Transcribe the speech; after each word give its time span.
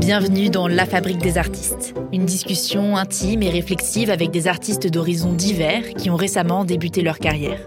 Bienvenue 0.00 0.50
dans 0.50 0.68
La 0.68 0.84
Fabrique 0.84 1.22
des 1.22 1.38
artistes, 1.38 1.94
une 2.12 2.26
discussion 2.26 2.98
intime 2.98 3.42
et 3.42 3.48
réflexive 3.48 4.10
avec 4.10 4.30
des 4.32 4.48
artistes 4.48 4.86
d'horizons 4.88 5.32
divers 5.32 5.94
qui 5.94 6.10
ont 6.10 6.16
récemment 6.16 6.66
débuté 6.66 7.00
leur 7.00 7.18
carrière. 7.18 7.66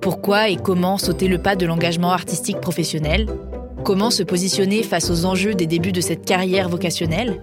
Pourquoi 0.00 0.48
et 0.48 0.56
comment 0.56 0.98
sauter 0.98 1.28
le 1.28 1.38
pas 1.38 1.54
de 1.54 1.64
l'engagement 1.64 2.10
artistique 2.10 2.60
professionnel? 2.60 3.26
Comment 3.84 4.10
se 4.10 4.24
positionner 4.24 4.82
face 4.82 5.10
aux 5.10 5.26
enjeux 5.26 5.54
des 5.54 5.68
débuts 5.68 5.92
de 5.92 6.00
cette 6.00 6.24
carrière 6.24 6.68
vocationnelle? 6.68 7.40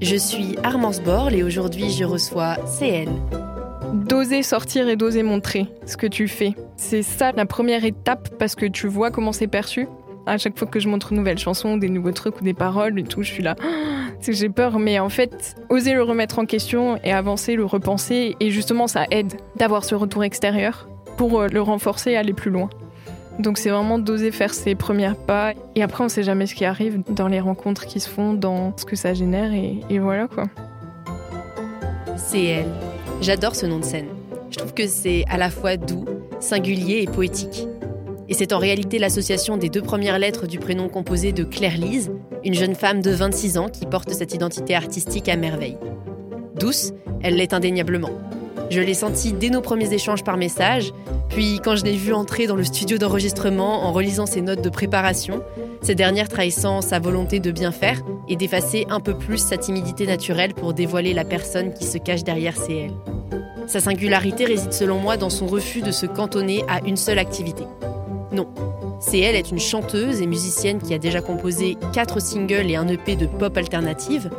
Je 0.00 0.14
suis 0.14 0.54
Armance 0.62 1.02
Borle 1.02 1.34
et 1.34 1.42
aujourd'hui 1.42 1.90
je 1.90 2.04
reçois 2.04 2.58
CL. 2.78 3.08
D'oser 3.92 4.44
sortir 4.44 4.88
et 4.88 4.94
d'oser 4.94 5.24
montrer 5.24 5.66
ce 5.84 5.96
que 5.96 6.06
tu 6.06 6.28
fais. 6.28 6.54
C'est 6.82 7.02
ça 7.02 7.30
la 7.30 7.46
première 7.46 7.84
étape 7.84 8.28
parce 8.40 8.56
que 8.56 8.66
tu 8.66 8.88
vois 8.88 9.12
comment 9.12 9.30
c'est 9.30 9.46
perçu. 9.46 9.86
À 10.26 10.36
chaque 10.36 10.58
fois 10.58 10.66
que 10.66 10.80
je 10.80 10.88
montre 10.88 11.12
une 11.12 11.18
nouvelle 11.18 11.38
chanson, 11.38 11.76
des 11.76 11.88
nouveaux 11.88 12.10
trucs 12.10 12.40
ou 12.40 12.44
des 12.44 12.54
paroles 12.54 12.98
et 12.98 13.04
tout, 13.04 13.22
je 13.22 13.32
suis 13.32 13.42
là. 13.42 13.54
j'ai 14.28 14.48
peur, 14.48 14.80
mais 14.80 14.98
en 14.98 15.08
fait, 15.08 15.54
oser 15.70 15.94
le 15.94 16.02
remettre 16.02 16.40
en 16.40 16.44
question 16.44 16.98
et 17.04 17.12
avancer, 17.12 17.54
le 17.54 17.64
repenser, 17.64 18.36
et 18.40 18.50
justement, 18.50 18.88
ça 18.88 19.06
aide 19.12 19.34
d'avoir 19.56 19.84
ce 19.84 19.94
retour 19.94 20.24
extérieur 20.24 20.88
pour 21.16 21.40
euh, 21.40 21.46
le 21.46 21.62
renforcer 21.62 22.10
et 22.10 22.16
aller 22.16 22.32
plus 22.32 22.50
loin. 22.50 22.68
Donc 23.38 23.58
c'est 23.58 23.70
vraiment 23.70 23.98
d'oser 24.00 24.32
faire 24.32 24.52
ses 24.52 24.74
premiers 24.74 25.12
pas. 25.26 25.52
Et 25.76 25.84
après, 25.84 26.02
on 26.02 26.08
sait 26.08 26.24
jamais 26.24 26.46
ce 26.46 26.54
qui 26.54 26.64
arrive 26.64 27.00
dans 27.08 27.28
les 27.28 27.40
rencontres 27.40 27.86
qui 27.86 28.00
se 28.00 28.08
font, 28.08 28.34
dans 28.34 28.76
ce 28.76 28.84
que 28.84 28.96
ça 28.96 29.14
génère, 29.14 29.52
et, 29.52 29.78
et 29.88 30.00
voilà 30.00 30.26
quoi. 30.26 30.46
C'est 32.16 32.44
elle. 32.44 32.72
J'adore 33.20 33.54
ce 33.54 33.66
nom 33.66 33.78
de 33.78 33.84
scène. 33.84 34.08
Je 34.52 34.58
trouve 34.58 34.74
que 34.74 34.86
c'est 34.86 35.24
à 35.30 35.38
la 35.38 35.48
fois 35.48 35.78
doux, 35.78 36.04
singulier 36.38 36.98
et 36.98 37.06
poétique. 37.06 37.66
Et 38.28 38.34
c'est 38.34 38.52
en 38.52 38.58
réalité 38.58 38.98
l'association 38.98 39.56
des 39.56 39.70
deux 39.70 39.80
premières 39.80 40.18
lettres 40.18 40.46
du 40.46 40.58
prénom 40.58 40.90
composé 40.90 41.32
de 41.32 41.42
Claire-Lise, 41.42 42.12
une 42.44 42.52
jeune 42.52 42.74
femme 42.74 43.00
de 43.00 43.10
26 43.10 43.56
ans 43.56 43.70
qui 43.70 43.86
porte 43.86 44.10
cette 44.10 44.34
identité 44.34 44.74
artistique 44.74 45.30
à 45.30 45.36
merveille. 45.36 45.78
Douce, 46.60 46.92
elle 47.22 47.36
l'est 47.36 47.54
indéniablement. 47.54 48.10
Je 48.72 48.80
l'ai 48.80 48.94
sentie 48.94 49.34
dès 49.34 49.50
nos 49.50 49.60
premiers 49.60 49.92
échanges 49.92 50.24
par 50.24 50.38
message, 50.38 50.94
puis 51.28 51.60
quand 51.62 51.76
je 51.76 51.84
l'ai 51.84 51.94
vue 51.94 52.14
entrer 52.14 52.46
dans 52.46 52.56
le 52.56 52.64
studio 52.64 52.96
d'enregistrement 52.96 53.84
en 53.84 53.92
relisant 53.92 54.24
ses 54.24 54.40
notes 54.40 54.62
de 54.62 54.70
préparation, 54.70 55.42
ces 55.82 55.94
dernières 55.94 56.30
trahissant 56.30 56.80
sa 56.80 56.98
volonté 56.98 57.38
de 57.38 57.50
bien 57.50 57.70
faire 57.70 58.00
et 58.30 58.36
d'effacer 58.36 58.86
un 58.88 59.00
peu 59.00 59.12
plus 59.12 59.36
sa 59.36 59.58
timidité 59.58 60.06
naturelle 60.06 60.54
pour 60.54 60.72
dévoiler 60.72 61.12
la 61.12 61.26
personne 61.26 61.74
qui 61.74 61.84
se 61.84 61.98
cache 61.98 62.24
derrière 62.24 62.56
ses 62.56 62.86
Sa 63.66 63.80
singularité 63.80 64.46
réside 64.46 64.72
selon 64.72 64.98
moi 64.98 65.18
dans 65.18 65.28
son 65.28 65.46
refus 65.46 65.82
de 65.82 65.90
se 65.90 66.06
cantonner 66.06 66.64
à 66.66 66.80
une 66.86 66.96
seule 66.96 67.18
activité. 67.18 67.64
Non. 68.32 68.48
C'est 69.00 69.18
elle 69.18 69.36
est 69.36 69.50
une 69.50 69.58
chanteuse 69.58 70.20
et 70.22 70.26
musicienne 70.26 70.80
qui 70.80 70.94
a 70.94 70.98
déjà 70.98 71.20
composé 71.20 71.76
4 71.92 72.20
singles 72.20 72.70
et 72.70 72.76
un 72.76 72.88
EP 72.88 73.16
de 73.16 73.26
pop 73.26 73.56
alternative, 73.56 74.30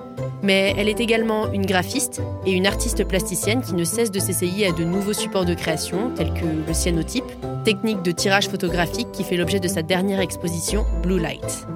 mais 0.41 0.73
elle 0.77 0.89
est 0.89 0.99
également 0.99 1.51
une 1.51 1.65
graphiste 1.65 2.21
et 2.45 2.51
une 2.51 2.65
artiste 2.65 3.03
plasticienne 3.05 3.61
qui 3.61 3.73
ne 3.73 3.83
cesse 3.83 4.11
de 4.11 4.19
s'essayer 4.19 4.67
à 4.67 4.71
de 4.71 4.83
nouveaux 4.83 5.13
supports 5.13 5.45
de 5.45 5.53
création, 5.53 6.11
tels 6.15 6.33
que 6.33 6.45
le 6.45 6.73
cyanotype, 6.73 7.31
technique 7.63 8.01
de 8.01 8.11
tirage 8.11 8.49
photographique 8.49 9.11
qui 9.11 9.23
fait 9.23 9.37
l'objet 9.37 9.59
de 9.59 9.67
sa 9.67 9.81
dernière 9.81 10.19
exposition 10.19 10.85
Blue 11.01 11.19
Light. 11.19 11.67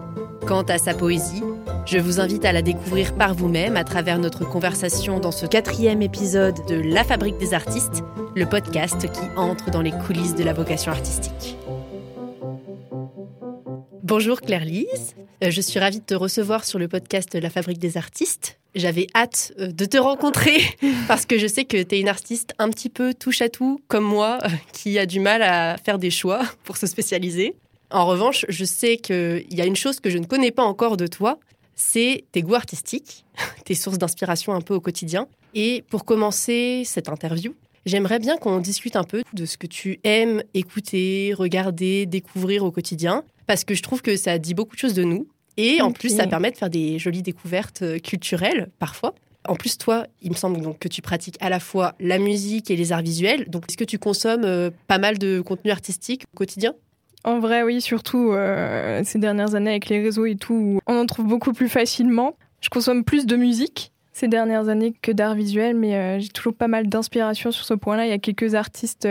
Quant 0.46 0.64
à 0.64 0.78
sa 0.78 0.94
poésie, 0.94 1.44
je 1.86 1.98
vous 1.98 2.20
invite 2.20 2.46
à 2.46 2.52
la 2.52 2.62
découvrir 2.62 3.14
par 3.16 3.34
vous-même 3.34 3.78
à 3.78 3.84
travers 3.84 4.20
notre 4.20 4.44
conversation 4.44 5.20
dans 5.20 5.32
ce 5.32 5.46
quatrième 5.46 6.02
épisode 6.02 6.56
de 6.68 6.76
La 6.76 7.04
Fabrique 7.04 7.38
des 7.38 7.54
artistes, 7.54 8.04
le 8.36 8.46
podcast 8.46 9.10
qui 9.12 9.22
entre 9.38 9.72
dans 9.72 9.82
les 9.82 9.92
coulisses 9.92 10.36
de 10.36 10.44
la 10.44 10.54
vocation 10.54 10.92
artistique. 10.92 11.58
Bonjour 14.10 14.40
Claire-Lise, 14.40 15.18
euh, 15.44 15.52
je 15.52 15.60
suis 15.60 15.82
ravie 15.82 16.00
de 16.00 16.06
te 16.06 16.14
recevoir 16.14 16.64
sur 16.64 16.80
le 16.80 16.88
podcast 16.88 17.36
La 17.36 17.50
Fabrique 17.50 17.78
des 17.78 17.98
artistes. 17.98 18.58
J'avais 18.74 19.08
hâte 19.14 19.52
euh, 19.60 19.68
de 19.68 19.84
te 19.84 19.98
rencontrer 19.98 20.62
parce 21.10 21.26
que 21.26 21.38
je 21.38 21.46
sais 21.46 21.66
que 21.66 21.84
tu 21.84 21.96
es 21.96 22.00
une 22.00 22.08
artiste 22.08 22.54
un 22.58 22.70
petit 22.70 22.88
peu 22.88 23.14
touche 23.14 23.42
à 23.42 23.50
tout 23.50 23.82
comme 23.90 24.06
moi 24.06 24.38
euh, 24.46 24.48
qui 24.72 24.98
a 24.98 25.06
du 25.06 25.20
mal 25.20 25.42
à 25.42 25.76
faire 25.76 26.00
des 26.00 26.10
choix 26.10 26.42
pour 26.64 26.78
se 26.78 26.88
spécialiser. 26.88 27.54
En 27.92 28.06
revanche, 28.06 28.46
je 28.48 28.64
sais 28.64 28.96
qu'il 28.96 29.46
y 29.54 29.60
a 29.60 29.66
une 29.66 29.76
chose 29.76 30.00
que 30.00 30.10
je 30.10 30.20
ne 30.20 30.26
connais 30.26 30.52
pas 30.52 30.64
encore 30.64 30.96
de 30.96 31.08
toi, 31.08 31.38
c'est 31.76 32.24
tes 32.32 32.44
goûts 32.44 32.56
artistiques, 32.56 33.26
tes 33.66 33.76
sources 33.76 33.98
d'inspiration 33.98 34.54
un 34.54 34.62
peu 34.62 34.74
au 34.74 34.80
quotidien. 34.80 35.28
Et 35.54 35.84
pour 35.90 36.06
commencer 36.06 36.84
cette 36.86 37.10
interview, 37.10 37.56
j'aimerais 37.88 38.20
bien 38.20 38.38
qu'on 38.38 38.60
discute 38.60 38.96
un 38.96 39.04
peu 39.04 39.24
de 39.34 39.46
ce 39.46 39.58
que 39.58 39.66
tu 39.66 40.00
aimes 40.04 40.44
écouter, 40.54 41.34
regarder, 41.36 42.06
découvrir 42.06 42.64
au 42.64 42.72
quotidien 42.72 43.24
parce 43.48 43.64
que 43.64 43.74
je 43.74 43.82
trouve 43.82 44.02
que 44.02 44.16
ça 44.18 44.38
dit 44.38 44.54
beaucoup 44.54 44.76
de 44.76 44.80
choses 44.80 44.94
de 44.94 45.04
nous. 45.04 45.28
Et 45.56 45.82
en 45.82 45.92
plus, 45.92 46.16
ça 46.16 46.28
permet 46.28 46.52
de 46.52 46.58
faire 46.58 46.70
des 46.70 47.00
jolies 47.00 47.24
découvertes 47.24 47.82
euh, 47.82 47.98
culturelles, 47.98 48.70
parfois. 48.78 49.16
En 49.48 49.56
plus, 49.56 49.78
toi, 49.80 50.06
il 50.22 50.30
me 50.30 50.36
semble 50.36 50.62
donc 50.62 50.78
que 50.78 50.88
tu 50.88 51.02
pratiques 51.02 51.38
à 51.40 51.50
la 51.50 51.60
fois 51.60 51.96
la 52.00 52.20
musique 52.20 52.70
et 52.70 52.76
les 52.76 52.92
arts 52.92 53.02
visuels. 53.02 53.46
Donc, 53.50 53.64
est-ce 53.68 53.78
que 53.78 53.84
tu 53.84 53.98
consommes 53.98 54.44
euh, 54.44 54.70
pas 54.86 55.00
mal 55.00 55.18
de 55.18 55.42
contenu 55.42 55.72
artistique 55.72 56.26
au 56.32 56.38
quotidien? 56.38 56.74
En 57.24 57.40
vrai, 57.40 57.64
oui, 57.64 57.82
surtout 57.82 58.34
euh, 58.34 59.02
ces 59.04 59.18
dernières 59.18 59.56
années 59.56 59.72
avec 59.72 59.90
les 59.90 60.04
réseaux 60.04 60.28
et 60.28 60.36
tout, 60.36 60.80
on 60.86 60.96
en 60.96 61.06
trouve 61.08 61.26
beaucoup 61.26 61.54
plus 61.54 61.70
facilement. 61.70 62.38
Je 62.62 62.70
consomme 62.70 63.04
plus 63.04 63.26
de 63.26 63.36
musique 63.36 63.92
ces 64.18 64.28
dernières 64.28 64.70
années 64.70 64.94
que 65.02 65.12
d'art 65.12 65.36
visuel, 65.36 65.76
mais 65.76 66.20
j'ai 66.20 66.30
toujours 66.30 66.56
pas 66.56 66.68
mal 66.68 66.88
d'inspiration 66.88 67.52
sur 67.52 67.66
ce 67.66 67.74
point-là. 67.76 68.06
Il 68.06 68.10
y 68.10 68.14
a 68.14 68.18
quelques 68.18 68.56
artistes 68.56 69.08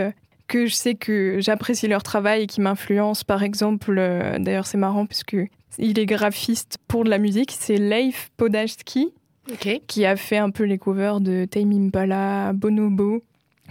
que 0.47 0.65
je 0.65 0.73
sais 0.73 0.95
que 0.95 1.37
j'apprécie 1.39 1.87
leur 1.87 2.03
travail 2.03 2.43
et 2.43 2.47
qui 2.47 2.61
m'influencent. 2.61 3.23
Par 3.25 3.43
exemple, 3.43 3.95
euh, 3.97 4.39
d'ailleurs 4.39 4.65
c'est 4.65 4.77
marrant 4.77 5.05
puisque 5.05 5.37
il 5.77 5.99
est 5.99 6.05
graphiste 6.05 6.77
pour 6.87 7.03
de 7.03 7.09
la 7.09 7.19
musique, 7.19 7.51
c'est 7.57 7.77
Leif 7.77 8.31
Podajski 8.37 9.13
qui 9.87 10.05
a 10.05 10.17
fait 10.17 10.37
un 10.37 10.49
peu 10.49 10.63
les 10.63 10.77
covers 10.77 11.21
de 11.21 11.45
Tame 11.45 11.71
Impala, 11.71 12.51
Bonobo. 12.51 13.23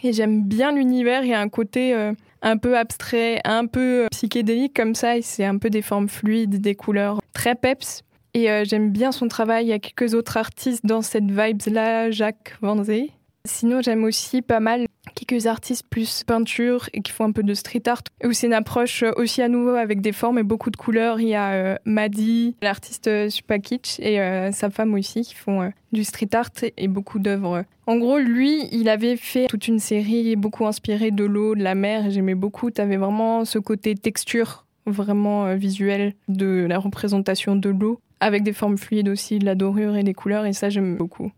Et 0.02 0.14
j'aime 0.14 0.42
bien 0.42 0.72
l'univers, 0.72 1.22
il 1.22 1.30
y 1.30 1.34
a 1.34 1.40
un 1.40 1.50
côté 1.50 1.94
euh, 1.94 2.12
un 2.40 2.56
peu 2.56 2.78
abstrait, 2.78 3.40
un 3.44 3.66
peu 3.66 4.04
euh, 4.04 4.06
psychédélique 4.10 4.74
comme 4.74 4.94
ça, 4.94 5.18
et 5.18 5.22
c'est 5.22 5.44
un 5.44 5.58
peu 5.58 5.68
des 5.68 5.82
formes 5.82 6.08
fluides, 6.08 6.62
des 6.62 6.74
couleurs 6.74 7.20
très 7.34 7.54
peps. 7.54 8.02
Et 8.38 8.64
j'aime 8.66 8.90
bien 8.90 9.12
son 9.12 9.28
travail, 9.28 9.64
il 9.64 9.68
y 9.68 9.72
a 9.72 9.78
quelques 9.78 10.12
autres 10.12 10.36
artistes 10.36 10.84
dans 10.84 11.00
cette 11.00 11.30
vibes-là, 11.30 12.10
Jacques 12.10 12.54
Van 12.60 12.84
Zee. 12.84 13.10
Sinon, 13.46 13.80
j'aime 13.80 14.04
aussi 14.04 14.42
pas 14.42 14.60
mal 14.60 14.86
quelques 15.14 15.46
artistes 15.46 15.86
plus 15.88 16.24
peinture 16.24 16.90
et 16.92 17.00
qui 17.00 17.12
font 17.12 17.24
un 17.24 17.32
peu 17.32 17.42
de 17.42 17.54
street 17.54 17.82
art, 17.86 18.02
où 18.24 18.32
c'est 18.32 18.48
une 18.48 18.52
approche 18.52 19.04
aussi 19.16 19.40
à 19.40 19.48
nouveau 19.48 19.70
avec 19.70 20.00
des 20.00 20.12
formes 20.12 20.38
et 20.38 20.42
beaucoup 20.42 20.70
de 20.70 20.76
couleurs. 20.76 21.20
Il 21.20 21.28
y 21.28 21.34
a 21.34 21.52
euh, 21.52 21.76
Madi, 21.84 22.56
l'artiste 22.60 23.06
euh, 23.06 23.30
Supakitch, 23.30 23.98
et 24.00 24.20
euh, 24.20 24.52
sa 24.52 24.68
femme 24.68 24.94
aussi, 24.94 25.22
qui 25.22 25.34
font 25.34 25.70
du 25.92 26.04
street 26.04 26.34
art 26.34 26.50
et 26.76 26.88
beaucoup 26.88 27.18
d'œuvres. 27.18 27.64
En 27.86 27.96
gros, 27.96 28.18
lui, 28.18 28.68
il 28.72 28.88
avait 28.88 29.16
fait 29.16 29.46
toute 29.46 29.68
une 29.68 29.78
série 29.78 30.36
beaucoup 30.36 30.66
inspirée 30.66 31.12
de 31.12 31.24
l'eau, 31.24 31.54
de 31.54 31.62
la 31.62 31.74
mer, 31.74 32.10
j'aimais 32.10 32.34
beaucoup. 32.34 32.70
Tu 32.70 32.80
avais 32.80 32.96
vraiment 32.96 33.44
ce 33.44 33.58
côté 33.58 33.94
texture 33.94 34.66
vraiment 34.88 35.56
visuel 35.56 36.14
de 36.28 36.64
la 36.68 36.78
représentation 36.78 37.56
de 37.56 37.70
l'eau, 37.70 38.00
avec 38.20 38.42
des 38.42 38.52
formes 38.52 38.78
fluides 38.78 39.08
aussi, 39.08 39.38
de 39.38 39.44
la 39.44 39.54
dorure 39.54 39.96
et 39.96 40.02
des 40.02 40.14
couleurs, 40.14 40.46
et 40.46 40.52
ça, 40.52 40.70
j'aime 40.70 40.96
beaucoup. 40.96 41.32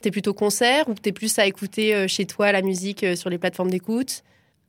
T'es 0.00 0.10
plutôt 0.10 0.32
concert 0.32 0.88
ou 0.88 0.94
t'es 0.94 1.12
plus 1.12 1.38
à 1.38 1.46
écouter 1.46 1.94
euh, 1.94 2.08
chez 2.08 2.24
toi 2.24 2.52
la 2.52 2.62
musique 2.62 3.04
euh, 3.04 3.16
sur 3.16 3.28
les 3.28 3.36
plateformes 3.36 3.70
d'écoute? 3.70 4.22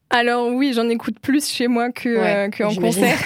Alors 0.09 0.49
oui, 0.49 0.73
j'en 0.75 0.89
écoute 0.89 1.19
plus 1.21 1.49
chez 1.49 1.69
moi 1.69 1.89
que, 1.89 2.09
euh, 2.09 2.49
en 2.65 2.75
concert. 2.75 3.17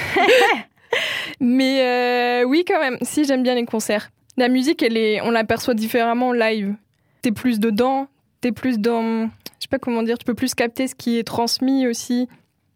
Mais 1.39 2.43
oui, 2.45 2.63
quand 2.67 2.79
même. 2.79 2.97
Si 3.01 3.25
j'aime 3.25 3.41
bien 3.41 3.55
les 3.55 3.65
concerts. 3.65 4.11
La 4.37 4.49
musique, 4.49 4.83
elle 4.83 4.97
est, 4.97 5.19
on 5.21 5.31
l'aperçoit 5.31 5.73
différemment 5.73 6.29
en 6.29 6.33
live. 6.33 6.75
T'es 7.23 7.31
plus 7.31 7.59
dedans, 7.59 8.07
t'es 8.41 8.51
plus 8.51 8.77
dans, 8.77 9.23
je 9.23 9.61
sais 9.61 9.67
pas 9.69 9.79
comment 9.79 10.03
dire, 10.03 10.17
tu 10.19 10.25
peux 10.25 10.35
plus 10.35 10.53
capter 10.53 10.87
ce 10.87 10.93
qui 10.93 11.17
est 11.17 11.23
transmis 11.23 11.87
aussi, 11.87 12.27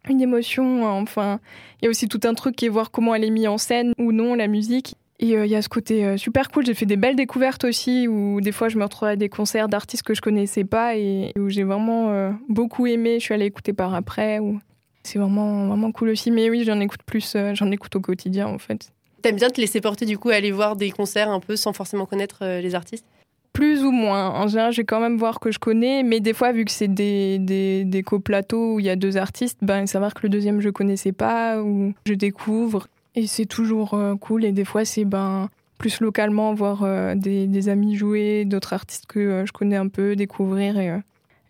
une 0.10 0.22
émotion. 0.22 0.86
Enfin, 0.86 1.40
il 1.80 1.86
y 1.86 1.88
a 1.88 1.92
aussi 1.92 2.08
tout 2.08 2.22
un 2.24 2.34
truc 2.34 2.56
qui 2.56 2.66
est 2.66 2.70
voir 2.70 2.90
comment 2.90 3.14
elle 3.14 3.24
est 3.24 3.30
mise 3.30 3.48
en 3.48 3.60
scène 3.60 3.94
ou 4.00 4.12
non 4.12 4.34
la 4.34 4.48
musique. 4.48 4.96
Et 5.20 5.36
euh, 5.36 5.46
il 5.46 5.52
y 5.52 5.56
a 5.56 5.62
ce 5.62 5.70
côté 5.70 6.06
euh, 6.06 6.18
super 6.18 6.50
cool. 6.50 6.66
J'ai 6.66 6.74
fait 6.74 6.86
des 6.86 6.96
belles 6.96 7.18
découvertes 7.18 7.66
aussi, 7.66 8.08
où 8.08 8.40
des 8.40 8.54
fois 8.54 8.70
je 8.70 8.78
me 8.78 8.84
retrouvais 8.84 9.12
à 9.12 9.16
des 9.18 9.30
concerts 9.30 9.68
d'artistes 9.68 10.04
que 10.04 10.14
je 10.14 10.22
connaissais 10.22 10.64
pas 10.64 10.96
et 10.96 11.34
où 11.38 11.50
j'ai 11.50 11.64
vraiment 11.64 12.10
euh, 12.10 12.32
beaucoup 12.48 12.88
aimé. 12.88 13.20
Je 13.20 13.26
suis 13.26 13.34
allée 13.34 13.46
écouter 13.46 13.74
par 13.74 13.94
après. 13.94 14.40
Ou... 14.40 14.60
C'est 15.04 15.20
vraiment, 15.20 15.68
vraiment 15.68 15.92
cool 15.92 16.10
aussi. 16.10 16.32
Mais 16.32 16.50
oui, 16.50 16.64
j'en 16.64 16.80
écoute 16.80 17.02
plus, 17.06 17.36
j'en 17.54 17.70
écoute 17.72 17.96
au 17.98 18.00
quotidien 18.00 18.48
en 18.48 18.58
fait. 18.60 18.92
T'aimes 19.22 19.36
bien 19.36 19.50
te 19.50 19.60
laisser 19.60 19.82
porter 19.82 20.06
du 20.06 20.18
coup 20.18 20.30
à 20.30 20.36
aller 20.36 20.52
voir 20.52 20.78
des 20.78 20.92
concerts 20.92 21.30
un 21.30 21.42
peu 21.42 21.58
sans 21.58 21.74
forcément 21.74 22.06
connaître 22.06 22.46
les 22.46 22.74
artistes? 22.74 23.06
Plus 23.52 23.84
ou 23.84 23.92
moins. 23.92 24.30
En 24.30 24.48
général, 24.48 24.72
je 24.72 24.78
vais 24.78 24.86
quand 24.86 25.02
même 25.02 25.18
voir 25.18 25.42
que 25.42 25.52
je 25.52 25.60
connais, 25.60 26.04
mais 26.04 26.22
des 26.22 26.34
fois, 26.34 26.54
vu 26.54 26.64
que 26.64 26.72
c'est 26.72 26.88
des, 26.88 27.40
des, 27.40 27.84
des 27.84 28.04
coplateaux 28.04 28.76
où 28.76 28.80
il 28.80 28.86
y 28.86 28.90
a 28.90 28.96
deux 28.96 29.18
artistes, 29.18 29.58
ben, 29.62 29.86
savoir 29.88 30.14
que 30.14 30.22
le 30.24 30.30
deuxième 30.30 30.62
je 30.62 30.70
connaissais 30.70 31.12
pas, 31.12 31.62
ou 31.62 31.94
je 32.06 32.14
découvre. 32.14 32.88
Et 33.16 33.28
c'est 33.28 33.46
toujours 33.46 33.94
euh, 33.94 34.16
cool. 34.16 34.46
Et 34.46 34.52
des 34.52 34.66
fois, 34.66 34.86
c'est 34.86 35.06
ben, 35.06 35.50
plus 35.78 36.02
localement 36.02 36.54
voir 36.54 36.84
euh, 36.84 37.16
des, 37.16 37.70
amis 37.70 37.96
jouer, 37.96 38.46
d'autres 38.46 38.74
artistes 38.74 39.06
que 39.08 39.20
euh, 39.20 39.46
je 39.46 39.52
connais 39.52 39.78
un 39.78 39.88
peu, 39.88 40.16
découvrir. 40.16 40.78
Et, 40.78 40.92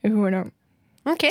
voilà. 0.10 0.46
Ok. 1.06 1.28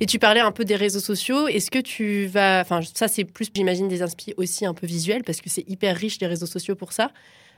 Et 0.00 0.06
tu 0.06 0.18
parlais 0.18 0.40
un 0.40 0.52
peu 0.52 0.64
des 0.64 0.76
réseaux 0.76 1.00
sociaux. 1.00 1.48
Est-ce 1.48 1.70
que 1.70 1.80
tu 1.80 2.26
vas. 2.26 2.60
Enfin, 2.62 2.80
ça, 2.94 3.08
c'est 3.08 3.24
plus, 3.24 3.50
j'imagine, 3.54 3.88
des 3.88 4.00
inspi 4.00 4.32
aussi 4.38 4.64
un 4.64 4.72
peu 4.72 4.86
visuels 4.86 5.22
parce 5.22 5.42
que 5.42 5.50
c'est 5.50 5.68
hyper 5.68 5.96
riche 5.96 6.18
les 6.20 6.26
réseaux 6.26 6.46
sociaux 6.46 6.74
pour 6.74 6.92
ça. 6.92 7.10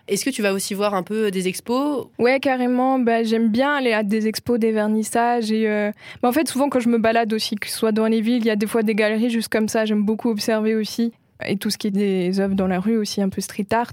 Est-ce 0.08 0.24
que 0.24 0.30
tu 0.30 0.40
vas 0.40 0.54
aussi 0.54 0.72
voir 0.72 0.94
un 0.94 1.02
peu 1.02 1.30
des 1.30 1.48
expos? 1.48 2.06
Ouais, 2.18 2.40
carrément. 2.40 2.98
Bah, 2.98 3.22
j'aime 3.22 3.48
bien 3.48 3.74
aller 3.74 3.92
à 3.92 4.02
des 4.02 4.26
expos, 4.26 4.58
des 4.58 4.72
vernissages. 4.72 5.52
Et 5.52 5.68
euh, 5.68 5.92
bah, 6.22 6.30
en 6.30 6.32
fait, 6.32 6.48
souvent, 6.48 6.70
quand 6.70 6.80
je 6.80 6.88
me 6.88 6.98
balade 6.98 7.32
aussi, 7.34 7.56
que 7.56 7.68
ce 7.68 7.76
soit 7.76 7.92
dans 7.92 8.06
les 8.06 8.22
villes, 8.22 8.38
il 8.38 8.46
y 8.46 8.50
a 8.50 8.56
des 8.56 8.66
fois 8.66 8.82
des 8.82 8.94
galeries 8.94 9.28
juste 9.28 9.48
comme 9.48 9.68
ça. 9.68 9.84
J'aime 9.84 10.02
beaucoup 10.02 10.30
observer 10.30 10.74
aussi. 10.74 11.12
Et 11.46 11.56
tout 11.56 11.70
ce 11.70 11.78
qui 11.78 11.88
est 11.88 11.92
des 11.92 12.40
œuvres 12.40 12.54
dans 12.54 12.66
la 12.66 12.80
rue 12.80 12.96
aussi, 12.96 13.22
un 13.22 13.28
peu 13.28 13.40
street 13.40 13.66
art. 13.70 13.92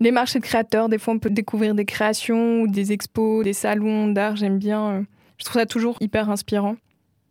Les 0.00 0.10
marchés 0.10 0.38
de 0.38 0.44
créateurs, 0.44 0.88
des 0.88 0.98
fois, 0.98 1.14
on 1.14 1.18
peut 1.18 1.30
découvrir 1.30 1.74
des 1.74 1.84
créations 1.84 2.62
ou 2.62 2.68
des 2.68 2.92
expos, 2.92 3.44
des 3.44 3.52
salons 3.52 4.08
d'art. 4.08 4.36
J'aime 4.36 4.58
bien. 4.58 4.90
Euh, 4.90 5.02
je 5.38 5.44
trouve 5.44 5.60
ça 5.60 5.66
toujours 5.66 5.96
hyper 6.00 6.30
inspirant. 6.30 6.76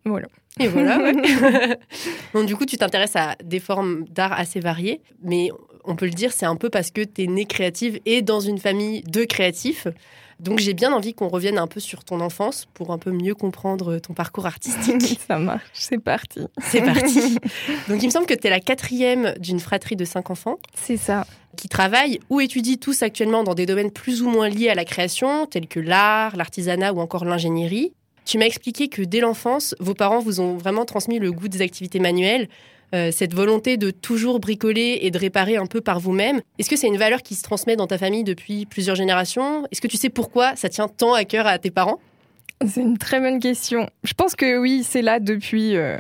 Voilà. 0.06 0.28
Et 0.60 0.68
voilà. 0.68 0.98
Donc, 2.34 2.46
du 2.46 2.56
coup, 2.56 2.66
tu 2.66 2.78
t'intéresses 2.78 3.16
à 3.16 3.36
des 3.44 3.60
formes 3.60 4.06
d'art 4.10 4.34
assez 4.34 4.60
variées, 4.60 5.02
mais 5.24 5.50
on 5.86 5.96
peut 5.96 6.06
le 6.06 6.12
dire, 6.12 6.32
c'est 6.32 6.46
un 6.46 6.56
peu 6.56 6.70
parce 6.70 6.92
que 6.92 7.02
tu 7.02 7.24
es 7.24 7.28
née 7.28 7.46
créative 7.46 8.00
et 8.06 8.22
dans 8.22 8.40
une 8.40 8.58
famille 8.58 9.02
de 9.04 9.24
créatifs. 9.24 9.88
Donc 10.42 10.58
j'ai 10.58 10.74
bien 10.74 10.92
envie 10.92 11.14
qu'on 11.14 11.28
revienne 11.28 11.60
un 11.60 11.68
peu 11.68 11.80
sur 11.80 12.04
ton 12.04 12.20
enfance 12.20 12.68
pour 12.74 12.92
un 12.92 12.98
peu 12.98 13.12
mieux 13.12 13.36
comprendre 13.36 14.00
ton 14.00 14.14
parcours 14.14 14.48
artistique. 14.48 15.20
Ça 15.28 15.38
marche, 15.38 15.70
c'est 15.74 16.00
parti. 16.00 16.40
C'est 16.64 16.82
parti. 16.82 17.38
Donc 17.88 18.02
il 18.02 18.08
me 18.08 18.12
semble 18.12 18.26
que 18.26 18.34
tu 18.34 18.48
es 18.48 18.50
la 18.50 18.60
quatrième 18.60 19.36
d'une 19.38 19.60
fratrie 19.60 19.96
de 19.96 20.04
cinq 20.04 20.32
enfants. 20.32 20.58
C'est 20.74 20.98
ça. 20.98 21.28
Qui 21.58 21.70
travaillent 21.70 22.20
ou 22.32 22.42
étudient 22.42 22.78
tous 22.78 23.04
actuellement 23.04 23.44
dans 23.44 23.54
des 23.54 23.68
domaines 23.68 23.92
plus 23.92 24.24
ou 24.24 24.30
moins 24.30 24.50
liés 24.50 24.70
à 24.70 24.76
la 24.76 24.84
création, 24.84 25.46
tels 25.46 25.68
que 25.68 25.80
l'art, 25.80 26.36
l'artisanat 26.36 26.92
ou 26.92 27.00
encore 27.00 27.24
l'ingénierie. 27.24 27.94
Tu 28.26 28.40
m'as 28.40 28.46
expliqué 28.46 28.88
que 28.88 29.04
dès 29.04 29.20
l'enfance, 29.20 29.76
vos 29.80 29.94
parents 29.94 30.20
vous 30.20 30.40
ont 30.40 30.58
vraiment 30.58 30.86
transmis 30.86 31.20
le 31.20 31.32
goût 31.32 31.50
des 31.50 31.62
activités 31.62 32.00
manuelles, 32.00 32.48
euh, 32.94 33.12
cette 33.12 33.34
volonté 33.34 33.78
de 33.78 33.92
toujours 33.92 34.40
bricoler 34.40 35.00
et 35.02 35.12
de 35.12 35.18
réparer 35.18 35.56
un 35.56 35.66
peu 35.66 35.82
par 35.82 36.00
vous-même. 36.00 36.42
Est-ce 36.60 36.70
que 36.70 36.76
c'est 36.76 36.88
une 36.88 36.98
valeur 36.98 37.22
qui 37.22 37.36
se 37.36 37.44
transmet 37.44 37.76
dans 37.76 37.88
ta 37.88 37.98
famille 37.98 38.24
depuis 38.24 38.66
plusieurs 38.66 38.96
générations? 38.96 39.66
Est-ce 39.72 39.82
que 39.82 39.88
tu 39.88 39.98
sais 39.98 40.10
pourquoi 40.10 40.56
ça 40.56 40.70
tient 40.70 40.88
tant 40.88 41.14
à 41.14 41.24
cœur 41.24 41.48
à 41.48 41.58
tes 41.58 41.72
parents? 41.72 42.00
C'est 42.68 42.82
une 42.82 42.98
très 42.98 43.20
bonne 43.20 43.40
question. 43.40 43.90
Je 44.04 44.14
pense 44.14 44.36
que 44.36 44.58
oui, 44.58 44.84
c'est 44.84 45.02
là 45.02 45.20
depuis 45.20 45.76
euh, 45.76 45.98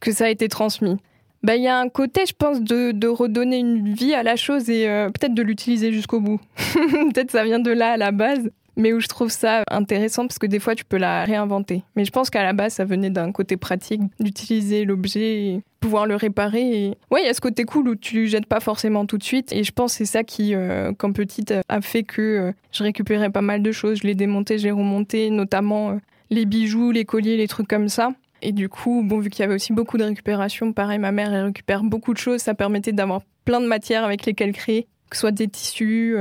que 0.00 0.12
ça 0.12 0.26
a 0.26 0.28
été 0.28 0.48
transmis. 0.48 0.96
Bah, 1.42 1.56
il 1.56 1.62
y 1.62 1.68
a 1.68 1.78
un 1.78 1.88
côté, 1.88 2.24
je 2.26 2.34
pense, 2.34 2.60
de, 2.60 3.06
redonner 3.08 3.58
une 3.58 3.94
vie 3.94 4.14
à 4.14 4.22
la 4.22 4.36
chose 4.36 4.70
et 4.70 4.88
euh, 4.88 5.10
peut-être 5.10 5.34
de 5.34 5.42
l'utiliser 5.42 5.92
jusqu'au 5.92 6.20
bout. 6.20 6.40
peut-être 6.56 7.30
ça 7.30 7.44
vient 7.44 7.58
de 7.58 7.70
là 7.70 7.92
à 7.92 7.96
la 7.96 8.12
base 8.12 8.50
mais 8.76 8.92
où 8.92 9.00
je 9.00 9.08
trouve 9.08 9.30
ça 9.30 9.62
intéressant 9.70 10.26
parce 10.26 10.38
que 10.38 10.46
des 10.46 10.58
fois 10.58 10.74
tu 10.74 10.84
peux 10.84 10.96
la 10.96 11.24
réinventer. 11.24 11.82
Mais 11.96 12.04
je 12.04 12.10
pense 12.10 12.30
qu'à 12.30 12.42
la 12.42 12.52
base 12.52 12.74
ça 12.74 12.84
venait 12.84 13.10
d'un 13.10 13.32
côté 13.32 13.56
pratique 13.56 14.02
d'utiliser 14.20 14.84
l'objet 14.84 15.44
et 15.44 15.62
pouvoir 15.80 16.06
le 16.06 16.16
réparer. 16.16 16.96
Ouais, 17.10 17.22
il 17.22 17.26
y 17.26 17.28
a 17.28 17.34
ce 17.34 17.40
côté 17.40 17.64
cool 17.64 17.88
où 17.88 17.96
tu 17.96 18.28
jettes 18.28 18.46
pas 18.46 18.60
forcément 18.60 19.04
tout 19.04 19.18
de 19.18 19.22
suite 19.22 19.52
et 19.52 19.64
je 19.64 19.72
pense 19.72 19.92
que 19.92 19.98
c'est 19.98 20.04
ça 20.12 20.24
qui, 20.24 20.54
euh, 20.54 20.92
quand 20.96 21.12
petite, 21.12 21.52
a 21.68 21.80
fait 21.80 22.04
que 22.04 22.22
euh, 22.22 22.52
je 22.70 22.82
récupérais 22.82 23.30
pas 23.30 23.42
mal 23.42 23.62
de 23.62 23.72
choses. 23.72 23.98
Je 24.02 24.06
les 24.06 24.14
démontais, 24.14 24.58
j'ai 24.58 24.70
remonté, 24.70 25.30
notamment 25.30 25.90
euh, 25.90 25.96
les 26.30 26.46
bijoux, 26.46 26.90
les 26.90 27.04
colliers, 27.04 27.36
les 27.36 27.48
trucs 27.48 27.68
comme 27.68 27.88
ça. 27.88 28.10
Et 28.40 28.52
du 28.52 28.68
coup, 28.68 29.02
bon, 29.04 29.18
vu 29.18 29.30
qu'il 29.30 29.42
y 29.42 29.44
avait 29.44 29.54
aussi 29.54 29.72
beaucoup 29.72 29.98
de 29.98 30.04
récupération, 30.04 30.72
pareil, 30.72 30.98
ma 30.98 31.12
mère, 31.12 31.32
elle 31.32 31.44
récupère 31.46 31.84
beaucoup 31.84 32.12
de 32.12 32.18
choses. 32.18 32.40
Ça 32.40 32.54
permettait 32.54 32.92
d'avoir 32.92 33.20
plein 33.44 33.60
de 33.60 33.66
matières 33.66 34.04
avec 34.04 34.24
lesquelles 34.24 34.52
créer, 34.52 34.86
que 35.10 35.16
ce 35.16 35.20
soit 35.20 35.30
des 35.30 35.46
tissus, 35.46 36.16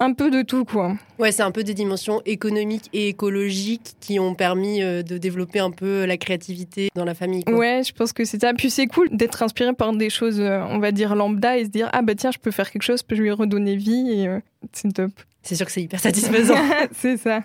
un 0.00 0.12
peu 0.12 0.30
de 0.30 0.42
tout, 0.42 0.64
quoi. 0.64 0.94
Ouais, 1.18 1.32
c'est 1.32 1.42
un 1.42 1.50
peu 1.50 1.64
des 1.64 1.74
dimensions 1.74 2.22
économiques 2.24 2.88
et 2.92 3.08
écologiques 3.08 3.96
qui 4.00 4.20
ont 4.20 4.34
permis 4.34 4.80
euh, 4.80 5.02
de 5.02 5.18
développer 5.18 5.58
un 5.58 5.72
peu 5.72 6.04
la 6.04 6.16
créativité 6.16 6.90
dans 6.94 7.04
la 7.04 7.14
famille. 7.14 7.42
Quoi. 7.42 7.56
Ouais, 7.56 7.82
je 7.84 7.92
pense 7.92 8.12
que 8.12 8.24
c'est 8.24 8.40
ça. 8.40 8.52
Puis 8.54 8.70
c'est 8.70 8.86
cool 8.86 9.08
d'être 9.10 9.42
inspiré 9.42 9.72
par 9.72 9.92
des 9.92 10.10
choses, 10.10 10.40
euh, 10.40 10.62
on 10.70 10.78
va 10.78 10.92
dire, 10.92 11.16
lambda 11.16 11.58
et 11.58 11.64
se 11.64 11.70
dire, 11.70 11.88
ah 11.92 12.02
bah 12.02 12.14
tiens, 12.14 12.30
je 12.30 12.38
peux 12.38 12.52
faire 12.52 12.70
quelque 12.70 12.82
chose, 12.82 13.00
je 13.00 13.06
peux 13.06 13.20
lui 13.20 13.30
redonner 13.32 13.74
vie 13.74 14.12
et 14.12 14.28
euh, 14.28 14.38
c'est 14.72 14.92
top. 14.92 15.10
C'est 15.42 15.56
sûr 15.56 15.66
que 15.66 15.72
c'est 15.72 15.82
hyper 15.82 15.98
satisfaisant. 15.98 16.54
c'est 16.92 17.16
ça. 17.16 17.42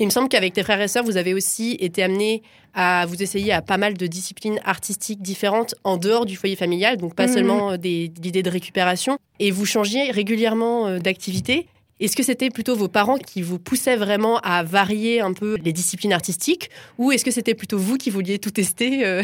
Il 0.00 0.06
me 0.06 0.10
semble 0.10 0.30
qu'avec 0.30 0.54
tes 0.54 0.62
frères 0.62 0.80
et 0.80 0.88
sœurs, 0.88 1.04
vous 1.04 1.18
avez 1.18 1.34
aussi 1.34 1.76
été 1.78 2.02
amenés 2.02 2.42
à 2.72 3.04
vous 3.04 3.22
essayer 3.22 3.52
à 3.52 3.60
pas 3.60 3.76
mal 3.76 3.94
de 3.94 4.06
disciplines 4.06 4.58
artistiques 4.64 5.20
différentes 5.20 5.74
en 5.84 5.98
dehors 5.98 6.24
du 6.24 6.36
foyer 6.36 6.56
familial, 6.56 6.96
donc 6.96 7.14
pas 7.14 7.26
mhm. 7.26 7.32
seulement 7.34 7.76
des 7.76 8.10
l'idée 8.22 8.42
de 8.42 8.48
récupération. 8.48 9.18
Et 9.38 9.50
vous 9.50 9.66
changiez 9.66 10.10
régulièrement 10.10 10.98
d'activité. 10.98 11.66
Est-ce 12.02 12.16
que 12.16 12.24
c'était 12.24 12.50
plutôt 12.50 12.74
vos 12.74 12.88
parents 12.88 13.16
qui 13.16 13.42
vous 13.42 13.60
poussaient 13.60 13.96
vraiment 13.96 14.38
à 14.40 14.64
varier 14.64 15.20
un 15.20 15.32
peu 15.32 15.56
les 15.62 15.72
disciplines 15.72 16.12
artistiques 16.12 16.68
ou 16.98 17.12
est-ce 17.12 17.24
que 17.24 17.30
c'était 17.30 17.54
plutôt 17.54 17.78
vous 17.78 17.96
qui 17.96 18.10
vouliez 18.10 18.40
tout 18.40 18.50
tester 18.50 19.06
euh? 19.06 19.22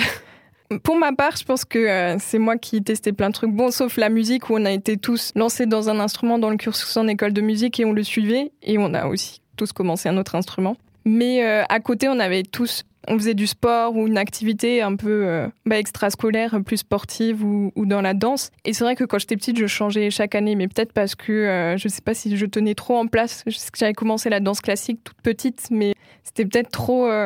Pour 0.85 0.97
ma 0.97 1.13
part, 1.13 1.37
je 1.37 1.45
pense 1.45 1.65
que 1.65 1.79
euh, 1.79 2.17
c'est 2.21 2.39
moi 2.39 2.57
qui 2.57 2.83
testais 2.83 3.13
plein 3.13 3.31
de 3.31 3.35
trucs. 3.35 3.51
Bon, 3.51 3.71
sauf 3.71 3.97
la 3.97 4.11
musique 4.11 4.49
où 4.49 4.55
on 4.55 4.65
a 4.65 4.71
été 4.71 4.97
tous 4.97 5.33
lancés 5.35 5.67
dans 5.67 5.89
un 5.89 5.99
instrument 5.99 6.39
dans 6.39 6.51
le 6.51 6.57
cursus 6.57 6.97
en 6.97 7.09
école 7.09 7.33
de 7.33 7.41
musique 7.41 7.81
et 7.81 7.85
on 7.85 7.93
le 7.93 8.05
suivait. 8.05 8.53
Et 8.63 8.79
on 8.79 8.95
a 8.95 9.07
aussi 9.07 9.41
tous 9.57 9.73
commencé 9.73 10.09
un 10.09 10.17
autre 10.17 10.35
instrument. 10.35 10.77
Mais 11.09 11.43
euh, 11.43 11.65
à 11.71 11.81
côté, 11.81 12.07
on 12.09 12.21
avait 12.21 12.43
tous 12.43 12.85
on 13.11 13.17
faisait 13.17 13.33
du 13.33 13.47
sport 13.47 13.97
ou 13.97 14.07
une 14.07 14.19
activité 14.19 14.83
un 14.83 14.95
peu 14.95 15.25
euh, 15.27 15.49
bah, 15.65 15.79
extrascolaire, 15.79 16.59
plus 16.67 16.79
sportive 16.79 17.43
ou, 17.43 17.73
dans 17.75 18.03
la 18.03 18.13
danse. 18.13 18.51
Et 18.67 18.75
c'est 18.75 18.85
vrai 18.85 18.97
que 18.97 19.05
quand 19.05 19.19
j'étais 19.19 19.37
petite, 19.37 19.59
je 19.59 19.67
changeais 19.67 20.11
chaque 20.11 20.35
année, 20.35 20.57
mais 20.57 20.69
peut-être 20.69 20.93
parce 20.93 21.15
que 21.15 21.33
euh, 21.33 21.77
je 21.79 21.89
ne 21.89 21.91
sais 21.91 22.03
pas 22.03 22.13
si 22.13 22.37
je 22.37 22.45
tenais 22.45 22.75
trop 22.75 22.99
en 22.99 23.07
place. 23.07 23.45
J'avais 23.75 23.95
commencé 23.95 24.29
la 24.29 24.41
danse 24.41 24.61
classique 24.61 25.01
toute 25.05 25.17
petite, 25.23 25.69
mais 25.71 25.95
c'était 26.23 26.45
peut-être 26.45 26.71
trop. 26.71 27.09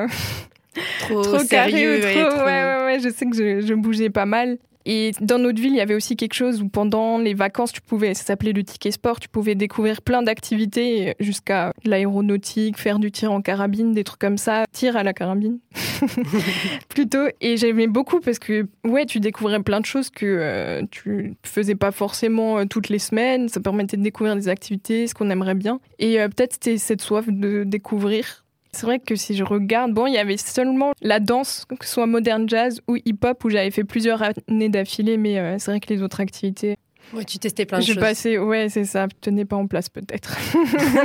Trop, 1.01 1.21
trop 1.21 1.45
carré 1.45 2.01
trop... 2.01 2.45
Ouais, 2.45 2.45
ouais, 2.45 2.85
ouais, 2.87 2.99
je 3.05 3.11
sais 3.11 3.27
que 3.27 3.37
je, 3.37 3.61
je 3.61 3.75
bougeais 3.75 4.09
pas 4.09 4.25
mal. 4.25 4.57
Et 4.85 5.13
dans 5.21 5.39
notre 5.39 5.61
ville, 5.61 5.73
il 5.73 5.79
y 5.79 5.81
avait 5.81 5.95
aussi 5.95 6.17
quelque 6.17 6.35
chose 6.35 6.63
où 6.63 6.69
pendant 6.69 7.19
les 7.19 7.35
vacances, 7.35 7.73
tu 7.73 7.81
pouvais, 7.81 8.15
ça 8.15 8.25
s'appelait 8.25 8.53
le 8.53 8.65
ticket 8.65 8.91
sport, 8.91 9.21
tu 9.21 9.29
pouvais 9.29 9.55
découvrir 9.55 10.03
plein 10.03 10.23
d'activités 10.23 11.15
jusqu'à 11.21 11.73
l'aéronautique, 11.85 12.79
faire 12.79 12.99
du 12.99 13.11
tir 13.11 13.33
en 13.33 13.43
carabine, 13.43 13.93
des 13.93 14.05
trucs 14.05 14.21
comme 14.21 14.39
ça, 14.39 14.65
tir 14.73 14.97
à 14.97 15.03
la 15.03 15.13
carabine 15.13 15.59
plutôt. 16.89 17.27
Et 17.41 17.57
j'aimais 17.57 17.87
beaucoup 17.87 18.21
parce 18.21 18.39
que 18.39 18.67
ouais, 18.85 19.07
tu 19.07 19.21
découvrais 19.21 19.61
plein 19.61 19.81
de 19.81 19.87
choses 19.87 20.11
que 20.11 20.27
euh, 20.27 20.83
tu 20.91 21.35
faisais 21.45 21.75
pas 21.75 21.91
forcément 21.91 22.59
euh, 22.59 22.65
toutes 22.65 22.89
les 22.89 22.99
semaines. 22.99 23.49
Ça 23.49 23.61
permettait 23.61 23.97
de 23.97 24.03
découvrir 24.03 24.37
des 24.37 24.49
activités, 24.49 25.07
ce 25.07 25.15
qu'on 25.15 25.31
aimerait 25.31 25.55
bien. 25.55 25.81
Et 25.99 26.21
euh, 26.21 26.29
peut-être 26.29 26.55
c'était 26.55 26.79
cette 26.79 27.03
soif 27.03 27.27
de 27.29 27.65
découvrir 27.65 28.42
c'est 28.75 28.87
vrai 28.87 28.99
que 28.99 29.17
si 29.17 29.37
je 29.37 29.45
regarde, 29.45 29.93
bon, 29.93 30.07
il 30.07 30.15
y 30.15 30.19
avait 30.19 30.39
seulement 30.39 30.93
la 31.03 31.21
danse, 31.21 31.67
que 31.79 31.85
ce 31.87 31.93
soit 31.93 32.07
moderne 32.07 32.49
jazz 32.49 32.81
ou 32.89 32.97
hip-hop, 32.97 33.45
où 33.45 33.51
j'avais 33.51 33.71
fait 33.71 33.85
plusieurs 33.85 34.23
années 34.23 34.71
d'affilée, 34.71 35.19
mais 35.19 35.39
euh, 35.39 35.57
c'est 35.59 35.71
vrai 35.71 35.81
que 35.81 35.93
les 35.93 36.03
autres 36.03 36.21
activités. 36.21 36.77
Ouais, 37.13 37.25
tu 37.25 37.39
testais 37.39 37.67
plein 37.67 37.81
de 37.81 37.85
choses. 37.85 37.97
Je 37.97 38.01
passais, 38.01 38.39
ouais, 38.39 38.69
c'est 38.71 38.85
ça, 38.85 39.09
tenais 39.21 39.45
pas 39.45 39.57
en 39.57 39.67
place 39.67 39.91
peut-être. 39.91 40.39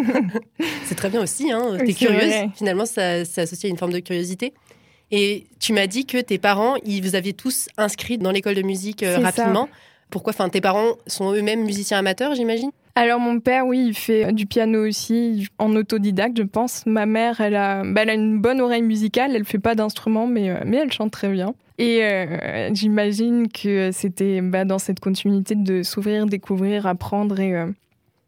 c'est 0.85 0.95
très 0.95 1.09
bien 1.09 1.21
aussi, 1.21 1.51
hein. 1.51 1.77
T'es 1.85 1.93
curieuse. 1.93 2.49
Finalement, 2.55 2.85
ça, 2.85 3.25
c'est 3.25 3.41
associé 3.41 3.67
à 3.67 3.71
une 3.71 3.77
forme 3.77 3.93
de 3.93 3.99
curiosité. 3.99 4.53
Et 5.11 5.47
tu 5.59 5.73
m'as 5.73 5.87
dit 5.87 6.05
que 6.05 6.19
tes 6.19 6.37
parents, 6.37 6.75
ils 6.85 7.01
vous 7.01 7.15
aviez 7.15 7.33
tous 7.33 7.67
inscrits 7.77 8.17
dans 8.17 8.31
l'école 8.31 8.55
de 8.55 8.61
musique 8.61 9.03
euh, 9.03 9.17
rapidement. 9.17 9.67
Pourquoi 10.09 10.31
Enfin, 10.31 10.47
tes 10.47 10.61
parents 10.61 10.93
sont 11.05 11.33
eux-mêmes 11.33 11.63
musiciens 11.65 11.97
amateurs, 11.97 12.33
j'imagine? 12.35 12.71
Alors 12.97 13.19
mon 13.19 13.39
père, 13.39 13.67
oui, 13.67 13.85
il 13.89 13.93
fait 13.93 14.33
du 14.33 14.47
piano 14.47 14.87
aussi, 14.87 15.47
en 15.59 15.75
autodidacte, 15.75 16.35
je 16.35 16.43
pense. 16.43 16.83
Ma 16.87 17.05
mère, 17.05 17.39
elle 17.41 17.55
a, 17.55 17.83
bah, 17.83 18.01
elle 18.01 18.09
a 18.09 18.15
une 18.15 18.41
bonne 18.41 18.59
oreille 18.59 18.81
musicale, 18.81 19.35
elle 19.35 19.45
fait 19.45 19.59
pas 19.59 19.75
d'instrument, 19.75 20.25
mais, 20.25 20.49
euh, 20.49 20.63
mais 20.65 20.77
elle 20.77 20.91
chante 20.91 21.11
très 21.11 21.29
bien. 21.29 21.53
Et 21.77 22.03
euh, 22.03 22.73
j'imagine 22.73 23.49
que 23.49 23.91
c'était 23.91 24.41
bah, 24.41 24.65
dans 24.65 24.79
cette 24.79 24.99
continuité 24.99 25.53
de 25.53 25.83
s'ouvrir, 25.83 26.25
découvrir, 26.25 26.87
apprendre. 26.87 27.39
Et 27.39 27.55
euh, 27.55 27.67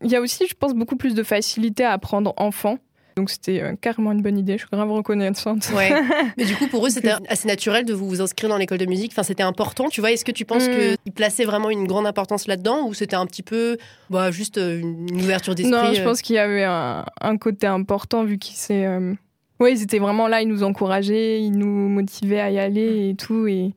il 0.04 0.12
y 0.12 0.16
a 0.16 0.22
aussi, 0.22 0.46
je 0.48 0.54
pense, 0.54 0.76
beaucoup 0.76 0.98
plus 0.98 1.16
de 1.16 1.24
facilité 1.24 1.84
à 1.84 1.94
apprendre 1.94 2.36
enfant. 2.38 2.78
Donc 3.16 3.30
c'était 3.30 3.62
euh, 3.62 3.76
carrément 3.80 4.12
une 4.12 4.22
bonne 4.22 4.38
idée. 4.38 4.54
Je 4.54 4.60
suis 4.60 4.68
grave 4.72 4.92
reconnaissante. 4.92 5.70
Ouais. 5.76 5.92
Mais 6.38 6.46
du 6.46 6.56
coup, 6.56 6.68
pour 6.68 6.86
eux, 6.86 6.90
c'était 6.90 7.14
assez 7.28 7.48
naturel 7.48 7.86
de 7.86 7.94
vous 7.94 8.22
inscrire 8.22 8.50
dans 8.50 8.58
l'école 8.58 8.78
de 8.78 8.86
musique. 8.86 9.12
Enfin, 9.14 9.24
c'était 9.24 9.44
important. 9.44 9.90
Tu 9.90 10.02
vois, 10.02 10.12
est-ce 10.12 10.26
que 10.26 10.32
tu 10.32 10.46
penses 10.46 10.68
que 10.68 10.94
mm. 10.94 10.98
qu'ils 11.04 11.14
plaçaient 11.14 11.46
vraiment 11.46 11.70
une 11.70 11.88
grande 11.88 12.08
importance 12.08 12.48
là-dedans 12.48 12.88
ou 12.88 12.94
c'était 12.94 13.16
un 13.16 13.26
petit 13.26 13.44
peu 13.44 13.78
bah, 14.10 14.32
juste 14.32 14.58
euh, 14.58 14.80
une 14.80 15.22
ouverture 15.22 15.56
d'esprit 15.56 15.72
Non, 15.72 15.94
je 15.94 16.02
euh 16.02 16.04
pense 16.04 16.22
qu'il 16.22 16.36
y 16.36 16.40
avait 16.40 16.64
un, 16.64 17.38
côté 17.38 17.68
important 17.68 18.24
vu 18.24 18.38
qu'ils 18.38 18.58
s'est. 18.58 18.88
Oui, 19.60 19.74
ils 19.74 19.84
étaient 19.84 20.00
vraiment 20.00 20.28
là, 20.28 20.42
ils 20.42 20.48
nous 20.48 20.64
encourageaient, 20.64 21.42
ils 21.42 21.52
nous 21.52 21.90
motivaient 21.90 22.40
à 22.40 22.50
y 22.50 22.60
aller 22.60 23.10
et 23.10 23.16
tout. 23.16 23.48
Et 23.48 23.74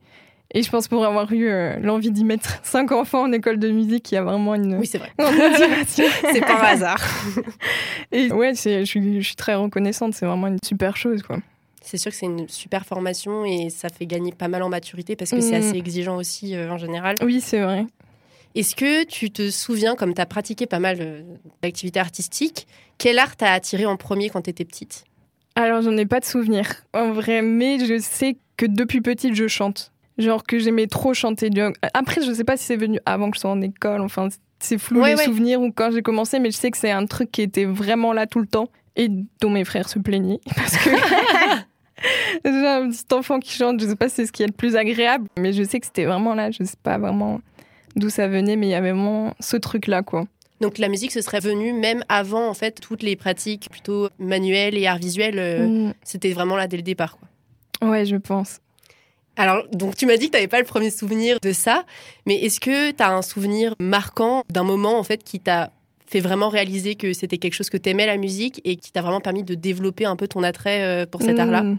et 0.53 0.61
je 0.61 0.69
pense 0.69 0.87
pour 0.87 1.03
avoir 1.05 1.31
eu 1.31 1.47
euh, 1.47 1.77
l'envie 1.79 2.11
d'y 2.11 2.23
mettre 2.23 2.59
cinq 2.63 2.91
enfants 2.91 3.23
en 3.23 3.31
école 3.31 3.57
de 3.57 3.69
musique, 3.69 4.11
il 4.11 4.15
y 4.15 4.17
a 4.17 4.23
vraiment 4.23 4.55
une. 4.55 4.75
Oui, 4.75 4.87
c'est 4.87 4.99
vrai. 4.99 5.11
c'est 5.87 6.41
pas 6.41 6.59
un 6.59 6.73
hasard. 6.73 7.03
Et 8.11 8.31
ouais, 8.31 8.53
je 8.53 8.83
suis, 8.85 9.21
je 9.21 9.25
suis 9.25 9.35
très 9.35 9.55
reconnaissante. 9.55 10.13
C'est 10.13 10.25
vraiment 10.25 10.47
une 10.47 10.59
super 10.63 10.95
chose, 10.95 11.23
quoi. 11.23 11.37
C'est 11.81 11.97
sûr 11.97 12.11
que 12.11 12.17
c'est 12.17 12.27
une 12.27 12.47
super 12.47 12.85
formation 12.85 13.43
et 13.43 13.69
ça 13.69 13.89
fait 13.89 14.05
gagner 14.05 14.31
pas 14.31 14.47
mal 14.47 14.63
en 14.63 14.69
maturité 14.69 15.17
parce 15.17 15.31
que 15.31 15.41
c'est 15.41 15.59
mm. 15.59 15.63
assez 15.63 15.77
exigeant 15.77 16.15
aussi 16.15 16.55
euh, 16.55 16.71
en 16.71 16.77
général. 16.77 17.15
Oui, 17.21 17.41
c'est 17.41 17.59
vrai. 17.59 17.85
Est-ce 18.55 18.75
que 18.75 19.03
tu 19.03 19.31
te 19.31 19.49
souviens, 19.49 19.95
comme 19.95 20.13
tu 20.13 20.21
as 20.21 20.25
pratiqué 20.25 20.65
pas 20.65 20.79
mal 20.79 20.97
euh, 21.01 21.21
d'activités 21.61 21.99
artistiques, 21.99 22.67
quel 22.97 23.19
art 23.19 23.35
t'a 23.35 23.51
attiré 23.51 23.85
en 23.85 23.97
premier 23.97 24.29
quand 24.29 24.43
tu 24.43 24.49
étais 24.51 24.63
petite? 24.63 25.03
Alors, 25.55 25.81
j'en 25.81 25.97
ai 25.97 26.05
pas 26.05 26.19
de 26.19 26.25
souvenir, 26.25 26.67
en 26.93 27.11
vrai, 27.11 27.41
mais 27.41 27.85
je 27.85 27.99
sais 27.99 28.37
que 28.55 28.65
depuis 28.65 29.01
petite, 29.01 29.35
je 29.35 29.47
chante. 29.47 29.92
Genre 30.17 30.43
que 30.43 30.59
j'aimais 30.59 30.87
trop 30.87 31.13
chanter. 31.13 31.49
Après, 31.93 32.21
je 32.21 32.31
sais 32.31 32.43
pas 32.43 32.57
si 32.57 32.65
c'est 32.65 32.75
venu 32.75 32.99
avant 33.05 33.31
que 33.31 33.37
je 33.37 33.41
sois 33.41 33.51
en 33.51 33.61
école, 33.61 34.01
enfin, 34.01 34.29
c'est 34.59 34.77
flou 34.77 35.03
les 35.03 35.17
souvenirs 35.17 35.61
ou 35.61 35.71
quand 35.71 35.91
j'ai 35.91 36.01
commencé, 36.01 36.39
mais 36.39 36.51
je 36.51 36.57
sais 36.57 36.71
que 36.71 36.77
c'est 36.77 36.91
un 36.91 37.05
truc 37.05 37.31
qui 37.31 37.41
était 37.41 37.65
vraiment 37.65 38.13
là 38.13 38.27
tout 38.27 38.39
le 38.39 38.47
temps 38.47 38.69
et 38.95 39.09
dont 39.41 39.49
mes 39.49 39.65
frères 39.65 39.89
se 39.89 39.99
plaignaient 39.99 40.39
parce 40.55 40.77
que 40.77 40.89
déjà 42.43 42.77
un 42.77 42.89
petit 42.89 43.05
enfant 43.11 43.39
qui 43.39 43.51
chante, 43.51 43.81
je 43.81 43.87
sais 43.87 43.95
pas 43.95 44.07
si 44.07 44.15
c'est 44.15 44.25
ce 44.27 44.31
qui 44.31 44.43
est 44.43 44.47
le 44.47 44.53
plus 44.53 44.75
agréable, 44.75 45.27
mais 45.37 45.51
je 45.51 45.63
sais 45.63 45.79
que 45.79 45.85
c'était 45.85 46.05
vraiment 46.05 46.35
là, 46.35 46.51
je 46.51 46.63
sais 46.63 46.77
pas 46.81 46.97
vraiment 46.97 47.41
d'où 47.95 48.09
ça 48.09 48.27
venait, 48.27 48.55
mais 48.55 48.67
il 48.67 48.71
y 48.71 48.75
avait 48.75 48.91
vraiment 48.91 49.33
ce 49.39 49.57
truc 49.57 49.87
là 49.87 50.03
quoi. 50.03 50.25
Donc 50.61 50.77
la 50.77 50.87
musique, 50.87 51.11
ce 51.11 51.19
serait 51.19 51.41
venu 51.41 51.73
même 51.73 52.05
avant 52.07 52.47
en 52.47 52.53
fait 52.53 52.79
toutes 52.79 53.03
les 53.03 53.17
pratiques 53.17 53.67
plutôt 53.69 54.07
manuelles 54.17 54.77
et 54.77 54.87
art 54.87 54.97
visuel. 54.97 55.37
Euh, 55.37 55.67
mm. 55.89 55.93
C'était 56.03 56.31
vraiment 56.31 56.55
là 56.55 56.67
dès 56.67 56.77
le 56.77 56.83
départ. 56.83 57.17
Quoi. 57.17 57.89
Ouais, 57.89 58.05
je 58.05 58.15
pense. 58.15 58.59
Alors, 59.35 59.63
donc 59.71 59.95
tu 59.95 60.05
m'as 60.05 60.17
dit 60.17 60.27
que 60.27 60.31
tu 60.31 60.37
n'avais 60.37 60.47
pas 60.47 60.59
le 60.59 60.65
premier 60.65 60.89
souvenir 60.89 61.39
de 61.41 61.51
ça, 61.51 61.85
mais 62.25 62.35
est-ce 62.35 62.59
que 62.59 62.91
tu 62.91 63.03
as 63.03 63.11
un 63.11 63.21
souvenir 63.21 63.73
marquant 63.79 64.43
d'un 64.49 64.63
moment 64.63 64.99
en 64.99 65.03
fait 65.03 65.23
qui 65.23 65.39
t'a 65.39 65.71
fait 66.05 66.19
vraiment 66.19 66.49
réaliser 66.49 66.95
que 66.95 67.13
c'était 67.13 67.39
quelque 67.39 67.55
chose 67.55 67.71
que 67.71 67.77
tu 67.77 67.89
aimais 67.89 68.05
la 68.05 68.17
musique 68.17 68.61
et 68.63 68.75
qui 68.75 68.91
t'a 68.91 69.01
vraiment 69.01 69.21
permis 69.21 69.43
de 69.43 69.55
développer 69.55 70.05
un 70.05 70.15
peu 70.15 70.27
ton 70.27 70.43
attrait 70.43 70.83
euh, 70.83 71.05
pour 71.07 71.21
cet 71.21 71.39
art-là? 71.39 71.63
Hmm. 71.63 71.77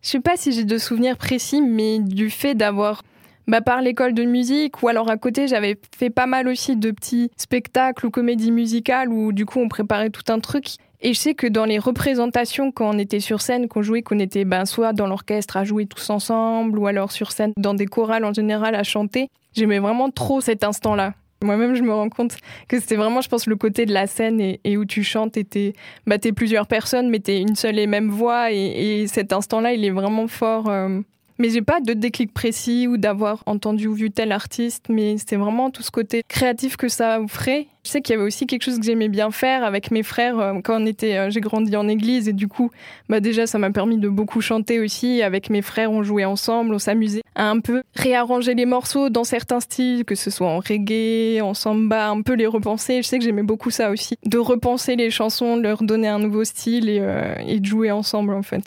Je 0.00 0.08
sais 0.08 0.20
pas 0.20 0.36
si 0.36 0.52
j'ai 0.52 0.64
de 0.64 0.78
souvenirs 0.78 1.18
précis, 1.18 1.60
mais 1.60 1.98
du 1.98 2.30
fait 2.30 2.54
d'avoir 2.54 3.02
bah, 3.48 3.60
par 3.60 3.80
l'école 3.80 4.14
de 4.14 4.24
musique 4.24 4.82
ou 4.82 4.88
alors 4.88 5.10
à 5.10 5.16
côté 5.16 5.46
j'avais 5.46 5.78
fait 5.96 6.10
pas 6.10 6.26
mal 6.26 6.48
aussi 6.48 6.76
de 6.76 6.90
petits 6.90 7.30
spectacles 7.36 8.06
ou 8.06 8.10
comédies 8.10 8.50
musicales 8.50 9.08
où 9.08 9.32
du 9.32 9.46
coup 9.46 9.60
on 9.60 9.68
préparait 9.68 10.10
tout 10.10 10.32
un 10.32 10.40
truc 10.40 10.66
et 11.00 11.12
je 11.12 11.18
sais 11.18 11.34
que 11.34 11.46
dans 11.46 11.64
les 11.64 11.78
représentations, 11.78 12.72
quand 12.72 12.94
on 12.94 12.98
était 12.98 13.20
sur 13.20 13.40
scène, 13.40 13.68
qu'on 13.68 13.82
jouait, 13.82 14.02
qu'on 14.02 14.18
était 14.18 14.44
ben, 14.44 14.64
soit 14.64 14.92
dans 14.92 15.06
l'orchestre 15.06 15.56
à 15.56 15.64
jouer 15.64 15.86
tous 15.86 16.10
ensemble, 16.10 16.78
ou 16.78 16.86
alors 16.86 17.12
sur 17.12 17.32
scène 17.32 17.52
dans 17.56 17.74
des 17.74 17.86
chorales 17.86 18.24
en 18.24 18.32
général 18.32 18.74
à 18.74 18.82
chanter, 18.82 19.28
j'aimais 19.54 19.78
vraiment 19.78 20.10
trop 20.10 20.40
cet 20.40 20.64
instant-là. 20.64 21.14
Moi-même, 21.44 21.74
je 21.74 21.82
me 21.82 21.92
rends 21.92 22.08
compte 22.08 22.36
que 22.66 22.80
c'était 22.80 22.96
vraiment, 22.96 23.20
je 23.20 23.28
pense, 23.28 23.46
le 23.46 23.56
côté 23.56 23.84
de 23.84 23.92
la 23.92 24.06
scène 24.06 24.40
et, 24.40 24.76
où 24.78 24.86
tu 24.86 25.02
chantes 25.02 25.36
et 25.36 25.44
t'es 25.44 25.74
bah, 26.06 26.16
plusieurs 26.34 26.66
personnes, 26.66 27.10
mais 27.10 27.20
t'es 27.20 27.40
une 27.40 27.56
seule 27.56 27.78
et 27.78 27.86
même 27.86 28.08
voix. 28.08 28.52
Et, 28.52 29.06
cet 29.06 29.34
instant-là, 29.34 29.74
il 29.74 29.84
est 29.84 29.90
vraiment 29.90 30.28
fort. 30.28 30.68
Euh, 30.68 31.00
mais 31.38 31.50
j'ai 31.50 31.62
pas 31.62 31.80
de 31.80 31.92
déclic 31.92 32.32
précis 32.32 32.86
ou 32.88 32.96
d'avoir 32.96 33.42
entendu 33.46 33.86
ou 33.86 33.94
vu 33.94 34.10
tel 34.10 34.32
artiste, 34.32 34.86
mais 34.88 35.16
c'est 35.18 35.36
vraiment 35.36 35.70
tout 35.70 35.82
ce 35.82 35.90
côté 35.90 36.22
créatif 36.28 36.76
que 36.76 36.88
ça 36.88 37.20
offrait. 37.20 37.66
Je 37.84 37.90
sais 37.90 38.00
qu'il 38.00 38.14
y 38.14 38.16
avait 38.16 38.26
aussi 38.26 38.46
quelque 38.46 38.64
chose 38.64 38.78
que 38.78 38.84
j'aimais 38.84 39.08
bien 39.08 39.30
faire 39.30 39.62
avec 39.62 39.92
mes 39.92 40.02
frères 40.02 40.40
euh, 40.40 40.54
quand 40.64 40.82
on 40.82 40.86
était, 40.86 41.16
euh, 41.16 41.30
j'ai 41.30 41.40
grandi 41.40 41.76
en 41.76 41.86
église 41.86 42.28
et 42.28 42.32
du 42.32 42.48
coup, 42.48 42.70
bah 43.08 43.20
déjà 43.20 43.46
ça 43.46 43.58
m'a 43.58 43.70
permis 43.70 43.98
de 43.98 44.08
beaucoup 44.08 44.40
chanter 44.40 44.80
aussi. 44.80 45.22
Avec 45.22 45.50
mes 45.50 45.62
frères, 45.62 45.92
on 45.92 46.02
jouait 46.02 46.24
ensemble, 46.24 46.74
on 46.74 46.80
s'amusait 46.80 47.22
à 47.36 47.48
un 47.48 47.60
peu 47.60 47.82
réarranger 47.94 48.54
les 48.54 48.66
morceaux 48.66 49.08
dans 49.08 49.22
certains 49.22 49.60
styles, 49.60 50.04
que 50.04 50.16
ce 50.16 50.30
soit 50.30 50.48
en 50.48 50.58
reggae, 50.58 51.40
en 51.40 51.54
samba, 51.54 52.08
un 52.08 52.22
peu 52.22 52.34
les 52.34 52.46
repenser. 52.46 53.02
Je 53.02 53.06
sais 53.06 53.18
que 53.18 53.24
j'aimais 53.24 53.44
beaucoup 53.44 53.70
ça 53.70 53.90
aussi, 53.90 54.16
de 54.24 54.38
repenser 54.38 54.96
les 54.96 55.10
chansons, 55.10 55.56
leur 55.56 55.82
donner 55.84 56.08
un 56.08 56.18
nouveau 56.18 56.42
style 56.42 56.88
et, 56.88 56.98
euh, 57.00 57.34
et 57.46 57.60
de 57.60 57.66
jouer 57.66 57.92
ensemble 57.92 58.34
en 58.34 58.42
fait. 58.42 58.64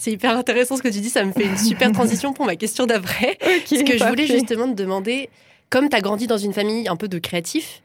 C'est 0.00 0.12
hyper 0.12 0.36
intéressant 0.36 0.76
ce 0.76 0.82
que 0.82 0.88
tu 0.88 1.00
dis, 1.00 1.10
ça 1.10 1.24
me 1.24 1.32
fait 1.32 1.44
une 1.44 1.58
super 1.58 1.92
transition 1.92 2.32
pour 2.32 2.46
ma 2.46 2.56
question 2.56 2.86
d'après. 2.86 3.38
Ce 3.66 3.84
que 3.84 3.98
je 3.98 4.04
voulais 4.04 4.26
justement 4.26 4.66
te 4.66 4.74
demander, 4.74 5.28
comme 5.68 5.90
tu 5.90 5.96
as 5.96 6.00
grandi 6.00 6.26
dans 6.26 6.38
une 6.38 6.54
famille 6.54 6.88
un 6.88 6.96
peu 6.96 7.06
de 7.06 7.18
créatifs, 7.18 7.82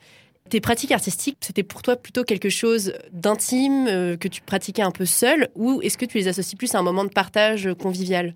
tes 0.49 0.61
pratiques 0.61 0.91
artistiques, 0.91 1.37
c'était 1.41 1.63
pour 1.63 1.81
toi 1.81 1.97
plutôt 1.97 2.23
quelque 2.23 2.49
chose 2.49 2.93
d'intime, 3.11 3.87
euh, 3.89 4.15
que 4.15 4.29
tu 4.29 4.41
pratiquais 4.41 4.81
un 4.81 4.91
peu 4.91 5.05
seul, 5.05 5.49
ou 5.55 5.81
est-ce 5.81 5.97
que 5.97 6.05
tu 6.05 6.17
les 6.17 6.27
associes 6.29 6.55
plus 6.55 6.73
à 6.73 6.79
un 6.79 6.83
moment 6.83 7.03
de 7.03 7.09
partage 7.09 7.69
convivial? 7.81 8.33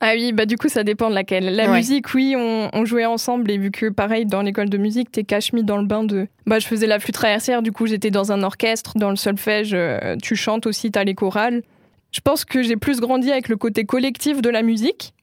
Ah 0.00 0.12
oui, 0.14 0.32
bah 0.32 0.46
du 0.46 0.56
coup 0.56 0.70
ça 0.70 0.82
dépend 0.82 1.10
de 1.10 1.14
laquelle. 1.14 1.54
La 1.54 1.68
musique, 1.68 2.14
oui, 2.14 2.34
on, 2.36 2.84
jouait 2.86 3.04
ensemble 3.04 3.50
et 3.50 3.58
vu 3.58 3.70
que 3.70 3.90
pareil 3.90 4.24
dans 4.24 4.40
l'école 4.40 4.70
de 4.70 4.78
musique, 4.78 5.12
t'es 5.12 5.24
cache 5.24 5.52
mis 5.52 5.62
dans 5.62 5.76
le 5.76 5.84
bain 5.84 6.04
de. 6.04 6.26
Bah 6.46 6.58
je 6.58 6.66
faisais 6.66 6.86
la 6.86 6.98
flûte 6.98 7.16
traversière, 7.16 7.60
du 7.60 7.70
coup 7.70 7.86
j'étais 7.86 8.10
dans 8.10 8.32
un 8.32 8.42
orchestre, 8.42 8.92
dans 8.96 9.10
le 9.10 9.16
solfège, 9.16 9.74
euh, 9.74 10.16
tu 10.22 10.36
chantes 10.36 10.66
aussi, 10.66 10.90
t'as 10.90 11.04
les 11.04 11.14
chorales. 11.14 11.62
Je 12.12 12.20
pense 12.20 12.44
que 12.44 12.62
j'ai 12.62 12.76
plus 12.76 13.00
grandi 13.00 13.30
avec 13.30 13.48
le 13.48 13.56
côté 13.56 13.84
collectif 13.84 14.42
de 14.42 14.50
la 14.50 14.62
musique. 14.62 15.14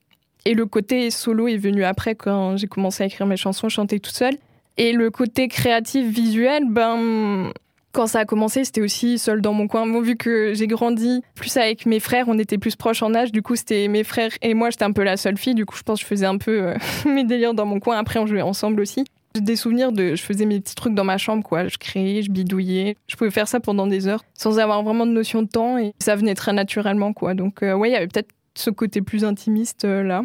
Et 0.46 0.54
le 0.54 0.66
côté 0.66 1.12
solo 1.12 1.48
est 1.48 1.58
venu 1.58 1.84
après 1.84 2.16
quand 2.16 2.56
j'ai 2.56 2.68
commencé 2.68 3.04
à 3.04 3.08
écrire 3.08 3.28
mes 3.28 3.36
chansons, 3.36 3.68
chanter 3.68 4.00
toute 4.00 4.16
seule. 4.16 4.38
Et 4.78 4.94
le 4.94 5.10
côté 5.10 5.48
créatif 5.48 6.08
visuel, 6.08 6.64
ben, 6.70 7.52
quand 7.92 8.08
ça 8.08 8.20
a 8.20 8.26
commencé, 8.26 8.64
c'était 8.64 8.82
aussi 8.82 9.18
seul 9.18 9.42
dans 9.42 9.54
mon 9.54 9.68
coin. 9.68 9.88
Bon, 9.88 10.02
vu 10.02 10.16
que 10.16 10.54
j'ai 10.54 10.68
grandi 10.68 11.24
plus 11.36 11.58
avec 11.58 11.86
mes 11.86 12.00
frères, 12.00 12.26
on 12.28 12.38
était 12.38 12.58
plus 12.58 12.76
proches 12.76 13.02
en 13.02 13.14
âge. 13.16 13.32
Du 13.32 13.42
coup, 13.42 13.56
c'était 13.56 13.88
mes 13.88 14.04
frères 14.04 14.32
et 14.42 14.54
moi, 14.54 14.70
j'étais 14.70 14.86
un 14.86 14.92
peu 14.92 15.04
la 15.04 15.18
seule 15.18 15.38
fille. 15.38 15.56
Du 15.56 15.66
coup, 15.66 15.76
je 15.76 15.84
pense 15.84 16.00
que 16.00 16.04
je 16.04 16.08
faisais 16.08 16.28
un 16.28 16.38
peu 16.38 16.62
euh, 16.62 16.76
mes 17.06 17.24
délires 17.24 17.54
dans 17.54 17.66
mon 17.66 17.80
coin. 17.80 17.98
Après, 17.98 18.20
on 18.20 18.28
jouait 18.28 18.42
ensemble 18.42 18.82
aussi. 18.82 19.04
Des 19.36 19.56
souvenirs 19.56 19.92
de. 19.92 20.16
Je 20.16 20.24
faisais 20.24 20.46
mes 20.46 20.60
petits 20.60 20.76
trucs 20.76 20.96
dans 20.96 21.04
ma 21.04 21.18
chambre, 21.18 21.44
quoi. 21.44 21.68
Je 21.68 21.78
créais, 21.78 22.24
je 22.24 22.32
bidouillais. 22.32 22.96
Je 23.08 23.16
pouvais 23.16 23.32
faire 23.32 23.48
ça 23.48 23.60
pendant 23.60 23.88
des 23.88 24.08
heures 24.08 24.24
sans 24.34 24.60
avoir 24.60 24.84
vraiment 24.84 25.06
de 25.06 25.12
notion 25.12 25.44
de 25.44 25.48
temps 25.48 25.78
et 25.78 25.94
ça 26.00 26.16
venait 26.16 26.36
très 26.36 26.54
naturellement, 26.54 27.14
quoi. 27.14 27.34
Donc, 27.34 27.62
euh, 27.62 27.74
ouais, 27.74 27.90
il 27.90 27.94
y 27.94 27.96
avait 27.96 28.08
peut-être 28.08 28.32
ce 28.56 28.70
côté 28.70 29.02
plus 29.02 29.24
intimiste 29.24 29.86
euh, 29.86 30.04
là. 30.04 30.24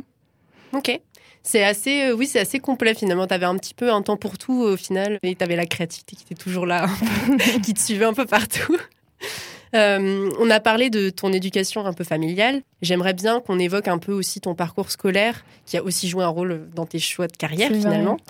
Ok. 0.73 1.01
C'est 1.43 1.65
assez, 1.65 2.05
euh, 2.05 2.15
oui, 2.15 2.27
c'est 2.27 2.39
assez 2.39 2.61
complet 2.61 2.95
finalement. 2.95 3.27
Tu 3.27 3.35
avais 3.35 3.47
un 3.47 3.57
petit 3.57 3.75
peu 3.75 3.93
un 3.93 4.03
temps 4.03 4.17
pour 4.17 4.39
tout 4.39 4.63
au 4.63 4.77
final 4.77 5.19
et 5.23 5.35
tu 5.35 5.43
avais 5.45 5.57
la 5.57 5.67
créativité 5.67 6.17
qui 6.17 6.23
était 6.23 6.41
toujours 6.41 6.67
là, 6.67 6.87
qui 7.63 7.75
te 7.75 7.81
suivait 7.81 8.05
un 8.05 8.15
peu 8.15 8.27
partout. 8.27 8.77
Euh, 9.75 10.31
on 10.39 10.51
a 10.51 10.61
parlé 10.61 10.91
de 10.91 11.11
ton 11.11 11.33
éducation 11.33 11.87
un 11.87 11.93
peu 11.93 12.05
familiale. 12.05 12.63
J'aimerais 12.83 13.15
bien 13.15 13.41
qu'on 13.41 13.59
évoque 13.59 13.89
un 13.89 13.99
peu 13.99 14.13
aussi 14.13 14.41
ton 14.41 14.55
parcours 14.55 14.91
scolaire, 14.91 15.45
qui 15.65 15.77
a 15.77 15.83
aussi 15.83 16.09
joué 16.09 16.25
un 16.25 16.29
rôle 16.29 16.69
dans 16.75 16.87
tes 16.87 16.99
choix 16.99 17.27
de 17.27 17.37
carrière 17.37 17.71
finalement. 17.71 18.19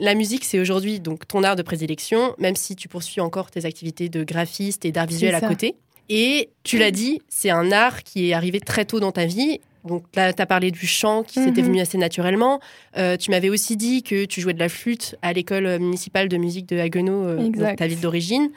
La 0.00 0.14
musique, 0.14 0.44
c'est 0.44 0.58
aujourd'hui 0.58 0.98
donc 0.98 1.26
ton 1.28 1.44
art 1.44 1.54
de 1.56 1.62
prédilection, 1.62 2.34
même 2.38 2.56
si 2.56 2.74
tu 2.74 2.88
poursuis 2.88 3.20
encore 3.20 3.50
tes 3.50 3.64
activités 3.64 4.08
de 4.08 4.24
graphiste 4.24 4.84
et 4.84 4.92
d'art 4.92 5.06
visuel 5.06 5.34
à 5.34 5.40
côté. 5.40 5.76
Et 6.08 6.50
tu 6.64 6.78
l'as 6.78 6.90
dit, 6.90 7.22
c'est 7.28 7.50
un 7.50 7.72
art 7.72 8.02
qui 8.02 8.28
est 8.28 8.34
arrivé 8.34 8.60
très 8.60 8.84
tôt 8.84 9.00
dans 9.00 9.12
ta 9.12 9.24
vie. 9.24 9.60
Donc 9.84 10.04
là, 10.16 10.32
tu 10.32 10.42
as 10.42 10.46
parlé 10.46 10.70
du 10.70 10.86
chant 10.86 11.22
qui 11.22 11.34
s'était 11.34 11.60
mhm. 11.60 11.68
venu 11.68 11.80
assez 11.80 11.96
naturellement. 11.96 12.58
Euh, 12.96 13.16
tu 13.16 13.30
m'avais 13.30 13.50
aussi 13.50 13.76
dit 13.76 14.02
que 14.02 14.24
tu 14.24 14.40
jouais 14.40 14.54
de 14.54 14.58
la 14.58 14.68
flûte 14.68 15.16
à 15.22 15.32
l'école 15.32 15.78
municipale 15.78 16.28
de 16.28 16.36
musique 16.38 16.66
de 16.66 16.78
Haguenau, 16.78 17.22
euh, 17.24 17.74
ta 17.76 17.86
ville 17.86 18.00
d'origine. 18.00 18.50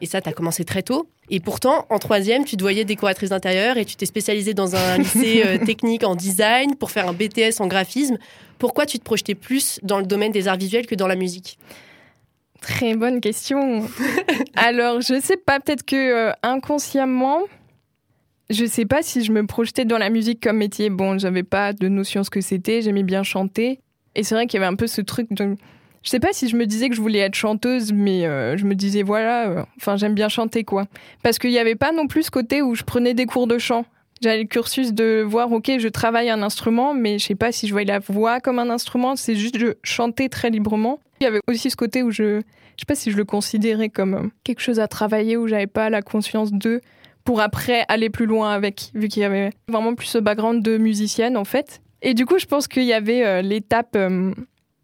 Et 0.00 0.06
ça, 0.06 0.20
tu 0.20 0.28
as 0.28 0.32
commencé 0.32 0.64
très 0.64 0.82
tôt. 0.82 1.08
Et 1.28 1.40
pourtant, 1.40 1.86
en 1.90 1.98
troisième, 1.98 2.44
tu 2.44 2.56
te 2.56 2.62
voyais 2.62 2.84
décoratrice 2.84 3.30
d'intérieur 3.30 3.76
et 3.76 3.84
tu 3.84 3.96
t'es 3.96 4.06
spécialisée 4.06 4.54
dans 4.54 4.76
un 4.76 4.98
lycée 4.98 5.42
euh, 5.44 5.58
technique 5.58 6.04
en 6.04 6.14
design 6.14 6.76
pour 6.76 6.90
faire 6.90 7.08
un 7.08 7.12
BTS 7.12 7.60
en 7.60 7.66
graphisme. 7.66 8.16
Pourquoi 8.58 8.86
tu 8.86 8.98
te 8.98 9.04
projetais 9.04 9.34
plus 9.34 9.80
dans 9.82 9.98
le 9.98 10.06
domaine 10.06 10.32
des 10.32 10.48
arts 10.48 10.56
visuels 10.56 10.86
que 10.86 10.94
dans 10.94 11.08
la 11.08 11.16
musique? 11.16 11.58
Très 12.60 12.94
bonne 12.94 13.20
question. 13.20 13.88
Alors, 14.56 15.00
je 15.00 15.20
sais 15.20 15.36
pas, 15.36 15.60
peut-être 15.60 15.84
que 15.84 15.96
euh, 15.96 16.32
inconsciemment, 16.42 17.42
je 18.50 18.64
sais 18.64 18.86
pas 18.86 19.02
si 19.02 19.24
je 19.24 19.32
me 19.32 19.46
projetais 19.46 19.84
dans 19.84 19.98
la 19.98 20.10
musique 20.10 20.42
comme 20.42 20.56
métier. 20.56 20.90
Bon, 20.90 21.18
j'avais 21.18 21.42
pas 21.42 21.72
de 21.72 21.88
notion 21.88 22.20
de 22.20 22.24
ce 22.24 22.30
que 22.30 22.40
c'était, 22.40 22.82
j'aimais 22.82 23.02
bien 23.02 23.22
chanter. 23.22 23.80
Et 24.14 24.22
c'est 24.22 24.34
vrai 24.34 24.46
qu'il 24.46 24.58
y 24.58 24.62
avait 24.62 24.72
un 24.72 24.76
peu 24.76 24.86
ce 24.86 25.00
truc 25.00 25.32
de 25.32 25.56
je 26.02 26.10
sais 26.10 26.20
pas 26.20 26.32
si 26.32 26.48
je 26.48 26.56
me 26.56 26.66
disais 26.66 26.88
que 26.88 26.94
je 26.94 27.00
voulais 27.00 27.18
être 27.18 27.34
chanteuse, 27.34 27.92
mais 27.92 28.26
euh, 28.26 28.56
je 28.56 28.64
me 28.64 28.74
disais 28.74 29.02
voilà, 29.02 29.48
euh, 29.48 29.62
enfin 29.76 29.96
j'aime 29.96 30.14
bien 30.14 30.28
chanter 30.28 30.64
quoi. 30.64 30.86
Parce 31.22 31.38
qu'il 31.38 31.50
n'y 31.50 31.58
avait 31.58 31.74
pas 31.74 31.92
non 31.92 32.06
plus 32.06 32.24
ce 32.24 32.30
côté 32.30 32.62
où 32.62 32.74
je 32.74 32.84
prenais 32.84 33.14
des 33.14 33.26
cours 33.26 33.46
de 33.46 33.58
chant. 33.58 33.84
J'avais 34.20 34.42
le 34.42 34.48
cursus 34.48 34.92
de 34.92 35.22
voir 35.26 35.52
ok 35.52 35.72
je 35.78 35.88
travaille 35.88 36.30
un 36.30 36.42
instrument, 36.42 36.94
mais 36.94 37.18
je 37.18 37.26
sais 37.26 37.34
pas 37.34 37.52
si 37.52 37.66
je 37.66 37.72
voyais 37.72 37.86
la 37.86 37.98
voix 37.98 38.40
comme 38.40 38.58
un 38.58 38.70
instrument. 38.70 39.16
C'est 39.16 39.34
juste 39.34 39.58
je 39.58 39.74
chantais 39.82 40.28
très 40.28 40.50
librement. 40.50 41.00
Il 41.20 41.24
y 41.24 41.26
avait 41.26 41.40
aussi 41.48 41.70
ce 41.70 41.76
côté 41.76 42.02
où 42.02 42.10
je, 42.10 42.40
je 42.40 42.80
sais 42.80 42.86
pas 42.86 42.94
si 42.94 43.10
je 43.10 43.16
le 43.16 43.24
considérais 43.24 43.88
comme 43.88 44.14
euh, 44.14 44.28
quelque 44.44 44.60
chose 44.60 44.80
à 44.80 44.88
travailler 44.88 45.36
où 45.36 45.48
j'avais 45.48 45.66
pas 45.66 45.90
la 45.90 46.02
conscience 46.02 46.52
de 46.52 46.80
pour 47.24 47.40
après 47.40 47.84
aller 47.88 48.08
plus 48.08 48.24
loin 48.24 48.52
avec, 48.52 48.90
vu 48.94 49.08
qu'il 49.08 49.22
y 49.22 49.24
avait 49.24 49.50
vraiment 49.68 49.94
plus 49.94 50.06
ce 50.06 50.18
background 50.18 50.62
de 50.62 50.78
musicienne 50.78 51.36
en 51.36 51.44
fait. 51.44 51.82
Et 52.00 52.14
du 52.14 52.24
coup, 52.24 52.38
je 52.38 52.46
pense 52.46 52.68
qu'il 52.68 52.84
y 52.84 52.94
avait 52.94 53.42
l'étape 53.42 53.98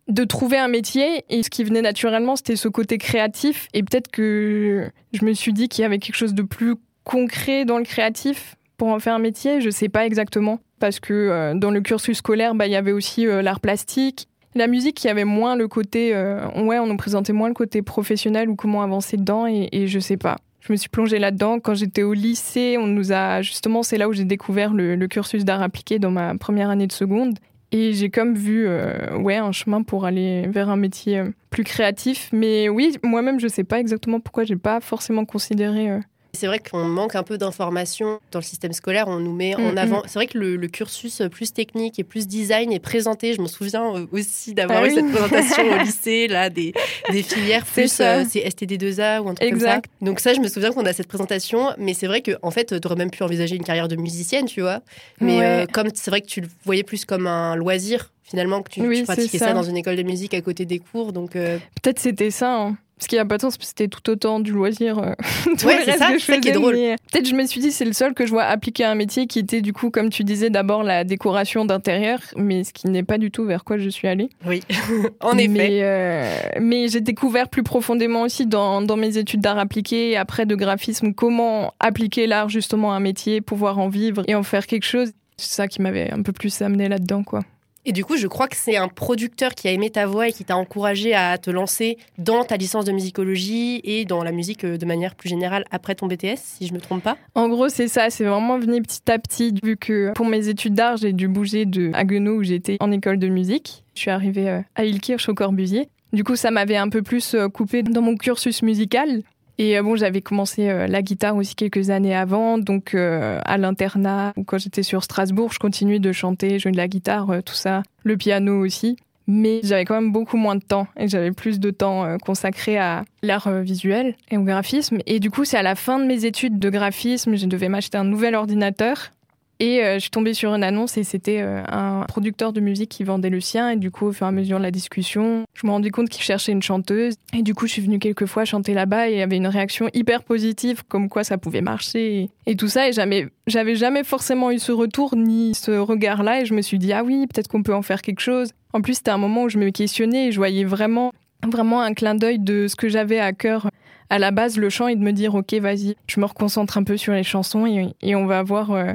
de 0.09 0.25
trouver 0.25 0.59
un 0.59 0.69
métier 0.69 1.25
et 1.31 1.43
ce 1.43 1.51
qui 1.51 1.65
venait 1.65 1.83
naturellement 1.83 2.37
c'était 2.37 2.57
ce 2.57 2.69
côté 2.69 2.99
créatif 2.99 3.69
et 3.73 3.83
peut-être 3.83 4.11
que 4.11 4.91
je 5.13 5.25
me 5.25 5.33
suis 5.33 5.53
dit 5.53 5.69
qu'il 5.69 5.83
y 5.83 5.85
avait 5.85 5.99
quelque 5.99 6.17
chose 6.17 6.35
de 6.35 6.43
plus 6.43 6.75
concret 7.05 7.65
dans 7.65 7.79
le 7.79 7.85
créatif 7.85 8.57
pour 8.77 8.89
en 8.89 8.99
faire 8.99 9.15
un 9.15 9.19
métier, 9.19 9.61
je 9.61 9.71
sais 9.71 9.89
pas 9.89 10.05
exactement 10.05 10.61
parce 10.79 11.01
que 11.01 11.15
euh, 11.15 11.55
dans 11.55 11.71
le 11.71 11.81
cursus 11.81 12.19
scolaire 12.19 12.55
bah 12.55 12.67
il 12.67 12.73
y 12.73 12.77
avait 12.77 12.93
aussi 12.93 13.27
euh, 13.27 13.41
l'art 13.41 13.61
plastique, 13.61 14.29
la 14.55 14.67
musique 14.67 15.03
il 15.05 15.07
y 15.07 15.11
avait 15.11 15.25
moins 15.25 15.57
le 15.57 15.69
côté 15.69 16.15
euh, 16.15 16.47
ouais, 16.63 16.79
on 16.79 16.87
nous 16.87 16.97
présentait 16.99 17.33
moins 17.33 17.49
le 17.49 17.55
côté 17.55 17.81
professionnel 17.81 18.51
ou 18.51 18.57
comment 18.57 18.83
avancer 18.83 19.17
dedans 19.17 19.47
et, 19.47 19.87
je 19.87 19.99
sais 19.99 20.17
pas. 20.17 20.37
Je 20.61 20.73
me 20.73 20.79
suis 20.79 20.89
plongée 20.89 21.19
là-dedans 21.19 21.61
quand 21.61 21.75
j'étais 21.75 22.03
au 22.03 22.15
lycée. 22.15 22.79
On 22.79 22.87
nous 22.87 23.13
a 23.13 23.43
justement, 23.43 23.83
c'est 23.83 23.99
là 23.99 24.09
où 24.09 24.15
j'ai 24.15 24.25
découvert 24.25 24.73
le 24.73 25.07
cursus 25.09 25.45
d'art 25.45 25.61
appliqué 25.61 25.99
dans 25.99 26.11
ma 26.11 26.39
première 26.39 26.71
année 26.71 26.87
de 26.87 26.93
seconde. 26.93 27.39
Et 27.77 27.93
j'ai 27.93 28.09
comme 28.09 28.37
vu 28.37 28.69
euh, 28.69 29.19
ouais, 29.19 29.35
un 29.35 29.51
chemin 29.51 29.83
pour 29.83 30.05
aller 30.05 30.47
vers 30.47 30.69
un 30.69 30.77
métier 30.77 31.19
euh, 31.19 31.31
plus 31.51 31.65
créatif. 31.65 32.31
Mais 32.33 32.69
oui, 32.69 32.97
moi-même, 33.03 33.41
je 33.41 33.49
sais 33.49 33.65
pas 33.65 33.81
exactement 33.81 34.21
pourquoi 34.21 34.45
j'ai 34.45 34.55
pas 34.55 34.79
forcément 34.79 35.25
considéré 35.25 35.91
euh, 35.91 35.99
C'est 36.35 36.47
vrai 36.47 36.59
qu'on 36.59 36.85
manque 36.85 37.15
un 37.15 37.23
peu 37.23 37.39
d'informations 37.39 38.19
dans 38.33 38.39
le 38.41 38.45
système 38.45 38.73
scolaire. 38.73 39.07
On 39.09 39.19
nous 39.19 39.33
met 39.33 39.55
en 39.55 39.73
Mm, 39.73 39.79
avant. 39.79 40.03
C'est 40.07 40.15
vrai 40.15 40.27
que 40.27 40.37
le, 40.39 40.57
le 40.57 40.69
cursus 40.69 41.23
plus 41.31 41.53
technique 41.53 41.99
et 41.99 42.05
plus 42.05 42.27
design 42.27 42.73
est 42.73 42.79
présenté. 42.81 43.33
Je 43.35 43.41
me 43.41 43.47
souviens 43.47 43.95
euh, 43.97 44.07
aussi 44.13 44.53
d'avoir 44.55 44.81
Ah 44.83 44.87
eu 44.87 44.89
oui. 44.89 44.95
cette 44.95 45.11
présentation 45.11 45.63
au 45.71 45.79
lycée, 45.85 46.29
là, 46.29 46.51
des, 46.51 46.73
des 47.11 47.23
filières 47.23 47.65
plus 47.65 48.01
euh, 48.01 48.25
c'est 48.29 48.41
STD2A 48.41 49.21
ou 49.21 49.29
un 49.31 49.35
truc 49.35 49.49
Exact. 49.49 49.87
comme 49.87 49.99
ça. 50.01 50.05
Donc 50.07 50.21
ça, 50.21 50.35
je 50.35 50.41
me 50.41 50.49
souviens 50.49 50.73
qu'on 50.73 50.85
a 50.87 50.93
cette 50.93 51.09
présentation. 51.09 51.71
Mais 51.79 51.95
c'est 51.95 52.07
vrai 52.07 52.21
que 52.21 52.33
en 52.43 52.51
fait, 52.51 52.79
tu 52.81 52.87
aurais 52.87 52.97
même 52.97 53.11
pu 53.11 53.23
envisager 53.23 53.57
une 53.57 53.65
carrière 53.65 53.89
de 53.89 53.97
musicienne, 53.97 54.47
tu 54.47 54.61
vois. 54.61 54.81
Mais 55.21 55.39
Ouais. 55.39 55.45
euh, 55.45 55.67
comme 55.73 55.89
c'est 55.95 56.11
vrai 56.11 56.21
que 56.21 56.27
tu 56.27 56.41
le 56.41 56.49
voyais 56.65 56.83
plus 56.83 57.05
comme 57.05 57.27
un 57.27 57.57
loisir. 57.57 58.11
Finalement, 58.27 58.63
que 58.63 58.71
tu, 58.71 58.81
Oui, 58.81 59.01
tu 59.01 59.05
pratiquais 59.05 59.37
ça. 59.37 59.49
ça. 59.49 59.53
dans 59.53 59.63
une 59.63 59.77
école 59.77 59.97
de 59.97 60.03
musique 60.03 60.33
à 60.33 60.41
côté 60.41 60.65
des 60.65 60.79
cours. 60.79 61.13
Donc, 61.13 61.37
euh, 61.37 61.59
Peut-être 61.83 61.99
c'était 62.01 62.31
ça. 62.31 62.55
hein. 62.57 62.77
Parce 62.97 63.09
qu'il 63.09 63.17
n'y 63.17 63.21
a 63.21 63.25
pas 63.25 63.37
de 63.37 63.43
sens, 63.43 63.57
c'était 63.61 63.89
tout 63.89 64.09
autant 64.09 64.39
du 64.39 64.53
loisir. 64.53 64.99
euh, 64.99 65.13
tout 65.59 65.67
Ouais, 65.67 65.81
c'est 65.85 65.99
ça, 65.99 66.13
que 66.13 66.19
je 66.19 66.25
c'est 66.25 66.33
ça 66.35 66.39
qui 66.39 66.49
est 66.49 66.53
faisais, 66.53 66.61
drôle. 66.61 66.75
Peut-être 67.11 67.29
je 67.29 67.35
me 67.35 67.45
suis 67.45 67.61
dit, 67.61 67.73
c'est 67.73 67.85
le 67.85 67.93
seul 67.93 68.15
que 68.15 68.25
je 68.25 68.31
vois 68.31 68.45
appliquer 68.45 68.85
à 68.85 68.91
un 68.91 68.95
métier 68.95 69.27
qui 69.27 69.41
était, 69.41 69.61
du 69.63 69.73
coup, 69.73 69.91
comme 69.91 70.11
tu 70.11 70.23
disais, 70.23 70.49
d'abord 70.49 70.85
la 70.85 71.03
décoration 71.05 71.65
d'intérieur, 71.65 72.21
mais 72.37 72.63
ce 72.65 72.73
qui 72.73 72.89
n'est 72.89 73.03
pas 73.03 73.19
du 73.19 73.31
tout 73.31 73.45
vers 73.45 73.65
quoi 73.65 73.79
je 73.79 73.89
suis 73.89 74.07
allée. 74.07 74.29
oui, 74.47 74.63
en 75.21 75.37
effet. 75.37 75.49
Mais, 75.49 75.81
euh, 75.83 76.37
mais 76.61 76.89
j'ai 76.89 77.01
découvert 77.01 77.49
plus 77.49 77.63
profondément 77.65 78.23
aussi 78.23 78.47
dans, 78.47 78.81
dans 78.81 78.97
mes 78.97 79.19
études 79.19 79.41
d'art 79.41 79.59
appliqué 79.59 80.11
et 80.11 80.17
après 80.17 80.47
de 80.47 80.55
graphisme 80.55 81.13
comment 81.15 81.75
appliquer 81.81 82.27
l'art 82.27 82.49
justement 82.49 82.93
à 82.93 82.97
un 82.97 83.01
métier, 83.01 83.41
pouvoir 83.41 83.79
en 83.79 83.89
vivre 83.89 84.23
et 84.29 84.35
en 84.35 84.43
faire 84.45 84.67
quelque 84.67 84.87
chose. 84.87 85.11
C'est 85.37 85.53
ça 85.55 85.67
qui 85.67 85.83
m'avait 85.83 86.13
un 86.13 86.23
peu 86.23 86.33
plus 86.33 86.63
amené 86.63 86.89
là-dedans, 86.89 87.25
quoi. 87.25 87.41
Et 87.87 87.93
du 87.93 88.05
coup, 88.05 88.17
je 88.17 88.27
crois 88.27 88.49
que 88.49 88.57
c'est 88.57 88.77
un 88.77 88.89
producteur 88.89 89.55
qui 89.55 89.69
a 89.69 89.73
aimé 89.73 89.91
ta 89.91 90.07
voix 90.07 90.29
et 90.29 90.33
qui 90.33 90.45
t'a 90.45 90.57
encouragé 90.57 91.15
à 91.15 91.37
te 91.37 91.51
lancer 91.51 91.99
dans 92.17 92.43
ta 92.43 92.57
licence 92.57 92.87
de 92.87 92.93
musicologie 92.93 93.81
et 93.85 94.07
dans 94.07 94.23
la 94.23 94.33
musique 94.33 94.65
euh, 94.65 94.79
de 94.79 94.87
manière 94.87 95.15
plus 95.15 95.29
générale 95.29 95.65
après 95.71 95.95
ton 95.95 96.07
BTS, 96.07 96.39
si 96.39 96.67
je 96.67 96.73
me 96.73 96.81
trompe 96.81 97.03
pas. 97.03 97.19
En 97.35 97.49
gros, 97.49 97.69
c'est 97.69 97.89
ça, 97.89 98.09
c'est 98.09 98.25
vraiment 98.25 98.59
venu 98.59 98.81
petit 98.81 99.11
à 99.11 99.19
petit, 99.19 99.55
vu 99.63 99.77
que 99.77 100.13
pour 100.15 100.27
mes 100.27 100.49
études 100.49 100.75
d'art, 100.75 100.97
j'ai 100.97 101.13
dû 101.13 101.29
bouger 101.29 101.67
de 101.67 101.91
Haguenau 101.93 102.37
où 102.37 102.43
j'étais 102.43 102.79
en 102.81 102.91
école 102.91 103.19
de 103.19 103.29
musique. 103.29 103.85
Je 103.95 104.01
suis 104.01 104.11
arrivée 104.11 104.49
euh, 104.49 104.61
à 104.75 104.85
Ilkirch 104.85 105.29
au 105.29 105.35
Corbusier. 105.35 105.89
Du 106.15 106.23
coup, 106.23 106.37
ça 106.37 106.53
m'avait 106.53 106.77
un 106.77 106.89
peu 106.89 107.03
plus 107.03 107.35
euh, 107.35 107.49
coupé 107.49 107.83
dans 107.83 108.01
mon 108.01 108.17
cursus 108.17 108.63
musical. 108.63 109.23
Et 109.59 109.79
euh, 109.79 109.83
bon, 109.83 109.97
j'avais 109.97 110.21
commencé 110.21 110.69
euh, 110.69 110.87
la 110.87 111.03
guitare 111.03 111.37
aussi 111.37 111.55
quelques 111.55 111.91
années 111.91 112.15
avant, 112.15 112.59
donc 112.59 112.95
euh, 112.95 113.41
à 113.45 113.59
l'internat 113.59 114.33
quand 114.47 114.59
j'étais 114.59 114.83
sur 114.83 115.05
Strasbourg, 115.05 115.53
je 115.53 115.59
continuais 115.59 115.99
de 116.01 116.13
chanter, 116.13 116.59
jouer 116.59 116.73
de 116.73 116.77
la 116.77 116.89
guitare, 116.89 117.43
tout 117.45 117.55
ça, 117.55 117.83
le 118.03 118.17
piano 118.17 118.65
aussi. 118.65 118.97
Mais 119.27 119.61
j'avais 119.63 119.87
quand 119.87 119.95
même 119.95 120.13
beaucoup 120.13 120.37
moins 120.37 120.55
de 120.55 120.63
temps 120.63 120.87
et 120.99 121.09
j'avais 121.09 121.31
plus 121.33 121.59
de 121.59 121.71
temps 121.71 122.19
consacré 122.19 122.77
à 122.77 123.05
l'art 123.23 123.51
visuel 123.63 124.17
et 124.31 124.37
au 124.37 124.43
graphisme. 124.43 124.99
Et 125.07 125.19
du 125.19 125.31
coup, 125.31 125.47
c'est 125.47 125.57
à 125.57 125.63
la 125.63 125.77
fin 125.77 125.99
de 125.99 126.05
mes 126.05 126.27
études 126.27 126.59
de 126.59 126.69
graphisme, 126.69 127.35
je 127.35 127.47
devais 127.47 127.71
m'acheter 127.71 127.97
un 127.97 128.05
nouvel 128.05 128.35
ordinateur. 128.35 129.13
Et 129.61 129.85
euh, 129.85 129.95
je 129.95 130.01
suis 130.01 130.11
tombée 130.11 130.35
sur 130.35 130.53
une 130.53 130.65
annonce 130.65 130.97
et 130.97 131.05
c'était 131.05 131.41
euh, 131.41 131.63
un 131.69 132.05
producteur 132.09 132.53
de 132.53 132.61
musique 132.61 132.91
qui 132.91 133.05
vendait 133.05 133.31
le 133.31 133.41
sien. 133.41 133.71
Et 133.71 133.77
du 133.77 133.91
coup, 133.91 134.07
au 134.07 134.13
fur 134.13 134.27
et 134.27 134.29
à 134.29 134.33
mesure 134.33 134.59
de 134.59 134.65
la 134.65 134.71
discussion, 134.71 135.45
je 135.55 135.67
me 135.67 135.73
rendais 135.73 135.91
compte 135.91 136.09
qu'il 136.09 136.23
cherchait 136.23 136.53
une 136.53 136.63
chanteuse. 136.63 137.15
Et 137.33 137.43
du 137.43 137.55
coup, 137.55 137.67
je 137.67 137.73
suis 137.73 137.83
venue 137.83 137.99
quelques 137.99 138.27
fois 138.27 138.45
chanter 138.45 138.75
là-bas 138.75 139.09
et 139.09 139.13
il 139.13 139.19
y 139.19 139.23
avait 139.23 139.37
une 139.37 139.47
réaction 139.47 139.89
hyper 139.95 140.25
positive, 140.25 140.83
comme 140.89 141.09
quoi 141.09 141.23
ça 141.23 141.39
pouvait 141.39 141.61
marcher 141.61 142.31
et, 142.47 142.57
tout 142.57 142.69
ça. 142.69 142.89
Et 142.89 142.93
jamais, 142.93 143.29
j'avais 143.47 143.77
jamais 143.77 144.03
forcément 144.03 144.51
eu 144.51 144.59
ce 144.59 144.73
retour 144.73 145.15
ni 145.17 145.55
ce 145.55 145.73
regard-là. 145.73 146.41
Et 146.41 146.47
je 146.47 146.55
me 146.55 146.63
suis 146.63 146.79
dit, 146.79 146.93
ah 146.93 147.05
oui, 147.05 147.27
peut-être 147.33 147.49
qu'on 147.49 147.63
peut 147.63 147.75
en 147.75 147.83
faire 147.83 148.03
quelque 148.03 148.21
chose. 148.21 148.51
En 148.73 148.81
plus, 148.81 148.95
c'était 148.95 149.13
un 149.13 149.19
moment 149.19 149.45
où 149.45 149.49
je 149.49 149.59
me 149.59 149.71
questionnais 149.71 150.29
et 150.29 150.33
je 150.33 150.37
voyais 150.37 150.65
vraiment, 150.65 151.13
vraiment 151.47 151.81
un 151.81 151.95
clin 151.95 152.17
d'œil 152.17 152.41
de 152.41 152.67
ce 152.67 152.75
que 152.75 152.89
j'avais 152.89 153.21
à 153.21 153.33
cœur 153.33 153.69
à 154.11 154.19
la 154.19 154.31
base, 154.31 154.59
le 154.59 154.69
chant, 154.69 154.87
et 154.87 154.97
de 154.97 155.03
me 155.03 155.13
dire, 155.13 155.35
ok, 155.35 155.55
vas-y, 155.55 155.97
je 156.07 156.21
me 156.21 156.27
reconcentre 156.27 156.77
un 156.77 156.85
peu 156.85 156.97
sur 156.97 157.15
les 157.15 157.23
chansons 157.23 157.67
et, 157.67 157.95
et 158.03 158.15
on 158.15 158.27
va 158.27 158.43
voir 158.43 158.71
euh, 158.71 158.93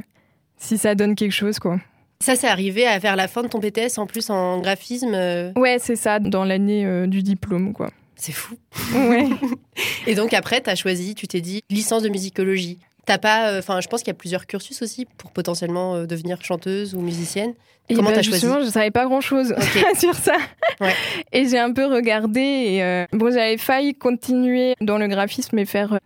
si 0.60 0.78
ça 0.78 0.94
donne 0.94 1.16
quelque 1.16 1.32
chose, 1.34 1.58
quoi. 1.60 1.80
Ça, 2.22 2.36
c'est 2.36 2.48
arrivé 2.48 2.86
à 2.86 3.00
vers 3.00 3.16
la 3.16 3.28
fin 3.28 3.42
de 3.44 3.48
ton 3.48 3.60
BTS 3.60 3.98
en 3.98 4.06
plus 4.06 4.30
en 4.30 4.60
graphisme. 4.60 5.14
euh, 5.14 5.52
Ouais, 5.56 5.78
c'est 5.80 5.96
ça, 5.96 6.20
dans 6.20 6.44
l'année 6.44 6.86
euh, 6.86 7.08
du 7.08 7.24
diplôme, 7.24 7.74
quoi. 7.74 7.90
C'est 8.18 8.34
fou. 8.34 8.56
Ouais. 8.94 9.26
Et 10.08 10.16
donc 10.16 10.34
après, 10.34 10.62
tu 10.62 10.70
as 10.70 10.76
choisi, 10.76 11.16
tu 11.16 11.28
t'es 11.28 11.40
dit, 11.40 11.62
licence 11.70 12.04
de 12.04 12.10
musicologie. 12.10 12.78
T'as 13.06 13.18
pas, 13.18 13.50
euh, 13.52 13.60
enfin, 13.60 13.80
je 13.80 13.88
pense 13.88 14.02
qu'il 14.02 14.10
y 14.10 14.12
a 14.12 14.16
plusieurs 14.16 14.46
cursus 14.46 14.82
aussi 14.82 15.08
pour 15.18 15.32
potentiellement 15.32 15.96
euh, 15.96 16.06
devenir 16.06 16.44
chanteuse 16.44 16.94
ou 16.94 17.00
musicienne. 17.00 17.54
Et 17.88 17.96
Comment 17.96 18.10
bah, 18.10 18.16
t'as 18.18 18.22
choisi 18.22 18.46
je 18.46 18.70
savais 18.70 18.92
pas 18.92 19.06
grand-chose 19.06 19.54
Ok. 19.58 19.86
sur 19.98 20.14
ça. 20.14 20.36
Ouais. 20.82 20.94
Et 21.32 21.48
j'ai 21.48 21.58
un 21.58 21.72
peu 21.72 21.86
regardé. 21.86 22.42
Et, 22.42 22.84
euh, 22.84 23.06
bon, 23.14 23.32
j'avais 23.34 23.58
failli 23.58 23.96
continuer 23.96 24.76
dans 24.82 24.98
le 24.98 25.08
graphisme 25.08 25.58
et 25.58 25.66
faire 25.66 25.98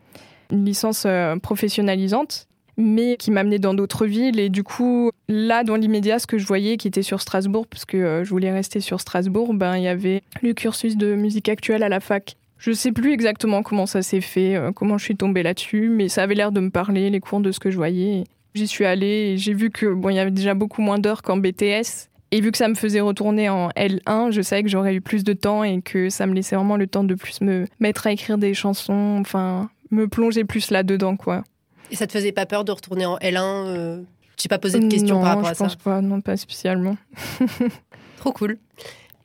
une 0.51 0.63
licence 0.63 1.05
professionnalisante, 1.41 2.47
mais 2.77 3.17
qui 3.17 3.31
m'amenait 3.31 3.59
dans 3.59 3.73
d'autres 3.73 4.05
villes. 4.05 4.39
Et 4.39 4.49
du 4.49 4.63
coup, 4.63 5.11
là, 5.27 5.63
dans 5.63 5.75
l'immédiat, 5.75 6.19
ce 6.19 6.27
que 6.27 6.37
je 6.37 6.45
voyais, 6.45 6.77
qui 6.77 6.87
était 6.87 7.01
sur 7.01 7.21
Strasbourg, 7.21 7.67
parce 7.67 7.85
que 7.85 7.97
euh, 7.97 8.23
je 8.23 8.29
voulais 8.29 8.51
rester 8.51 8.79
sur 8.79 8.99
Strasbourg, 8.99 9.53
ben 9.53 9.77
il 9.77 9.83
y 9.83 9.87
avait 9.87 10.23
le 10.41 10.53
cursus 10.53 10.97
de 10.97 11.15
musique 11.15 11.49
actuelle 11.49 11.83
à 11.83 11.89
la 11.89 11.99
fac. 11.99 12.35
Je 12.57 12.71
sais 12.71 12.91
plus 12.91 13.11
exactement 13.11 13.61
comment 13.61 13.85
ça 13.85 14.01
s'est 14.01 14.21
fait, 14.21 14.55
euh, 14.55 14.71
comment 14.71 14.97
je 14.97 15.03
suis 15.03 15.17
tombée 15.17 15.43
là-dessus, 15.43 15.89
mais 15.89 16.07
ça 16.07 16.23
avait 16.23 16.35
l'air 16.35 16.51
de 16.51 16.61
me 16.61 16.69
parler, 16.69 17.09
les 17.09 17.19
cours 17.19 17.41
de 17.41 17.51
ce 17.51 17.59
que 17.59 17.69
je 17.69 17.75
voyais. 17.75 18.23
J'y 18.55 18.67
suis 18.67 18.85
allée 18.85 19.33
et 19.33 19.37
j'ai 19.37 19.53
vu 19.53 19.69
que 19.69 19.87
bon, 19.87 20.09
il 20.09 20.15
y 20.15 20.19
avait 20.19 20.31
déjà 20.31 20.53
beaucoup 20.53 20.81
moins 20.81 20.99
d'heures 20.99 21.23
qu'en 21.23 21.37
BTS. 21.37 22.09
Et 22.31 22.41
vu 22.41 22.51
que 22.51 22.57
ça 22.57 22.67
me 22.67 22.73
faisait 22.73 22.99
retourner 22.99 23.47
en 23.49 23.69
L1, 23.69 24.31
je 24.31 24.41
savais 24.41 24.63
que 24.63 24.69
j'aurais 24.69 24.95
eu 24.95 25.01
plus 25.01 25.23
de 25.23 25.33
temps 25.33 25.63
et 25.63 25.81
que 25.81 26.09
ça 26.09 26.25
me 26.25 26.33
laissait 26.33 26.55
vraiment 26.55 26.77
le 26.77 26.87
temps 26.87 27.03
de 27.03 27.13
plus 27.13 27.41
me 27.41 27.67
mettre 27.79 28.07
à 28.07 28.11
écrire 28.11 28.39
des 28.39 28.55
chansons, 28.55 29.17
enfin, 29.19 29.69
me 29.91 30.07
plonger 30.07 30.43
plus 30.43 30.71
là-dedans, 30.71 31.15
quoi. 31.15 31.43
Et 31.93 31.95
ça 31.95 32.07
te 32.07 32.11
faisait 32.11 32.31
pas 32.31 32.47
peur 32.47 32.65
de 32.65 32.71
retourner 32.71 33.05
en 33.05 33.17
L1 33.17 33.67
euh, 33.67 34.01
J'ai 34.41 34.49
pas 34.49 34.57
posé 34.57 34.79
de 34.79 34.89
questions 34.89 35.17
non, 35.17 35.21
par 35.21 35.35
rapport 35.35 35.45
je 35.45 35.51
à 35.51 35.53
ça. 35.53 35.63
pense 35.65 35.75
pas, 35.75 36.01
non, 36.01 36.21
pas 36.21 36.35
spécialement. 36.37 36.97
Trop 38.17 38.31
cool. 38.31 38.57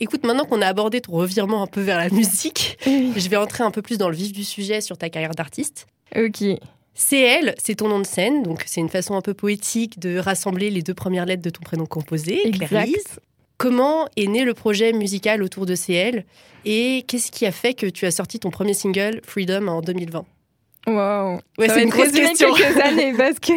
Écoute, 0.01 0.27
maintenant 0.27 0.45
qu'on 0.45 0.61
a 0.61 0.67
abordé 0.67 1.01
ton 1.01 1.13
revirement 1.13 1.63
un 1.63 1.67
peu 1.67 1.81
vers 1.81 1.97
la 1.97 2.11
musique, 2.11 2.77
je 2.85 3.29
vais 3.31 3.37
entrer 3.37 3.65
un 3.65 3.71
peu 3.71 3.81
plus 3.81 3.97
dans 3.97 4.11
le 4.11 4.15
vif 4.15 4.33
du 4.33 4.45
sujet 4.45 4.83
sur 4.83 4.99
ta 4.99 5.09
carrière 5.09 5.35
d'artiste. 5.35 5.87
ok. 6.15 6.45
CL, 6.95 7.55
c'est 7.59 7.77
ton 7.77 7.89
nom 7.89 8.01
de 8.01 8.07
scène, 8.07 8.43
donc 8.43 8.65
c'est 8.67 8.81
une 8.81 8.89
façon 8.89 9.15
un 9.15 9.23
peu 9.23 9.33
poétique 9.33 9.99
de 9.99 10.19
rassembler 10.19 10.69
les 10.69 10.83
deux 10.83 10.95
premières 10.95 11.25
lettres 11.25 11.43
de 11.43 11.51
ton 11.51 11.63
prénom 11.63 11.87
composé, 11.87 12.47
Exact. 12.47 12.67
Clarisse. 12.67 13.21
Comment 13.57 14.09
est 14.17 14.27
né 14.27 14.45
le 14.45 14.53
projet 14.53 14.93
musical 14.93 15.43
autour 15.43 15.65
de 15.65 15.75
CL 15.75 16.27
et 16.67 17.05
qu'est-ce 17.07 17.31
qui 17.31 17.47
a 17.47 17.53
fait 17.53 17.73
que 17.73 17.87
tu 17.87 18.05
as 18.05 18.11
sorti 18.11 18.41
ton 18.41 18.51
premier 18.51 18.75
single, 18.75 19.21
Freedom, 19.25 19.69
en 19.69 19.81
2020 19.81 20.27
Ouais, 20.87 21.67
Ça 21.67 21.75
c'est 21.75 21.83
une 21.83 21.91
grosse 21.91 22.13
question. 22.13 22.53
quelques 22.55 22.81
années 22.81 23.13
parce 23.19 23.39
que 23.39 23.53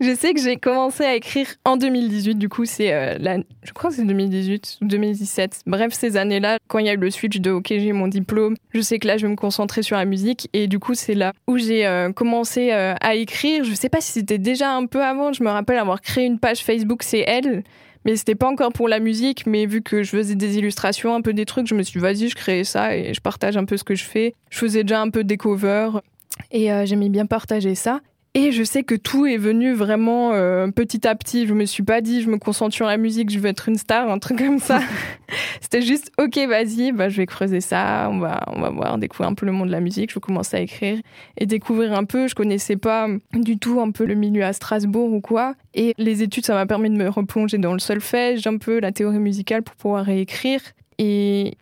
je 0.00 0.14
sais 0.14 0.34
que 0.34 0.40
j'ai 0.40 0.56
commencé 0.56 1.04
à 1.04 1.14
écrire 1.14 1.46
en 1.64 1.76
2018. 1.76 2.36
Du 2.36 2.48
coup, 2.48 2.64
c'est 2.64 2.92
euh, 2.92 3.16
la... 3.20 3.38
je 3.62 3.72
crois 3.72 3.90
que 3.90 3.96
c'est 3.96 4.04
2018 4.04 4.78
ou 4.82 4.86
2017. 4.86 5.62
Bref, 5.66 5.92
ces 5.92 6.16
années-là, 6.16 6.58
quand 6.66 6.78
il 6.78 6.86
y 6.86 6.88
a 6.88 6.94
eu 6.94 6.98
le 6.98 7.10
switch 7.10 7.38
de 7.38 7.50
OK, 7.50 7.66
j'ai 7.68 7.92
mon 7.92 8.08
diplôme, 8.08 8.56
je 8.72 8.80
sais 8.80 8.98
que 8.98 9.06
là, 9.06 9.16
je 9.16 9.26
vais 9.26 9.30
me 9.30 9.36
concentrer 9.36 9.82
sur 9.82 9.96
la 9.96 10.04
musique 10.04 10.48
et 10.52 10.66
du 10.66 10.78
coup, 10.78 10.94
c'est 10.94 11.14
là 11.14 11.32
où 11.46 11.58
j'ai 11.58 11.86
euh, 11.86 12.12
commencé 12.12 12.72
euh, 12.72 12.94
à 13.00 13.14
écrire. 13.14 13.64
Je 13.64 13.74
sais 13.74 13.88
pas 13.88 14.00
si 14.00 14.12
c'était 14.12 14.38
déjà 14.38 14.72
un 14.72 14.86
peu 14.86 15.02
avant. 15.02 15.32
Je 15.32 15.44
me 15.44 15.50
rappelle 15.50 15.78
avoir 15.78 16.00
créé 16.00 16.24
une 16.24 16.38
page 16.38 16.64
Facebook, 16.64 17.02
c'est 17.02 17.24
elle. 17.26 17.62
Mais 18.04 18.16
c'était 18.16 18.34
pas 18.34 18.48
encore 18.48 18.72
pour 18.72 18.88
la 18.88 19.00
musique, 19.00 19.46
mais 19.46 19.66
vu 19.66 19.82
que 19.82 20.02
je 20.02 20.10
faisais 20.10 20.34
des 20.34 20.58
illustrations, 20.58 21.14
un 21.14 21.22
peu 21.22 21.32
des 21.32 21.46
trucs, 21.46 21.66
je 21.66 21.74
me 21.74 21.82
suis 21.82 21.98
dit, 21.98 22.02
vas-y, 22.02 22.28
je 22.28 22.34
crée 22.34 22.64
ça 22.64 22.96
et 22.96 23.14
je 23.14 23.20
partage 23.20 23.56
un 23.56 23.64
peu 23.64 23.76
ce 23.76 23.84
que 23.84 23.94
je 23.94 24.04
fais. 24.04 24.34
Je 24.50 24.58
faisais 24.58 24.84
déjà 24.84 25.00
un 25.00 25.10
peu 25.10 25.24
des 25.24 25.36
covers 25.36 26.02
et 26.50 26.72
euh, 26.72 26.84
j'aimais 26.84 27.08
bien 27.08 27.26
partager 27.26 27.74
ça. 27.74 28.00
Et 28.36 28.50
je 28.50 28.64
sais 28.64 28.82
que 28.82 28.96
tout 28.96 29.26
est 29.26 29.36
venu 29.36 29.74
vraiment 29.74 30.32
euh, 30.32 30.66
petit 30.68 31.06
à 31.06 31.14
petit. 31.14 31.46
Je 31.46 31.54
me 31.54 31.64
suis 31.66 31.84
pas 31.84 32.00
dit, 32.00 32.20
je 32.20 32.28
me 32.28 32.36
concentre 32.36 32.74
sur 32.74 32.86
la 32.86 32.96
musique, 32.96 33.30
je 33.30 33.38
veux 33.38 33.48
être 33.48 33.68
une 33.68 33.78
star, 33.78 34.10
un 34.10 34.18
truc 34.18 34.38
comme 34.38 34.58
ça. 34.58 34.80
C'était 35.60 35.82
juste, 35.82 36.10
ok, 36.18 36.36
vas-y, 36.48 36.90
bah, 36.90 37.08
je 37.08 37.18
vais 37.18 37.26
creuser 37.26 37.60
ça, 37.60 38.08
on 38.10 38.18
va, 38.18 38.42
on 38.48 38.60
va 38.60 38.70
voir, 38.70 38.98
découvrir 38.98 39.30
un 39.30 39.34
peu 39.34 39.46
le 39.46 39.52
monde 39.52 39.68
de 39.68 39.72
la 39.72 39.80
musique. 39.80 40.12
Je 40.12 40.18
commencer 40.18 40.56
à 40.56 40.60
écrire 40.60 40.98
et 41.36 41.46
découvrir 41.46 41.92
un 41.92 42.02
peu. 42.02 42.26
Je 42.26 42.34
connaissais 42.34 42.76
pas 42.76 43.06
du 43.34 43.56
tout 43.56 43.80
un 43.80 43.92
peu 43.92 44.04
le 44.04 44.14
milieu 44.14 44.42
à 44.42 44.52
Strasbourg 44.52 45.12
ou 45.12 45.20
quoi. 45.20 45.54
Et 45.74 45.94
les 45.96 46.24
études, 46.24 46.44
ça 46.44 46.54
m'a 46.54 46.66
permis 46.66 46.90
de 46.90 46.96
me 46.96 47.08
replonger 47.08 47.58
dans 47.58 47.72
le 47.72 47.78
solfège, 47.78 48.48
un 48.48 48.58
peu 48.58 48.80
la 48.80 48.90
théorie 48.90 49.20
musicale 49.20 49.62
pour 49.62 49.76
pouvoir 49.76 50.04
réécrire. 50.04 50.60
Et 50.98 51.56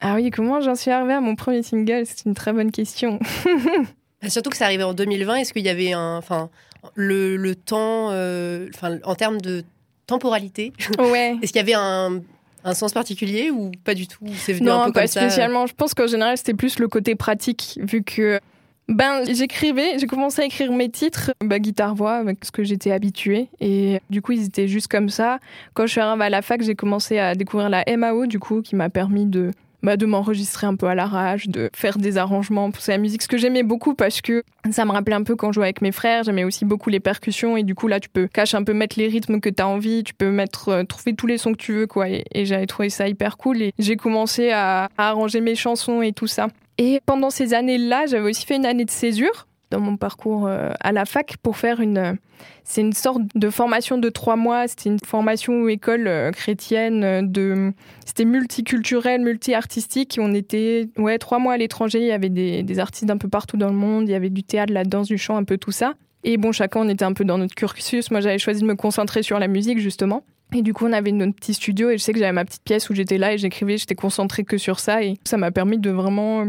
ah 0.00 0.14
oui, 0.14 0.30
comment 0.30 0.60
j'en 0.60 0.76
suis 0.76 0.92
arrivée 0.92 1.14
à 1.14 1.20
mon 1.20 1.34
premier 1.34 1.64
single? 1.64 2.02
C'est 2.04 2.24
une 2.24 2.34
très 2.34 2.52
bonne 2.52 2.70
question. 2.70 3.18
Bah, 4.24 4.30
Surtout 4.30 4.50
que 4.50 4.56
c'est 4.56 4.64
arrivé 4.64 4.82
en 4.82 4.94
2020. 4.94 5.36
Est-ce 5.36 5.52
qu'il 5.52 5.64
y 5.64 5.68
avait 5.68 5.92
un, 5.92 6.16
enfin, 6.16 6.50
le, 6.96 7.36
le 7.36 7.54
temps, 7.54 8.08
euh, 8.10 8.68
enfin, 8.74 8.98
en 9.04 9.14
termes 9.14 9.40
de 9.40 9.62
temporalité, 10.06 10.72
Ouais. 10.98 11.36
est-ce 11.42 11.52
qu'il 11.52 11.60
y 11.60 11.64
avait 11.64 11.74
un, 11.74 12.20
un 12.64 12.74
sens 12.74 12.92
particulier 12.92 13.50
ou 13.50 13.70
pas 13.84 13.94
du 13.94 14.06
tout? 14.06 14.18
C'est 14.36 14.52
venu 14.54 14.66
Non, 14.66 14.80
un 14.82 14.86
peu 14.86 14.92
pas 14.92 15.00
comme 15.00 15.08
ça? 15.08 15.20
spécialement. 15.20 15.66
Je 15.66 15.74
pense 15.74 15.94
qu'en 15.94 16.06
général, 16.06 16.36
c'était 16.36 16.54
plus 16.54 16.78
le 16.78 16.88
côté 16.88 17.14
pratique, 17.14 17.78
vu 17.82 18.02
que 18.02 18.40
ben 18.86 19.24
j'écrivais, 19.32 19.98
j'ai 19.98 20.06
commencé 20.06 20.42
à 20.42 20.44
écrire 20.44 20.70
mes 20.70 20.90
titres, 20.90 21.32
bah, 21.42 21.58
guitare-voix, 21.58 22.16
avec 22.16 22.44
ce 22.44 22.50
que 22.52 22.62
j'étais 22.64 22.90
habituée, 22.90 23.48
et 23.58 23.98
du 24.10 24.20
coup 24.20 24.32
ils 24.32 24.44
étaient 24.44 24.68
juste 24.68 24.88
comme 24.88 25.08
ça. 25.08 25.38
Quand 25.72 25.86
je 25.86 25.92
suis 25.92 26.00
arrivée 26.02 26.24
à 26.26 26.28
la 26.28 26.42
fac, 26.42 26.60
j'ai 26.60 26.74
commencé 26.74 27.18
à 27.18 27.34
découvrir 27.34 27.70
la 27.70 27.82
MAO, 27.96 28.26
du 28.26 28.38
coup, 28.38 28.60
qui 28.60 28.76
m'a 28.76 28.90
permis 28.90 29.24
de 29.24 29.52
bah, 29.84 29.96
de 29.96 30.06
m'enregistrer 30.06 30.66
un 30.66 30.76
peu 30.76 30.86
à 30.86 30.94
l'arrache, 30.94 31.46
de 31.46 31.70
faire 31.74 31.98
des 31.98 32.16
arrangements 32.16 32.70
pour 32.70 32.82
la 32.88 32.98
musique, 32.98 33.22
ce 33.22 33.28
que 33.28 33.36
j'aimais 33.36 33.62
beaucoup 33.62 33.94
parce 33.94 34.20
que 34.20 34.42
ça 34.70 34.84
me 34.84 34.92
rappelait 34.92 35.14
un 35.14 35.22
peu 35.22 35.36
quand 35.36 35.52
je 35.52 35.56
jouais 35.56 35.66
avec 35.66 35.82
mes 35.82 35.92
frères, 35.92 36.24
j'aimais 36.24 36.44
aussi 36.44 36.64
beaucoup 36.64 36.88
les 36.90 37.00
percussions 37.00 37.56
et 37.56 37.62
du 37.62 37.74
coup 37.74 37.86
là 37.86 38.00
tu 38.00 38.08
peux 38.08 38.26
cacher 38.26 38.56
un 38.56 38.64
peu 38.64 38.72
mettre 38.72 38.98
les 38.98 39.08
rythmes 39.08 39.40
que 39.40 39.50
tu 39.50 39.62
as 39.62 39.68
envie, 39.68 40.02
tu 40.02 40.14
peux 40.14 40.30
mettre 40.30 40.70
euh, 40.70 40.84
trouver 40.84 41.14
tous 41.14 41.26
les 41.26 41.38
sons 41.38 41.52
que 41.52 41.58
tu 41.58 41.74
veux 41.74 41.86
quoi. 41.86 42.08
Et, 42.08 42.24
j'avais 42.46 42.66
trouvé 42.66 42.90
ça 42.90 43.08
hyper 43.08 43.36
cool 43.36 43.62
et 43.62 43.72
j'ai 43.78 43.96
commencé 43.96 44.50
à 44.50 44.88
arranger 44.96 45.40
mes 45.40 45.54
chansons 45.54 46.02
et 46.02 46.12
tout 46.12 46.26
ça. 46.26 46.48
Et 46.78 47.00
pendant 47.06 47.30
ces 47.30 47.54
années-là, 47.54 48.06
j'avais 48.06 48.28
aussi 48.28 48.44
fait 48.46 48.56
une 48.56 48.66
année 48.66 48.84
de 48.84 48.90
césure 48.90 49.46
dans 49.74 49.80
mon 49.80 49.96
parcours 49.96 50.46
euh, 50.46 50.70
à 50.80 50.92
la 50.92 51.04
fac 51.04 51.36
pour 51.42 51.56
faire 51.56 51.80
une. 51.80 52.16
C'est 52.62 52.80
une 52.80 52.92
sorte 52.92 53.22
de 53.34 53.50
formation 53.50 53.98
de 53.98 54.08
trois 54.08 54.36
mois. 54.36 54.68
C'était 54.68 54.88
une 54.90 55.00
formation 55.00 55.68
école 55.68 56.06
euh, 56.06 56.30
chrétienne. 56.30 57.02
Euh, 57.02 57.22
de, 57.22 57.72
c'était 58.06 58.24
multiculturel, 58.24 59.20
multi-artistique. 59.20 60.18
On 60.20 60.32
était 60.32 60.88
ouais, 60.96 61.18
trois 61.18 61.38
mois 61.38 61.54
à 61.54 61.56
l'étranger. 61.56 62.00
Il 62.00 62.06
y 62.06 62.12
avait 62.12 62.28
des, 62.28 62.62
des 62.62 62.78
artistes 62.78 63.06
d'un 63.06 63.18
peu 63.18 63.28
partout 63.28 63.56
dans 63.56 63.68
le 63.68 63.74
monde. 63.74 64.08
Il 64.08 64.12
y 64.12 64.14
avait 64.14 64.30
du 64.30 64.44
théâtre, 64.44 64.68
de 64.68 64.74
la 64.74 64.84
danse, 64.84 65.08
du 65.08 65.18
chant, 65.18 65.36
un 65.36 65.44
peu 65.44 65.58
tout 65.58 65.72
ça. 65.72 65.94
Et 66.22 66.36
bon, 66.36 66.52
chacun, 66.52 66.80
on 66.80 66.88
était 66.88 67.04
un 67.04 67.12
peu 67.12 67.24
dans 67.24 67.38
notre 67.38 67.54
cursus. 67.54 68.10
Moi, 68.10 68.20
j'avais 68.20 68.38
choisi 68.38 68.62
de 68.62 68.66
me 68.66 68.76
concentrer 68.76 69.22
sur 69.22 69.38
la 69.38 69.48
musique, 69.48 69.78
justement. 69.78 70.22
Et 70.54 70.62
du 70.62 70.72
coup, 70.72 70.86
on 70.86 70.92
avait 70.92 71.10
notre 71.10 71.34
petit 71.34 71.54
studio 71.54 71.90
et 71.90 71.98
je 71.98 72.02
sais 72.02 72.12
que 72.12 72.18
j'avais 72.18 72.32
ma 72.32 72.44
petite 72.44 72.62
pièce 72.62 72.88
où 72.88 72.94
j'étais 72.94 73.18
là 73.18 73.34
et 73.34 73.38
j'écrivais, 73.38 73.76
j'étais 73.76 73.96
concentrée 73.96 74.44
que 74.44 74.56
sur 74.56 74.78
ça. 74.78 75.02
Et 75.02 75.14
ça 75.24 75.36
m'a 75.36 75.50
permis 75.50 75.78
de 75.78 75.90
vraiment 75.90 76.44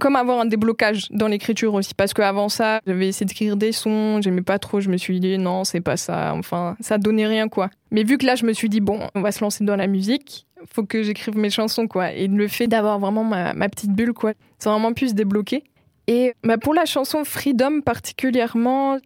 comme 0.00 0.16
avoir 0.16 0.40
un 0.40 0.44
déblocage 0.44 1.08
dans 1.10 1.28
l'écriture 1.28 1.74
aussi 1.74 1.94
parce 1.94 2.12
qu'avant 2.12 2.48
ça 2.48 2.80
j'avais 2.86 3.08
essayé 3.08 3.26
d'écrire 3.26 3.56
des 3.56 3.72
sons 3.72 4.20
j'aimais 4.20 4.42
pas 4.42 4.58
trop 4.58 4.80
je 4.80 4.90
me 4.90 4.96
suis 4.96 5.20
dit 5.20 5.38
non 5.38 5.64
c'est 5.64 5.80
pas 5.80 5.96
ça 5.96 6.32
enfin 6.34 6.76
ça 6.80 6.98
donnait 6.98 7.26
rien 7.26 7.48
quoi. 7.48 7.70
Mais 7.90 8.02
vu 8.02 8.18
que 8.18 8.26
là 8.26 8.34
je 8.34 8.44
me 8.44 8.52
suis 8.52 8.68
dit 8.68 8.80
bon 8.80 9.00
on 9.14 9.20
va 9.20 9.32
se 9.32 9.42
lancer 9.42 9.64
dans 9.64 9.76
la 9.76 9.86
musique 9.86 10.46
faut 10.72 10.84
que 10.84 11.02
j'écrive 11.02 11.36
mes 11.36 11.50
chansons 11.50 11.86
quoi. 11.86 12.12
Et 12.12 12.28
le 12.28 12.48
fait 12.48 12.66
d'avoir 12.66 12.98
vraiment 12.98 13.24
ma, 13.24 13.54
petite 13.68 13.92
bulle 13.92 14.12
quoi 14.12 14.32
ça 14.58 14.70
a 14.70 14.72
vraiment 14.72 14.92
pu 14.92 15.08
se 15.08 15.14
débloquer. 15.14 15.64
Et 16.08 16.34
bah, 16.44 16.56
pour 16.56 16.72
la 16.72 16.84
chanson 16.84 17.24
Freedom 17.24 17.80
particulièrement 17.80 18.98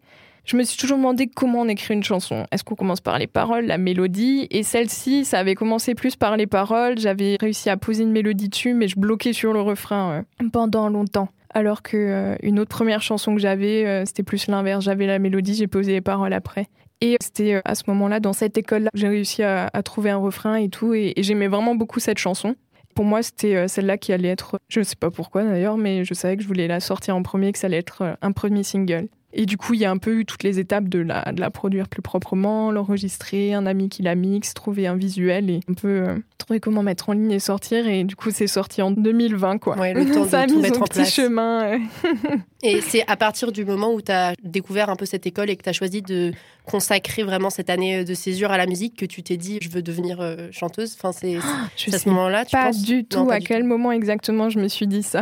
je 0.45 0.57
me 0.57 0.63
suis 0.63 0.77
toujours 0.77 0.97
demandé 0.97 1.27
comment 1.27 1.61
on 1.61 1.67
écrit 1.67 1.93
une 1.93 2.03
chanson. 2.03 2.45
Est-ce 2.51 2.63
qu'on 2.63 2.75
commence 2.75 3.01
par 3.01 3.19
les 3.19 3.27
paroles, 3.27 3.65
la 3.65 3.77
mélodie? 3.77 4.47
Et 4.49 4.63
celle-ci, 4.63 5.23
ça 5.23 5.39
avait 5.39 5.55
commencé 5.55 5.93
plus 5.93 6.15
par 6.15 6.35
les 6.35 6.47
paroles. 6.47 6.97
J'avais 6.97 7.37
réussi 7.39 7.69
à 7.69 7.77
poser 7.77 8.03
une 8.03 8.11
mélodie 8.11 8.49
dessus, 8.49 8.73
mais 8.73 8.87
je 8.87 8.99
bloquais 8.99 9.33
sur 9.33 9.53
le 9.53 9.61
refrain 9.61 10.23
euh, 10.41 10.49
pendant 10.51 10.89
longtemps. 10.89 11.29
Alors 11.53 11.83
que 11.83 11.97
euh, 11.97 12.35
une 12.41 12.59
autre 12.59 12.69
première 12.69 13.01
chanson 13.01 13.35
que 13.35 13.41
j'avais, 13.41 13.85
euh, 13.85 14.03
c'était 14.05 14.23
plus 14.23 14.47
l'inverse. 14.47 14.85
J'avais 14.85 15.05
la 15.05 15.19
mélodie, 15.19 15.53
j'ai 15.53 15.67
posé 15.67 15.91
les 15.91 16.01
paroles 16.01 16.33
après. 16.33 16.67
Et 17.01 17.17
c'était 17.21 17.61
à 17.65 17.75
ce 17.75 17.83
moment-là, 17.87 18.19
dans 18.19 18.33
cette 18.33 18.57
école-là, 18.57 18.89
j'ai 18.93 19.07
réussi 19.07 19.43
à, 19.43 19.69
trouver 19.83 20.11
un 20.11 20.17
refrain 20.17 20.55
et 20.55 20.69
tout. 20.69 20.93
Et, 20.93 21.13
et 21.15 21.23
j'aimais 21.23 21.47
vraiment 21.47 21.75
beaucoup 21.75 21.99
cette 21.99 22.19
chanson. 22.19 22.55
Pour 22.95 23.05
moi, 23.05 23.23
c'était 23.23 23.67
celle-là 23.67 23.97
qui 23.97 24.11
allait 24.11 24.27
être, 24.27 24.59
je 24.67 24.79
ne 24.79 24.83
sais 24.83 24.97
pas 24.97 25.09
pourquoi 25.09 25.43
d'ailleurs, 25.43 25.77
mais 25.77 26.03
je 26.03 26.13
savais 26.13 26.35
que 26.35 26.43
je 26.43 26.47
voulais 26.47 26.67
la 26.67 26.79
sortir 26.79 27.15
en 27.15 27.23
premier, 27.23 27.53
que 27.53 27.57
ça 27.57 27.67
allait 27.67 27.77
être 27.77 28.17
un 28.21 28.31
premier 28.33 28.63
single. 28.63 29.07
Et 29.33 29.45
du 29.45 29.57
coup, 29.57 29.73
il 29.73 29.79
y 29.79 29.85
a 29.85 29.91
un 29.91 29.97
peu 29.97 30.19
eu 30.19 30.25
toutes 30.25 30.43
les 30.43 30.59
étapes 30.59 30.89
de 30.89 30.99
la, 30.99 31.31
de 31.31 31.39
la 31.39 31.49
produire 31.49 31.87
plus 31.87 32.01
proprement, 32.01 32.71
l'enregistrer, 32.71 33.53
un 33.53 33.65
ami 33.65 33.87
qui 33.89 34.01
la 34.01 34.15
mixe, 34.15 34.53
trouver 34.53 34.87
un 34.87 34.95
visuel 34.95 35.49
et 35.49 35.59
un 35.69 35.73
peu 35.73 35.87
euh, 35.87 36.17
trouver 36.37 36.59
comment 36.59 36.83
mettre 36.83 37.09
en 37.09 37.13
ligne 37.13 37.31
et 37.31 37.39
sortir. 37.39 37.87
Et 37.87 38.03
du 38.03 38.15
coup, 38.15 38.29
c'est 38.31 38.47
sorti 38.47 38.81
en 38.81 38.91
2020, 38.91 39.57
quoi. 39.59 39.77
Ouais, 39.77 39.93
le 39.93 40.05
temps 40.11 40.25
Ça 40.29 40.45
de 40.45 40.51
tout 40.53 40.59
mettre 40.59 40.81
en 40.81 40.85
petit 40.85 41.05
chemin. 41.05 41.79
et 42.63 42.81
c'est 42.81 43.03
à 43.07 43.15
partir 43.15 43.51
du 43.51 43.63
moment 43.63 43.93
où 43.93 44.01
tu 44.01 44.11
as 44.11 44.33
découvert 44.43 44.89
un 44.89 44.95
peu 44.95 45.05
cette 45.05 45.25
école 45.25 45.49
et 45.49 45.55
que 45.55 45.63
tu 45.63 45.69
as 45.69 45.73
choisi 45.73 46.01
de 46.01 46.33
consacrer 46.65 47.23
vraiment 47.23 47.49
cette 47.49 47.69
année 47.69 48.03
de 48.03 48.13
césure 48.13 48.51
à 48.51 48.57
la 48.57 48.65
musique 48.65 48.95
que 48.97 49.05
tu 49.05 49.23
t'es 49.23 49.37
dit, 49.37 49.59
je 49.61 49.69
veux 49.69 49.81
devenir 49.81 50.19
euh, 50.19 50.49
chanteuse? 50.51 50.95
Enfin, 50.97 51.11
c'est 51.13 51.37
à 51.93 51.97
ce 51.99 52.09
moment-là, 52.09 52.43
tu 52.45 52.51
Pas 52.51 52.65
penses? 52.65 52.81
du 52.83 53.05
tout. 53.05 53.29
à 53.31 53.39
quel 53.39 53.63
moment 53.63 53.91
exactement 53.91 54.49
je 54.49 54.59
me 54.59 54.67
suis 54.67 54.87
dit 54.87 55.03
ça. 55.03 55.21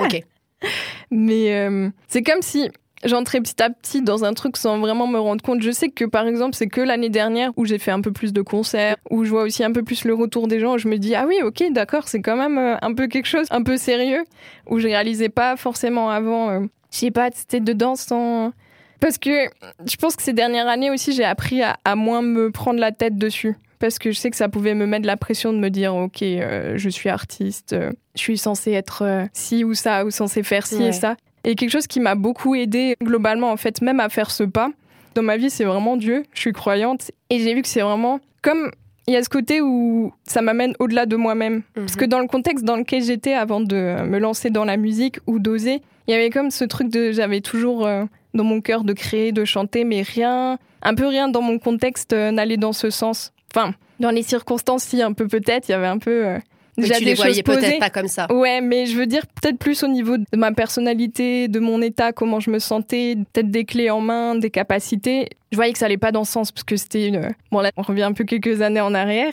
ok. 0.00 0.22
Mais 1.10 1.54
euh, 1.54 1.90
c'est 2.08 2.22
comme 2.22 2.40
si 2.42 2.68
j'entrais 3.04 3.40
petit 3.40 3.62
à 3.62 3.70
petit 3.70 4.02
dans 4.02 4.24
un 4.24 4.32
truc 4.34 4.56
sans 4.56 4.78
vraiment 4.78 5.06
me 5.06 5.18
rendre 5.18 5.42
compte. 5.42 5.62
Je 5.62 5.70
sais 5.70 5.88
que 5.88 6.04
par 6.04 6.26
exemple, 6.26 6.54
c'est 6.54 6.66
que 6.66 6.80
l'année 6.80 7.08
dernière 7.08 7.50
où 7.56 7.64
j'ai 7.64 7.78
fait 7.78 7.90
un 7.90 8.00
peu 8.00 8.12
plus 8.12 8.32
de 8.32 8.42
concerts, 8.42 8.96
où 9.10 9.24
je 9.24 9.30
vois 9.30 9.42
aussi 9.42 9.64
un 9.64 9.72
peu 9.72 9.82
plus 9.82 10.04
le 10.04 10.14
retour 10.14 10.48
des 10.48 10.60
gens, 10.60 10.74
où 10.74 10.78
je 10.78 10.88
me 10.88 10.96
dis 10.96 11.14
ah 11.14 11.26
oui, 11.26 11.36
ok, 11.42 11.64
d'accord, 11.70 12.08
c'est 12.08 12.20
quand 12.20 12.36
même 12.36 12.58
euh, 12.58 12.76
un 12.82 12.94
peu 12.94 13.06
quelque 13.06 13.26
chose, 13.26 13.46
un 13.50 13.62
peu 13.62 13.76
sérieux, 13.76 14.24
où 14.68 14.78
je 14.78 14.86
réalisais 14.86 15.28
pas 15.28 15.56
forcément 15.56 16.10
avant. 16.10 16.50
Euh, 16.50 16.60
je 16.92 16.98
sais 16.98 17.10
pas, 17.10 17.30
c'était 17.34 17.60
dedans 17.60 17.96
sans. 17.96 18.52
Parce 19.00 19.18
que 19.18 19.48
je 19.86 19.96
pense 19.96 20.16
que 20.16 20.22
ces 20.22 20.32
dernières 20.32 20.68
années 20.68 20.90
aussi, 20.90 21.12
j'ai 21.12 21.24
appris 21.24 21.62
à, 21.62 21.96
moins 21.96 22.22
me 22.22 22.50
prendre 22.50 22.80
la 22.80 22.92
tête 22.92 23.18
dessus 23.18 23.56
parce 23.80 23.98
que 23.98 24.12
je 24.12 24.18
sais 24.18 24.30
que 24.30 24.36
ça 24.36 24.48
pouvait 24.48 24.72
me 24.72 24.86
mettre 24.86 25.06
la 25.06 25.18
pression 25.18 25.52
de 25.52 25.58
me 25.58 25.68
dire 25.68 25.94
ok 25.94 26.22
euh, 26.22 26.78
je 26.78 26.88
suis 26.88 27.10
artiste 27.10 27.76
je 28.14 28.20
suis 28.20 28.38
censée 28.38 28.70
être 28.70 29.26
ci 29.34 29.62
ou 29.62 29.74
ça 29.74 30.06
ou 30.06 30.10
censée 30.10 30.42
faire 30.42 30.66
ci 30.66 30.82
et 30.84 30.92
ça 30.92 31.16
et 31.44 31.54
quelque 31.54 31.70
chose 31.70 31.86
qui 31.86 32.00
m'a 32.00 32.14
beaucoup 32.14 32.54
aidé 32.54 32.96
globalement, 33.02 33.50
en 33.50 33.56
fait, 33.56 33.80
même 33.82 34.00
à 34.00 34.08
faire 34.08 34.30
ce 34.30 34.44
pas. 34.44 34.70
Dans 35.14 35.22
ma 35.22 35.36
vie, 35.36 35.50
c'est 35.50 35.64
vraiment 35.64 35.96
Dieu. 35.96 36.24
Je 36.32 36.40
suis 36.40 36.52
croyante. 36.52 37.10
Et 37.30 37.38
j'ai 37.38 37.54
vu 37.54 37.62
que 37.62 37.68
c'est 37.68 37.82
vraiment 37.82 38.20
comme 38.42 38.70
il 39.06 39.14
y 39.14 39.16
a 39.16 39.22
ce 39.22 39.28
côté 39.28 39.60
où 39.60 40.12
ça 40.26 40.40
m'amène 40.40 40.74
au-delà 40.78 41.06
de 41.06 41.16
moi-même. 41.16 41.56
Mhm. 41.56 41.62
Parce 41.76 41.96
que 41.96 42.04
dans 42.04 42.20
le 42.20 42.26
contexte 42.26 42.64
dans 42.64 42.76
lequel 42.76 43.02
j'étais 43.02 43.34
avant 43.34 43.60
de 43.60 44.02
me 44.02 44.18
lancer 44.18 44.50
dans 44.50 44.64
la 44.64 44.76
musique 44.76 45.18
ou 45.26 45.38
d'oser, 45.38 45.82
il 46.06 46.12
y 46.12 46.14
avait 46.14 46.30
comme 46.30 46.50
ce 46.50 46.64
truc 46.64 46.88
de 46.88 47.12
j'avais 47.12 47.40
toujours 47.40 47.86
euh, 47.86 48.04
dans 48.34 48.44
mon 48.44 48.60
cœur 48.60 48.84
de 48.84 48.92
créer, 48.92 49.32
de 49.32 49.44
chanter, 49.44 49.84
mais 49.84 50.02
rien, 50.02 50.58
un 50.82 50.94
peu 50.94 51.06
rien 51.06 51.28
dans 51.28 51.42
mon 51.42 51.58
contexte 51.58 52.12
euh, 52.12 52.30
n'allait 52.30 52.56
dans 52.56 52.72
ce 52.72 52.90
sens. 52.90 53.32
Enfin, 53.54 53.74
dans 54.00 54.10
les 54.10 54.22
circonstances, 54.22 54.84
si, 54.84 55.00
un 55.02 55.12
peu 55.12 55.28
peut-être, 55.28 55.68
il 55.68 55.72
y 55.72 55.74
avait 55.74 55.86
un 55.86 55.98
peu 55.98 56.26
euh, 56.26 56.38
Déjà 56.76 56.96
tu 56.96 57.04
les 57.04 57.14
voyais 57.14 57.42
peut-être 57.42 57.78
pas 57.78 57.90
comme 57.90 58.08
ça. 58.08 58.26
Ouais, 58.32 58.60
mais 58.60 58.86
je 58.86 58.96
veux 58.96 59.06
dire 59.06 59.22
peut-être 59.40 59.58
plus 59.58 59.82
au 59.82 59.88
niveau 59.88 60.16
de 60.16 60.24
ma 60.36 60.52
personnalité, 60.52 61.48
de 61.48 61.60
mon 61.60 61.80
état, 61.82 62.12
comment 62.12 62.40
je 62.40 62.50
me 62.50 62.58
sentais, 62.58 63.16
peut-être 63.32 63.50
des 63.50 63.64
clés 63.64 63.90
en 63.90 64.00
main, 64.00 64.34
des 64.34 64.50
capacités. 64.50 65.28
Je 65.52 65.56
voyais 65.56 65.72
que 65.72 65.78
ça 65.78 65.86
allait 65.86 65.98
pas 65.98 66.12
dans 66.12 66.24
ce 66.24 66.32
sens 66.32 66.52
parce 66.52 66.64
que 66.64 66.76
c'était 66.76 67.08
une. 67.08 67.28
Bon 67.52 67.60
là, 67.60 67.70
on 67.76 67.82
revient 67.82 68.02
un 68.02 68.12
peu 68.12 68.24
quelques 68.24 68.60
années 68.60 68.80
en 68.80 68.94
arrière. 68.94 69.32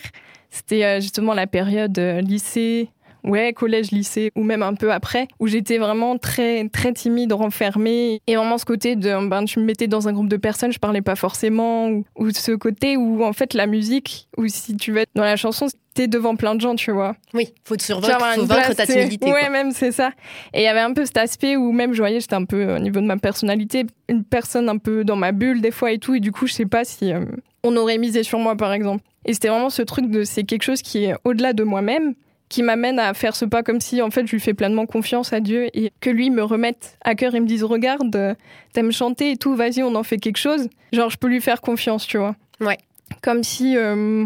C'était 0.51 0.83
euh, 0.83 0.99
justement 0.99 1.33
la 1.33 1.47
période 1.47 1.97
euh, 1.97 2.21
lycée, 2.21 2.89
ouais, 3.23 3.53
collège, 3.53 3.91
lycée, 3.91 4.31
ou 4.35 4.43
même 4.43 4.63
un 4.63 4.73
peu 4.73 4.91
après, 4.91 5.27
où 5.39 5.47
j'étais 5.47 5.77
vraiment 5.77 6.17
très, 6.17 6.67
très 6.69 6.93
timide, 6.93 7.33
renfermée. 7.33 8.21
Et 8.27 8.35
vraiment 8.35 8.57
ce 8.57 8.65
côté 8.65 8.95
de, 8.95 9.27
ben, 9.27 9.45
tu 9.45 9.59
me 9.59 9.65
mettais 9.65 9.87
dans 9.87 10.07
un 10.07 10.13
groupe 10.13 10.29
de 10.29 10.37
personnes, 10.37 10.71
je 10.71 10.79
parlais 10.79 11.01
pas 11.01 11.15
forcément, 11.15 11.89
ou, 11.89 12.05
ou 12.15 12.31
ce 12.31 12.51
côté 12.51 12.97
où, 12.97 13.23
en 13.23 13.33
fait, 13.33 13.53
la 13.53 13.67
musique, 13.67 14.27
ou 14.37 14.47
si 14.47 14.75
tu 14.75 14.91
veux 14.91 14.99
être 14.99 15.09
dans 15.15 15.23
la 15.23 15.35
chanson, 15.35 15.67
t'es 15.93 16.07
devant 16.07 16.35
plein 16.35 16.55
de 16.55 16.61
gens, 16.61 16.75
tu 16.75 16.91
vois. 16.91 17.15
Oui, 17.33 17.49
faut 17.63 17.75
te 17.75 17.83
survaincre, 17.83 18.17
faut 18.35 18.45
vaincre 18.45 18.73
ta 18.73 18.85
timidité. 18.85 19.31
Ouais, 19.31 19.49
même, 19.49 19.71
c'est 19.71 19.91
ça. 19.91 20.11
Et 20.53 20.61
il 20.61 20.63
y 20.63 20.67
avait 20.67 20.79
un 20.79 20.93
peu 20.93 21.05
cet 21.05 21.17
aspect 21.17 21.57
où 21.57 21.71
même, 21.71 21.93
je 21.93 21.99
voyais, 21.99 22.19
j'étais 22.19 22.35
un 22.35 22.45
peu, 22.45 22.75
au 22.75 22.79
niveau 22.79 23.01
de 23.01 23.05
ma 23.05 23.17
personnalité, 23.17 23.85
une 24.07 24.23
personne 24.23 24.69
un 24.69 24.77
peu 24.77 25.03
dans 25.03 25.15
ma 25.15 25.31
bulle, 25.31 25.61
des 25.61 25.71
fois, 25.71 25.91
et 25.91 25.99
tout, 25.99 26.15
et 26.15 26.19
du 26.19 26.31
coup, 26.31 26.47
je 26.47 26.53
sais 26.53 26.65
pas 26.65 26.85
si 26.85 27.13
euh, 27.13 27.25
on 27.63 27.75
aurait 27.75 27.97
misé 27.97 28.23
sur 28.23 28.39
moi, 28.39 28.55
par 28.55 28.73
exemple. 28.73 29.03
Et 29.25 29.33
c'était 29.33 29.49
vraiment 29.49 29.69
ce 29.69 29.81
truc 29.81 30.09
de, 30.09 30.23
c'est 30.23 30.43
quelque 30.43 30.63
chose 30.63 30.81
qui 30.81 31.05
est 31.05 31.13
au-delà 31.23 31.53
de 31.53 31.63
moi-même, 31.63 32.15
qui 32.51 32.63
m'amène 32.63 32.99
à 32.99 33.13
faire 33.13 33.33
ce 33.33 33.45
pas 33.45 33.63
comme 33.63 33.79
si 33.79 34.01
en 34.01 34.11
fait 34.11 34.27
je 34.27 34.33
lui 34.33 34.41
fais 34.41 34.53
pleinement 34.53 34.85
confiance 34.85 35.31
à 35.31 35.39
Dieu 35.39 35.69
et 35.73 35.93
que 36.01 36.09
lui 36.09 36.29
me 36.29 36.43
remette 36.43 36.97
à 37.01 37.15
cœur 37.15 37.33
et 37.33 37.39
me 37.39 37.47
dise 37.47 37.63
regarde 37.63 38.13
euh, 38.13 38.35
t'aimes 38.73 38.91
chanter 38.91 39.31
et 39.31 39.37
tout 39.37 39.55
vas-y 39.55 39.81
on 39.81 39.95
en 39.95 40.03
fait 40.03 40.17
quelque 40.17 40.37
chose. 40.37 40.67
Genre 40.91 41.09
je 41.09 41.17
peux 41.17 41.29
lui 41.29 41.39
faire 41.39 41.61
confiance 41.61 42.05
tu 42.05 42.17
vois. 42.17 42.35
Ouais. 42.59 42.77
Comme 43.23 43.43
si 43.43 43.77
euh, 43.77 44.25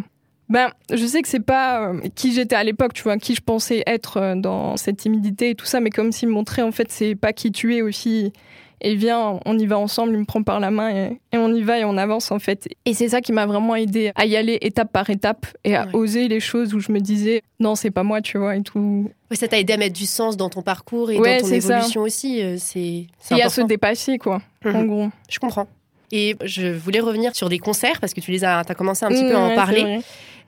ben 0.49 0.71
je 0.91 1.05
sais 1.05 1.21
que 1.21 1.27
c'est 1.27 1.39
pas 1.39 1.91
euh, 1.91 2.01
qui 2.15 2.33
j'étais 2.33 2.55
à 2.55 2.63
l'époque 2.63 2.93
tu 2.93 3.03
vois 3.03 3.17
qui 3.17 3.35
je 3.35 3.41
pensais 3.41 3.83
être 3.85 4.33
dans 4.35 4.75
cette 4.75 4.97
timidité 4.97 5.51
et 5.51 5.55
tout 5.55 5.67
ça 5.67 5.79
mais 5.79 5.91
comme 5.91 6.11
s'il 6.11 6.29
me 6.29 6.33
montrait 6.33 6.63
en 6.63 6.71
fait 6.71 6.91
c'est 6.91 7.13
pas 7.13 7.31
qui 7.31 7.51
tu 7.51 7.75
es 7.75 7.83
aussi 7.83 8.33
et 8.81 8.95
viens, 8.95 9.39
on 9.45 9.57
y 9.57 9.65
va 9.65 9.77
ensemble, 9.77 10.13
il 10.13 10.19
me 10.19 10.25
prend 10.25 10.43
par 10.43 10.59
la 10.59 10.71
main 10.71 10.89
et, 10.89 11.37
on 11.37 11.53
y 11.53 11.61
va 11.61 11.79
et 11.79 11.85
on 11.85 11.97
avance 11.97 12.31
en 12.31 12.39
fait. 12.39 12.67
Et 12.85 12.93
c'est 12.93 13.09
ça 13.09 13.21
qui 13.21 13.31
m'a 13.31 13.45
vraiment 13.45 13.75
aidé 13.75 14.11
à 14.15 14.25
y 14.25 14.35
aller 14.35 14.57
étape 14.61 14.91
par 14.91 15.09
étape 15.09 15.45
et 15.63 15.75
à 15.75 15.87
oser 15.93 16.27
les 16.27 16.39
choses 16.39 16.73
où 16.73 16.79
je 16.79 16.91
me 16.91 16.99
disais 16.99 17.41
non, 17.59 17.75
c'est 17.75 17.91
pas 17.91 18.03
moi, 18.03 18.21
tu 18.21 18.37
vois, 18.37 18.55
et 18.55 18.61
tout. 18.61 19.09
Ouais, 19.31 19.37
ça 19.37 19.47
t'a 19.47 19.59
aidé 19.59 19.73
à 19.73 19.77
mettre 19.77 19.95
du 19.95 20.05
sens 20.05 20.37
dans 20.37 20.49
ton 20.49 20.61
parcours 20.61 21.09
et 21.09 21.15
dans 21.15 21.23
ton 21.23 21.51
évolution 21.51 22.01
aussi. 22.01 22.41
Euh, 22.41 22.57
c'est 22.59 23.07
Et 23.31 23.41
à 23.41 23.49
se 23.49 23.61
dépasser, 23.61 24.17
quoi, 24.17 24.41
en 24.65 24.69
mhm. 24.69 24.87
gros. 24.87 25.09
Je 25.29 25.39
comprends. 25.39 25.67
Et 26.11 26.35
je 26.43 26.67
voulais 26.67 26.99
revenir 26.99 27.35
sur 27.35 27.49
des 27.49 27.59
concerts 27.59 27.99
parce 27.99 28.13
que 28.13 28.21
tu 28.21 28.31
les 28.31 28.43
as, 28.43 28.59
as 28.59 28.75
commencé 28.75 29.05
un 29.05 29.09
petit 29.09 29.27
peu 29.27 29.35
à 29.35 29.39
en 29.39 29.55
parler. 29.55 29.99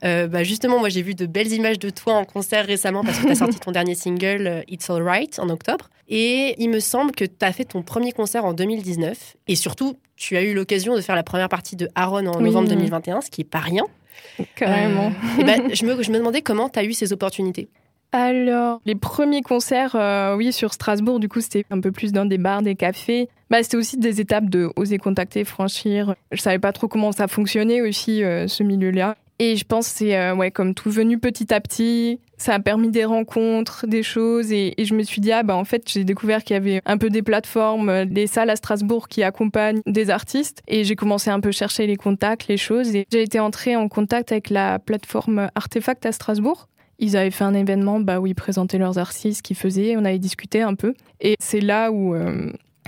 Euh, 0.04 0.28
bah 0.28 0.44
justement, 0.44 0.78
moi 0.78 0.88
j'ai 0.88 1.02
vu 1.02 1.14
de 1.14 1.26
belles 1.26 1.52
images 1.52 1.78
de 1.78 1.90
toi 1.90 2.14
en 2.14 2.24
concert 2.24 2.66
récemment 2.66 3.02
parce 3.02 3.18
que 3.18 3.26
tu 3.26 3.32
as 3.32 3.36
sorti 3.36 3.58
ton 3.58 3.72
dernier 3.72 3.94
single 3.94 4.46
euh, 4.46 4.62
It's 4.68 4.88
Alright 4.90 5.38
en 5.38 5.48
octobre. 5.48 5.90
Et 6.08 6.54
il 6.58 6.70
me 6.70 6.80
semble 6.80 7.12
que 7.12 7.24
tu 7.24 7.44
as 7.44 7.52
fait 7.52 7.64
ton 7.64 7.82
premier 7.82 8.12
concert 8.12 8.44
en 8.44 8.54
2019. 8.54 9.36
Et 9.46 9.56
surtout, 9.56 9.96
tu 10.16 10.36
as 10.36 10.42
eu 10.42 10.54
l'occasion 10.54 10.94
de 10.94 11.00
faire 11.00 11.16
la 11.16 11.22
première 11.22 11.48
partie 11.48 11.76
de 11.76 11.88
Aaron 11.94 12.26
en 12.26 12.40
novembre 12.40 12.68
2021, 12.68 13.20
ce 13.20 13.30
qui 13.30 13.42
est 13.42 13.44
pas 13.44 13.58
rien. 13.58 13.84
Carrément. 14.54 15.12
et 15.38 15.44
bah, 15.44 15.54
je, 15.72 15.84
me, 15.84 16.02
je 16.02 16.10
me 16.10 16.18
demandais 16.18 16.40
comment 16.40 16.68
tu 16.68 16.78
as 16.78 16.84
eu 16.84 16.92
ces 16.92 17.12
opportunités. 17.12 17.68
Alors, 18.12 18.80
les 18.86 18.94
premiers 18.94 19.42
concerts, 19.42 19.94
euh, 19.94 20.34
oui, 20.34 20.50
sur 20.50 20.72
Strasbourg, 20.72 21.20
du 21.20 21.28
coup, 21.28 21.42
c'était 21.42 21.66
un 21.70 21.80
peu 21.80 21.92
plus 21.92 22.10
dans 22.12 22.24
des 22.24 22.38
bars, 22.38 22.62
des 22.62 22.74
cafés. 22.74 23.28
Bah, 23.50 23.62
c'était 23.62 23.76
aussi 23.76 23.98
des 23.98 24.22
étapes 24.22 24.48
de 24.48 24.70
oser 24.76 24.96
contacter, 24.96 25.44
franchir. 25.44 26.14
Je 26.32 26.40
savais 26.40 26.58
pas 26.58 26.72
trop 26.72 26.88
comment 26.88 27.12
ça 27.12 27.28
fonctionnait 27.28 27.82
aussi, 27.82 28.20
ce 28.20 28.62
milieu-là. 28.62 29.16
Et 29.40 29.56
je 29.56 29.64
pense 29.64 29.86
c'est 29.86 30.32
ouais, 30.32 30.50
comme 30.50 30.74
tout 30.74 30.90
venu 30.90 31.18
petit 31.18 31.52
à 31.54 31.60
petit. 31.60 32.20
Ça 32.38 32.54
a 32.54 32.60
permis 32.60 32.90
des 32.90 33.04
rencontres, 33.04 33.86
des 33.86 34.02
choses. 34.02 34.52
Et, 34.52 34.74
je 34.78 34.94
me 34.94 35.02
suis 35.02 35.20
dit, 35.20 35.32
ah 35.32 35.42
bah 35.42 35.56
en 35.56 35.64
fait, 35.64 35.88
j'ai 35.88 36.04
découvert 36.04 36.42
qu'il 36.44 36.54
y 36.54 36.56
avait 36.56 36.80
un 36.86 36.98
peu 36.98 37.10
des 37.10 37.22
plateformes, 37.22 38.04
des 38.04 38.26
salles 38.26 38.50
à 38.50 38.56
Strasbourg 38.56 39.08
qui 39.08 39.22
accompagnent 39.22 39.80
des 39.86 40.10
artistes. 40.10 40.62
Et 40.68 40.84
j'ai 40.84 40.96
commencé 40.96 41.30
un 41.30 41.40
peu 41.40 41.52
chercher 41.52 41.86
les 41.86 41.96
contacts, 41.96 42.48
les 42.48 42.56
choses. 42.56 42.94
Et 42.94 43.06
j'ai 43.12 43.22
été 43.22 43.40
entrée 43.40 43.76
en 43.76 43.88
contact 43.88 44.32
avec 44.32 44.50
la 44.50 44.78
plateforme 44.78 45.50
Artefact 45.54 46.06
à 46.06 46.12
Strasbourg. 46.12 46.68
Ils 47.00 47.16
avaient 47.16 47.30
fait 47.30 47.44
un 47.44 47.54
événement 47.54 48.00
bah, 48.00 48.18
où 48.18 48.26
ils 48.26 48.34
présentaient 48.34 48.78
leurs 48.78 48.98
artistes, 48.98 49.42
qu'ils 49.42 49.56
faisaient. 49.56 49.96
On 49.96 50.04
avait 50.04 50.18
discuté 50.18 50.62
un 50.62 50.74
peu. 50.74 50.94
Et 51.20 51.36
c'est 51.38 51.60
là 51.60 51.92
où 51.92 52.14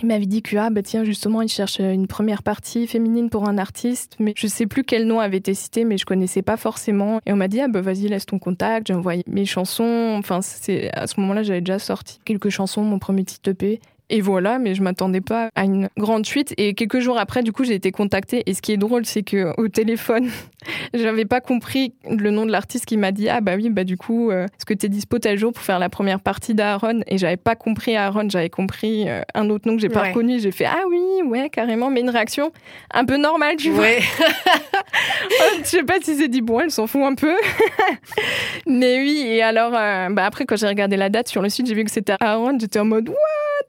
il 0.03 0.07
m'avait 0.07 0.27
dit 0.27 0.43
que, 0.43 0.57
ah, 0.57 0.71
bah 0.71 0.83
tiens, 0.83 1.05
justement, 1.05 1.43
il 1.43 1.49
cherche 1.49 1.81
une 1.81 2.07
première 2.07 2.43
partie 2.43 2.87
féminine 2.87 3.31
pour 3.31 3.49
un 3.49 3.59
artiste, 3.59 4.17
mais 4.19 4.33
je 4.37 4.47
sais 4.47 4.67
plus 4.67 4.85
quel 4.85 5.07
nom 5.07 5.21
avait 5.21 5.39
été 5.39 5.55
cité, 5.55 5.85
mais 5.85 5.99
je 5.99 6.05
connaissais 6.05 6.43
pas 6.43 6.57
forcément. 6.57 7.21
Et 7.27 7.33
on 7.33 7.37
m'a 7.37 7.49
dit, 7.49 7.61
ah, 7.61 7.69
bah 7.69 7.81
vas-y, 7.81 8.09
laisse 8.09 8.27
ton 8.27 8.39
contact, 8.39 8.89
j'ai 8.89 8.95
envoyé 8.95 9.23
mes 9.27 9.45
chansons. 9.45 10.15
Enfin, 10.19 10.41
c'est, 10.43 10.91
à 10.97 11.07
ce 11.07 11.21
moment-là, 11.21 11.43
j'avais 11.43 11.61
déjà 11.61 11.79
sorti 11.79 12.19
quelques 12.25 12.51
chansons, 12.51 12.83
mon 12.83 12.99
premier 12.99 13.25
titre 13.25 13.51
EP. 13.51 13.81
Et 14.11 14.21
voilà, 14.21 14.59
mais 14.59 14.75
je 14.75 14.83
m'attendais 14.83 15.21
pas 15.21 15.51
à 15.55 15.65
une 15.65 15.89
grande 15.97 16.27
suite. 16.27 16.53
Et 16.59 16.75
quelques 16.75 16.99
jours 16.99 17.17
après, 17.17 17.45
du 17.45 17.53
coup, 17.53 17.63
j'ai 17.63 17.75
été 17.75 17.93
contactée. 17.93 18.43
Et 18.47 18.55
ce 18.55 18.61
qui 18.61 18.73
est 18.73 18.77
drôle, 18.77 19.07
c'est 19.07 19.23
que 19.23 19.55
au 19.57 19.69
téléphone, 19.69 20.29
j'avais 20.95 21.25
pas 21.25 21.41
compris 21.41 21.95
le 22.11 22.31
nom 22.33 22.45
de 22.45 22.51
l'artiste 22.51 22.87
qui 22.87 22.97
m'a 22.97 23.13
dit 23.13 23.29
ah 23.29 23.41
bah 23.41 23.53
oui 23.55 23.71
bah 23.71 23.85
du 23.85 23.97
coup, 23.97 24.31
euh, 24.31 24.47
est-ce 24.47 24.67
que 24.67 24.75
t'es 24.75 24.89
dispo 24.89 25.21
tel 25.21 25.39
jour 25.39 25.53
pour 25.53 25.63
faire 25.63 25.79
la 25.79 25.89
première 25.89 26.19
partie 26.19 26.55
d'Aaron? 26.55 27.01
Et 27.07 27.19
j'avais 27.19 27.37
pas 27.37 27.55
compris 27.55 27.97
Aaron, 27.97 28.29
j'avais 28.29 28.51
compris 28.51 29.09
euh, 29.09 29.23
un 29.35 29.49
autre 29.49 29.69
nom 29.69 29.77
que 29.77 29.81
j'ai 29.81 29.89
pas 29.89 30.09
reconnu. 30.09 30.41
J'ai 30.41 30.51
fait 30.51 30.67
ah 30.67 30.83
oui 30.89 31.23
ouais 31.27 31.49
carrément, 31.49 31.89
mais 31.89 32.01
une 32.01 32.11
réaction 32.11 32.51
un 32.93 33.05
peu 33.05 33.17
normale, 33.17 33.57
tu 33.57 33.71
vois. 33.71 33.87
je 35.61 35.65
sais 35.65 35.85
pas 35.85 36.01
si 36.03 36.17
c'est 36.17 36.29
dit 36.29 36.41
bon, 36.41 36.59
elle 36.59 36.73
s'en 36.73 36.89
fout 36.89 37.03
un 37.03 37.15
peu. 37.15 37.37
mais 38.67 38.99
oui. 38.99 39.23
Et 39.25 39.43
alors, 39.43 39.73
euh, 39.77 40.09
bah 40.11 40.25
après 40.25 40.47
quand 40.47 40.57
j'ai 40.57 40.67
regardé 40.67 40.97
la 40.97 41.11
date 41.11 41.29
sur 41.29 41.43
le 41.43 41.49
site, 41.49 41.69
j'ai 41.69 41.75
vu 41.75 41.85
que 41.85 41.93
c'était 41.93 42.15
Aaron. 42.19 42.59
J'étais 42.59 42.81
en 42.81 42.85
mode 42.85 43.09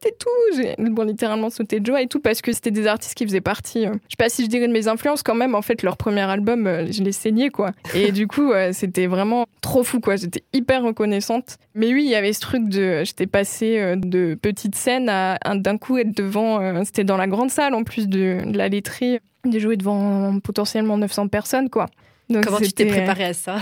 et 0.06 0.16
tout. 0.18 0.30
J'ai 0.56 0.76
bon, 0.78 1.04
littéralement 1.04 1.50
sauté 1.50 1.80
de 1.80 1.86
joie 1.86 2.02
et 2.02 2.08
tout 2.08 2.20
parce 2.20 2.42
que 2.42 2.52
c'était 2.52 2.72
des 2.72 2.88
artistes 2.88 3.16
qui 3.16 3.26
faisaient 3.26 3.42
partie. 3.42 3.86
Euh, 3.86 3.94
je 4.08 4.12
sais 4.12 4.18
pas 4.18 4.30
si 4.30 4.44
je 4.44 4.50
dirais 4.50 4.68
de 4.68 4.74
mes 4.74 4.88
influences 4.88 5.24
quand 5.24 5.36
même. 5.36 5.56
En 5.56 5.62
fait, 5.62 5.84
leur 5.84 5.98
premier 5.98 6.22
album, 6.22 6.68
euh, 6.68 6.92
je 6.92 7.04
l'ai 7.04 7.12
saigné 7.12 7.50
quoi. 7.50 7.72
Et 7.94 8.12
du 8.12 8.28
coup, 8.28 8.52
euh, 8.52 8.72
c'était 8.74 9.08
vraiment 9.08 9.46
trop 9.62 9.84
fou 9.84 10.00
quoi. 10.00 10.16
J'étais 10.16 10.44
hyper 10.54 10.84
reconnaissante. 10.84 11.58
Mais 11.76 11.94
oui, 11.94 12.04
il 12.04 12.10
y 12.10 12.16
avait 12.16 12.34
ce 12.34 12.42
truc 12.42 12.68
de. 12.68 13.04
J'étais 13.04 13.28
passée 13.28 13.96
de 13.98 14.36
petite 14.36 14.76
scène 14.76 15.10
à 15.10 15.38
d'un 15.56 15.78
coup 15.78 15.98
être 15.98 16.16
devant. 16.16 16.84
C'était 16.86 17.04
dans 17.04 17.18
la 17.18 17.28
grande 17.28 17.50
salle 17.50 17.74
en 17.74 17.84
plus 17.84 18.08
de, 18.08 18.40
la 18.46 18.70
laiterie. 18.70 19.20
De 19.46 19.58
jouer 19.58 19.76
devant 19.76 20.40
potentiellement 20.40 20.98
900 20.98 21.28
personnes 21.28 21.70
quoi. 21.70 21.88
Comment 22.28 22.60
tu 22.60 22.72
t'es 22.74 22.86
préparée 22.86 23.26
à 23.26 23.34
ça? 23.34 23.58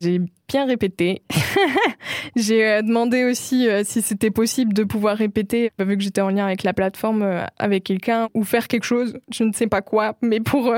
J'ai 0.00 0.20
bien 0.50 0.66
répété. 0.66 1.22
j'ai 2.36 2.66
euh, 2.66 2.82
demandé 2.82 3.22
aussi 3.22 3.68
euh, 3.68 3.82
si 3.84 4.02
c'était 4.02 4.32
possible 4.32 4.72
de 4.72 4.82
pouvoir 4.82 5.16
répéter, 5.16 5.70
vu 5.78 5.96
que 5.96 6.02
j'étais 6.02 6.20
en 6.20 6.30
lien 6.30 6.44
avec 6.44 6.64
la 6.64 6.72
plateforme, 6.72 7.22
euh, 7.22 7.44
avec 7.56 7.84
quelqu'un, 7.84 8.28
ou 8.34 8.42
faire 8.42 8.66
quelque 8.66 8.82
chose, 8.82 9.16
je 9.32 9.44
ne 9.44 9.52
sais 9.52 9.68
pas 9.68 9.80
quoi, 9.80 10.16
mais 10.22 10.40
pour 10.40 10.74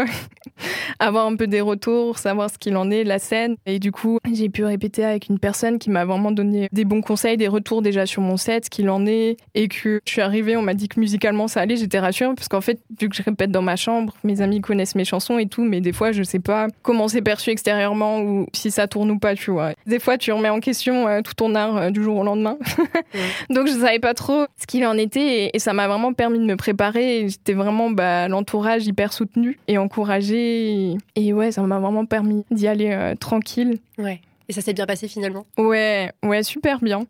avoir 0.99 1.27
un 1.27 1.37
peu 1.37 1.47
des 1.47 1.63
retours, 1.63 2.19
savoir 2.19 2.51
ce 2.51 2.59
qu'il 2.59 2.77
en 2.77 2.91
est, 2.91 3.03
la 3.03 3.19
scène. 3.19 3.57
Et 3.65 3.79
du 3.79 3.93
coup, 3.93 4.19
j'ai 4.31 4.51
pu 4.51 4.63
répéter 4.65 5.05
avec 5.05 5.29
une 5.31 5.39
personne 5.39 5.79
qui 5.79 5.89
m'a 5.89 6.05
vraiment 6.05 6.33
donné 6.33 6.69
des 6.73 6.85
bons 6.85 7.01
conseils, 7.01 7.39
des 7.39 7.49
retours 7.49 7.81
déjà 7.81 8.05
sur 8.05 8.21
mon 8.21 8.37
set, 8.37 8.67
ce 8.67 8.71
qu'il 8.71 8.91
en 8.91 9.07
est, 9.07 9.39
et 9.55 9.69
que 9.69 10.03
je 10.05 10.13
suis 10.13 10.21
arrivée, 10.21 10.55
on 10.55 10.63
m'a 10.63 10.75
dit 10.75 10.89
que 10.89 11.01
musicalement 11.01 11.49
ça 11.49 11.63
allait, 11.63 11.77
j'étais 11.77 11.99
rassurée, 11.99 12.35
parce 12.35 12.49
qu'en 12.49 12.61
fait, 12.61 12.79
vu 13.01 13.09
que 13.09 13.17
je 13.17 13.23
répète 13.23 13.51
dans 13.51 13.63
ma 13.63 13.77
chambre, 13.77 14.15
mes 14.23 14.43
amis 14.43 14.61
connaissent 14.61 14.97
mes 14.97 15.07
chansons 15.07 15.39
et 15.39 15.47
tout, 15.47 15.65
mais 15.65 15.81
des 15.81 15.95
fois, 15.95 16.13
je 16.13 16.23
sais 16.23 16.41
pas 16.41 16.69
comment 16.83 17.09
c'est 17.09 17.23
perçu 17.23 17.49
extérieurement 17.49 18.21
ou 18.21 18.47
si 18.53 18.71
ça 18.71 18.87
tourne 18.87 19.11
ou 19.11 19.19
pas, 19.19 19.35
tu 19.35 19.51
vois. 19.51 19.62
Des 19.87 19.98
fois, 19.98 20.18
tu 20.18 20.33
remets 20.33 20.48
en 20.48 20.61
question 20.61 21.09
euh, 21.09 21.20
tout 21.22 21.35
ton 21.35 21.55
art 21.55 21.77
euh, 21.77 21.90
du 21.90 22.03
jour 22.03 22.18
au 22.18 22.25
lendemain. 22.25 22.59
Donc, 23.51 23.66
je 23.66 23.72
savais 23.72 23.98
pas 23.98 24.14
trop 24.14 24.46
ce 24.61 24.66
qu'il 24.66 24.87
en 24.87 24.96
était 24.96 25.51
et, 25.55 25.59
ça 25.59 25.72
m'a 25.72 25.88
vraiment 25.88 26.12
permis 26.12 26.38
de 26.38 26.44
me 26.44 26.57
préparer. 26.57 27.29
J'étais 27.29 27.53
vraiment 27.53 27.90
bah, 27.90 28.29
l'entourage 28.29 28.87
hyper 28.87 29.12
soutenu 29.12 29.59
et 29.68 29.79
encouragé. 29.79 30.96
Et, 31.16 31.33
ouais, 31.33 31.53
ça 31.53 31.62
m'a 31.62 31.79
vraiment 31.79 32.07
permis 32.07 32.44
d'y 32.51 32.66
aller 32.66 32.90
euh, 32.92 33.14
tranquille. 33.14 33.79
Ouais. 33.98 34.20
Et 34.48 34.53
ça 34.53 34.61
s'est 34.61 34.72
bien 34.72 34.87
passé 34.87 35.09
finalement? 35.09 35.46
Ouais, 35.57 36.11
ouais, 36.25 36.42
super 36.42 36.81
bien. 36.81 37.07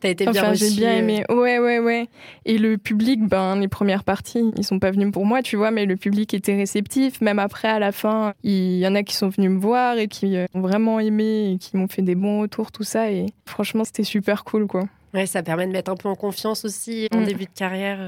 T'as 0.00 0.08
été 0.08 0.24
bien 0.26 0.42
enfin, 0.42 0.54
J'ai 0.54 0.70
bien 0.70 0.96
aimé. 0.96 1.24
Ouais, 1.28 1.58
ouais, 1.58 1.78
ouais. 1.78 2.08
Et 2.46 2.56
le 2.56 2.78
public, 2.78 3.20
ben, 3.20 3.56
les 3.56 3.68
premières 3.68 4.02
parties, 4.02 4.50
ils 4.56 4.64
sont 4.64 4.78
pas 4.78 4.90
venus 4.90 5.12
pour 5.12 5.26
moi, 5.26 5.42
tu 5.42 5.56
vois, 5.56 5.70
mais 5.70 5.84
le 5.84 5.96
public 5.96 6.32
était 6.32 6.56
réceptif. 6.56 7.20
Même 7.20 7.38
après, 7.38 7.68
à 7.68 7.78
la 7.78 7.92
fin, 7.92 8.32
il 8.42 8.78
y 8.78 8.86
en 8.88 8.94
a 8.94 9.02
qui 9.02 9.14
sont 9.14 9.28
venus 9.28 9.50
me 9.50 9.58
voir 9.58 9.98
et 9.98 10.08
qui 10.08 10.36
euh, 10.36 10.46
ont 10.54 10.62
vraiment 10.62 11.00
aimé 11.00 11.52
et 11.52 11.58
qui 11.58 11.76
m'ont 11.76 11.88
fait 11.88 12.02
des 12.02 12.14
bons 12.14 12.40
retours, 12.40 12.72
tout 12.72 12.82
ça. 12.82 13.10
Et 13.10 13.26
franchement, 13.44 13.84
c'était 13.84 14.04
super 14.04 14.44
cool, 14.44 14.66
quoi. 14.66 14.84
Ouais, 15.12 15.26
ça 15.26 15.42
permet 15.42 15.66
de 15.66 15.72
mettre 15.72 15.90
un 15.90 15.96
peu 15.96 16.08
en 16.08 16.14
confiance 16.14 16.64
aussi 16.64 17.08
en 17.12 17.20
mm. 17.20 17.24
début 17.24 17.44
de 17.44 17.50
carrière. 17.54 17.98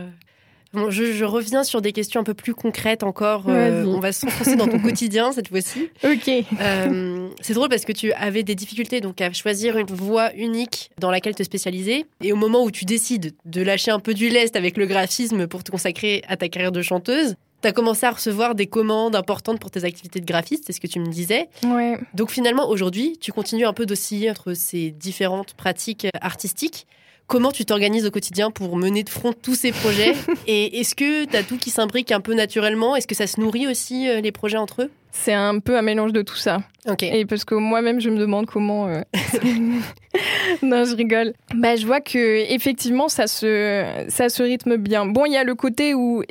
Je, 0.75 1.25
reviens 1.25 1.65
sur 1.65 1.83
des 1.83 1.93
questions 1.93 2.21
un 2.21 2.25
peu 2.25 2.35
plus 2.35 2.55
concrètes 2.55 3.03
encore. 3.03 3.45
Euh, 3.49 3.85
on 3.85 4.01
va 4.01 4.13
s'enfoncer 4.13 4.57
dans 4.57 4.69
ton 4.69 4.79
quotidien 4.83 5.33
cette 5.33 5.49
fois-ci. 5.49 5.91
Ok. 6.05 6.29
Euh, 6.61 7.29
c'est 7.41 7.55
drôle 7.55 7.69
parce 7.69 7.85
que 7.85 7.93
tu 7.93 8.13
avais 8.15 8.43
des 8.43 8.55
difficultés 8.55 9.01
donc 9.01 9.21
à 9.21 9.33
choisir 9.33 9.77
une 9.77 9.87
voie 9.87 10.33
unique 10.35 10.91
dans 10.99 11.11
laquelle 11.11 11.35
te 11.35 11.43
spécialiser. 11.43 12.07
Et 12.23 12.33
au 12.33 12.37
moment 12.37 12.65
où 12.65 12.71
tu 12.71 12.85
décides 12.85 13.35
de 13.45 13.63
lâcher 13.63 13.91
un 13.91 14.01
peu 14.01 14.15
du 14.15 14.29
lest 14.29 14.57
avec 14.57 14.77
le 14.77 14.87
graphisme 14.87 15.47
pour 15.47 15.63
te 15.63 15.71
consacrer 15.71 16.23
à 16.29 16.37
ta 16.37 16.49
carrière 16.49 16.73
de 16.73 16.83
chanteuse, 16.83 17.37
tu 17.63 17.69
as 17.69 17.73
commencé 17.73 18.07
à 18.07 18.11
recevoir 18.11 18.55
des 18.55 18.67
commandes 18.67 19.15
importantes 19.15 19.61
pour 19.61 19.71
tes 19.71 19.85
activités 19.85 20.21
de 20.21 20.27
graphiste, 20.27 20.65
c'est 20.67 20.73
ce 20.73 20.81
que 20.81 20.89
tu 20.89 20.99
me 20.99 21.07
disais. 21.07 21.49
Ouais. 21.65 21.99
Donc 22.15 22.31
finalement, 22.31 22.69
aujourd'hui, 22.69 23.19
tu 23.21 23.31
continues 23.31 23.67
un 23.67 23.73
peu 23.73 23.87
d'osciller 23.87 24.31
entre 24.31 24.55
ces 24.55 24.91
différentes 24.91 25.55
pratiques 25.55 26.09
artistiques. 26.21 26.87
Comment 27.33 27.51
tu 27.51 27.65
t'organises 27.65 28.05
au 28.05 28.11
quotidien 28.11 28.51
pour 28.51 28.77
mener 28.77 29.05
de 29.05 29.09
front 29.09 29.33
tous 29.33 29.55
ces 29.55 29.73
projets 29.73 30.13
Et 30.47 30.81
est-ce 30.81 30.95
que 30.95 31.25
tu 31.25 31.35
as 31.35 31.43
tout 31.43 31.57
qui 31.57 31.71
s'imbrique 31.71 32.13
un 32.13 32.21
peu 32.21 32.35
naturellement 32.35 32.95
Est-ce 32.95 33.07
que 33.07 33.15
ça 33.15 33.27
se 33.27 33.41
nourrit 33.41 33.67
aussi 33.67 34.07
euh, 34.07 34.21
les 34.21 34.33
projets 34.33 34.59
entre 34.59 34.83
eux? 34.83 34.91
C'est 35.13 35.33
un 35.33 35.59
peu 35.59 35.79
un 35.79 35.81
mélange 35.81 36.13
de 36.13 36.21
tout 36.21 36.37
ça. 36.37 36.59
Et 37.01 37.25
parce 37.25 37.47
que 37.47 37.55
moi-même, 37.55 38.03
je 38.03 38.11
me 38.11 38.19
demande 38.19 38.45
comment. 38.45 38.87
Euh, 38.87 39.01
non, 40.63 40.85
je 40.85 40.95
rigole. 40.95 41.33
Bah, 41.55 41.75
je 41.75 41.87
vois 41.87 42.03
que 42.03 42.53
effectivement, 42.53 43.09
ça 43.09 43.27
se, 43.27 44.05
ça 44.09 44.29
se 44.29 44.43
rythme 44.43 44.77
bien. 44.77 45.07
Bon, 45.07 45.25
il 45.25 45.33
y 45.33 45.39
a 45.39 45.45
le 45.45 45.55
côté 45.55 45.95
où 45.95 46.23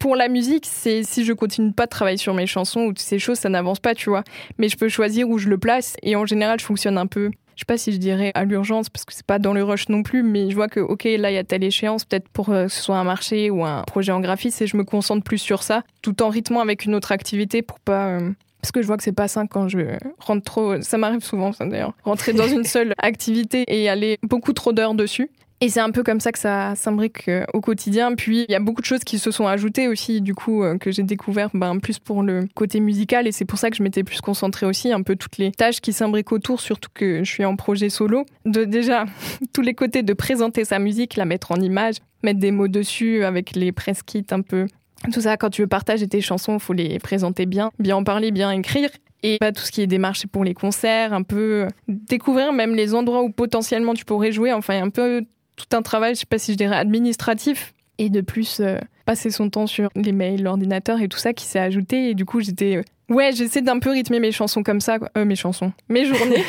pour 0.00 0.16
la 0.16 0.28
musique, 0.28 0.64
c'est 0.66 1.02
si 1.02 1.26
je 1.26 1.34
continue 1.34 1.72
pas 1.72 1.84
de 1.84 1.90
travailler 1.90 2.16
sur 2.16 2.32
mes 2.32 2.46
chansons 2.46 2.86
ou 2.86 2.94
ces 2.96 3.18
choses, 3.18 3.36
ça 3.36 3.50
n'avance 3.50 3.80
pas, 3.80 3.94
tu 3.94 4.08
vois. 4.08 4.24
Mais 4.56 4.70
je 4.70 4.78
peux 4.78 4.88
choisir 4.88 5.28
où 5.28 5.36
je 5.36 5.50
le 5.50 5.58
place 5.58 5.94
et 6.02 6.16
en 6.16 6.24
général, 6.24 6.58
je 6.58 6.64
fonctionne 6.64 6.96
un 6.96 7.06
peu 7.06 7.30
je 7.56 7.62
sais 7.62 7.66
pas 7.66 7.78
si 7.78 7.90
je 7.90 7.96
dirais 7.96 8.32
à 8.34 8.44
l'urgence 8.44 8.90
parce 8.90 9.04
que 9.04 9.14
c'est 9.14 9.26
pas 9.26 9.38
dans 9.38 9.54
le 9.54 9.64
rush 9.64 9.88
non 9.88 10.02
plus, 10.02 10.22
mais 10.22 10.50
je 10.50 10.54
vois 10.54 10.68
que 10.68 10.80
ok 10.80 11.04
là 11.04 11.30
il 11.30 11.34
y 11.34 11.38
a 11.38 11.44
telle 11.44 11.64
échéance 11.64 12.04
peut-être 12.04 12.28
pour 12.28 12.50
euh, 12.50 12.66
que 12.66 12.72
ce 12.72 12.82
soit 12.82 12.98
un 12.98 13.04
marché 13.04 13.50
ou 13.50 13.64
un 13.64 13.82
projet 13.82 14.12
en 14.12 14.20
graphisme 14.20 14.62
et 14.62 14.66
je 14.66 14.76
me 14.76 14.84
concentre 14.84 15.24
plus 15.24 15.38
sur 15.38 15.62
ça, 15.62 15.82
tout 16.02 16.22
en 16.22 16.28
rythmant 16.28 16.60
avec 16.60 16.84
une 16.84 16.94
autre 16.94 17.12
activité 17.12 17.62
pour 17.62 17.80
pas 17.80 18.08
euh, 18.08 18.30
parce 18.60 18.72
que 18.72 18.82
je 18.82 18.86
vois 18.86 18.96
que 18.96 19.04
c'est 19.04 19.12
pas 19.12 19.28
sain 19.28 19.46
quand 19.46 19.68
je 19.68 19.78
rentre 20.18 20.42
trop. 20.42 20.82
Ça 20.82 20.98
m'arrive 20.98 21.22
souvent, 21.22 21.52
ça 21.52 21.64
d'ailleurs. 21.66 21.92
Rentrer 22.02 22.32
dans 22.32 22.48
une 22.48 22.64
seule 22.64 22.94
activité 22.98 23.64
et 23.68 23.88
aller 23.88 24.18
beaucoup 24.24 24.52
trop 24.52 24.72
d'heures 24.72 24.94
dessus. 24.94 25.30
Et 25.62 25.70
c'est 25.70 25.80
un 25.80 25.90
peu 25.90 26.02
comme 26.02 26.20
ça 26.20 26.32
que 26.32 26.38
ça 26.38 26.74
s'imbrique 26.74 27.28
euh, 27.28 27.44
au 27.54 27.62
quotidien. 27.62 28.14
Puis 28.14 28.44
il 28.46 28.52
y 28.52 28.54
a 28.54 28.60
beaucoup 28.60 28.82
de 28.82 28.86
choses 28.86 29.04
qui 29.04 29.18
se 29.18 29.30
sont 29.30 29.46
ajoutées 29.46 29.88
aussi, 29.88 30.20
du 30.20 30.34
coup, 30.34 30.62
euh, 30.62 30.76
que 30.76 30.90
j'ai 30.90 31.02
découvert 31.02 31.48
ben, 31.54 31.78
plus 31.78 31.98
pour 31.98 32.22
le 32.22 32.46
côté 32.54 32.78
musical. 32.78 33.26
Et 33.26 33.32
c'est 33.32 33.46
pour 33.46 33.58
ça 33.58 33.70
que 33.70 33.76
je 33.76 33.82
m'étais 33.82 34.04
plus 34.04 34.20
concentrée 34.20 34.66
aussi, 34.66 34.92
un 34.92 35.02
peu 35.02 35.16
toutes 35.16 35.38
les 35.38 35.52
tâches 35.52 35.80
qui 35.80 35.94
s'imbriquent 35.94 36.32
autour, 36.32 36.60
surtout 36.60 36.90
que 36.92 37.24
je 37.24 37.30
suis 37.30 37.44
en 37.44 37.56
projet 37.56 37.88
solo. 37.88 38.26
De 38.44 38.64
déjà, 38.64 39.06
tous 39.54 39.62
les 39.62 39.72
côtés 39.72 40.02
de 40.02 40.12
présenter 40.12 40.66
sa 40.66 40.78
musique, 40.78 41.16
la 41.16 41.24
mettre 41.24 41.52
en 41.52 41.56
image, 41.56 41.96
mettre 42.22 42.38
des 42.38 42.50
mots 42.50 42.68
dessus 42.68 43.24
avec 43.24 43.56
les 43.56 43.72
press 43.72 44.02
un 44.30 44.42
peu. 44.42 44.66
Tout 45.12 45.20
ça, 45.22 45.36
quand 45.36 45.50
tu 45.50 45.62
veux 45.62 45.68
partager 45.68 46.06
tes 46.06 46.20
chansons, 46.20 46.54
il 46.54 46.60
faut 46.60 46.72
les 46.72 46.98
présenter 46.98 47.46
bien, 47.46 47.70
bien 47.78 47.96
en 47.96 48.04
parler, 48.04 48.30
bien 48.30 48.50
écrire 48.50 48.90
et 49.22 49.38
pas 49.38 49.52
tout 49.52 49.62
ce 49.62 49.72
qui 49.72 49.82
est 49.82 49.86
démarché 49.86 50.28
pour 50.28 50.44
les 50.44 50.54
concerts, 50.54 51.12
un 51.12 51.22
peu 51.22 51.64
euh, 51.64 51.68
découvrir 51.88 52.52
même 52.52 52.74
les 52.74 52.94
endroits 52.94 53.22
où 53.22 53.30
potentiellement 53.30 53.94
tu 53.94 54.04
pourrais 54.04 54.32
jouer, 54.32 54.52
enfin 54.52 54.82
un 54.82 54.90
peu 54.90 55.24
tout 55.56 55.76
un 55.76 55.82
travail, 55.82 56.14
je 56.14 56.20
sais 56.20 56.26
pas 56.26 56.38
si 56.38 56.52
je 56.52 56.56
dirais 56.56 56.76
administratif, 56.76 57.74
et 57.98 58.10
de 58.10 58.20
plus 58.20 58.60
euh, 58.60 58.78
passer 59.04 59.30
son 59.30 59.50
temps 59.50 59.66
sur 59.66 59.88
les 59.94 60.12
mails, 60.12 60.42
l'ordinateur 60.42 61.00
et 61.00 61.08
tout 61.08 61.18
ça 61.18 61.32
qui 61.32 61.44
s'est 61.44 61.58
ajouté. 61.58 62.10
Et 62.10 62.14
du 62.14 62.24
coup, 62.24 62.40
j'étais. 62.40 62.76
Euh, 62.76 63.14
ouais, 63.14 63.32
j'essaie 63.32 63.62
d'un 63.62 63.78
peu 63.78 63.90
rythmer 63.90 64.20
mes 64.20 64.32
chansons 64.32 64.62
comme 64.62 64.80
ça. 64.80 64.98
Euh, 65.16 65.24
mes 65.24 65.36
chansons. 65.36 65.72
Mes 65.88 66.04
journées. 66.04 66.44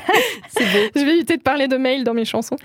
C'est 0.48 0.64
beau. 0.64 0.90
je 0.96 1.04
vais 1.04 1.14
éviter 1.14 1.36
de 1.36 1.42
parler 1.42 1.68
de 1.68 1.76
mails 1.76 2.04
dans 2.04 2.14
mes 2.14 2.24
chansons. 2.24 2.56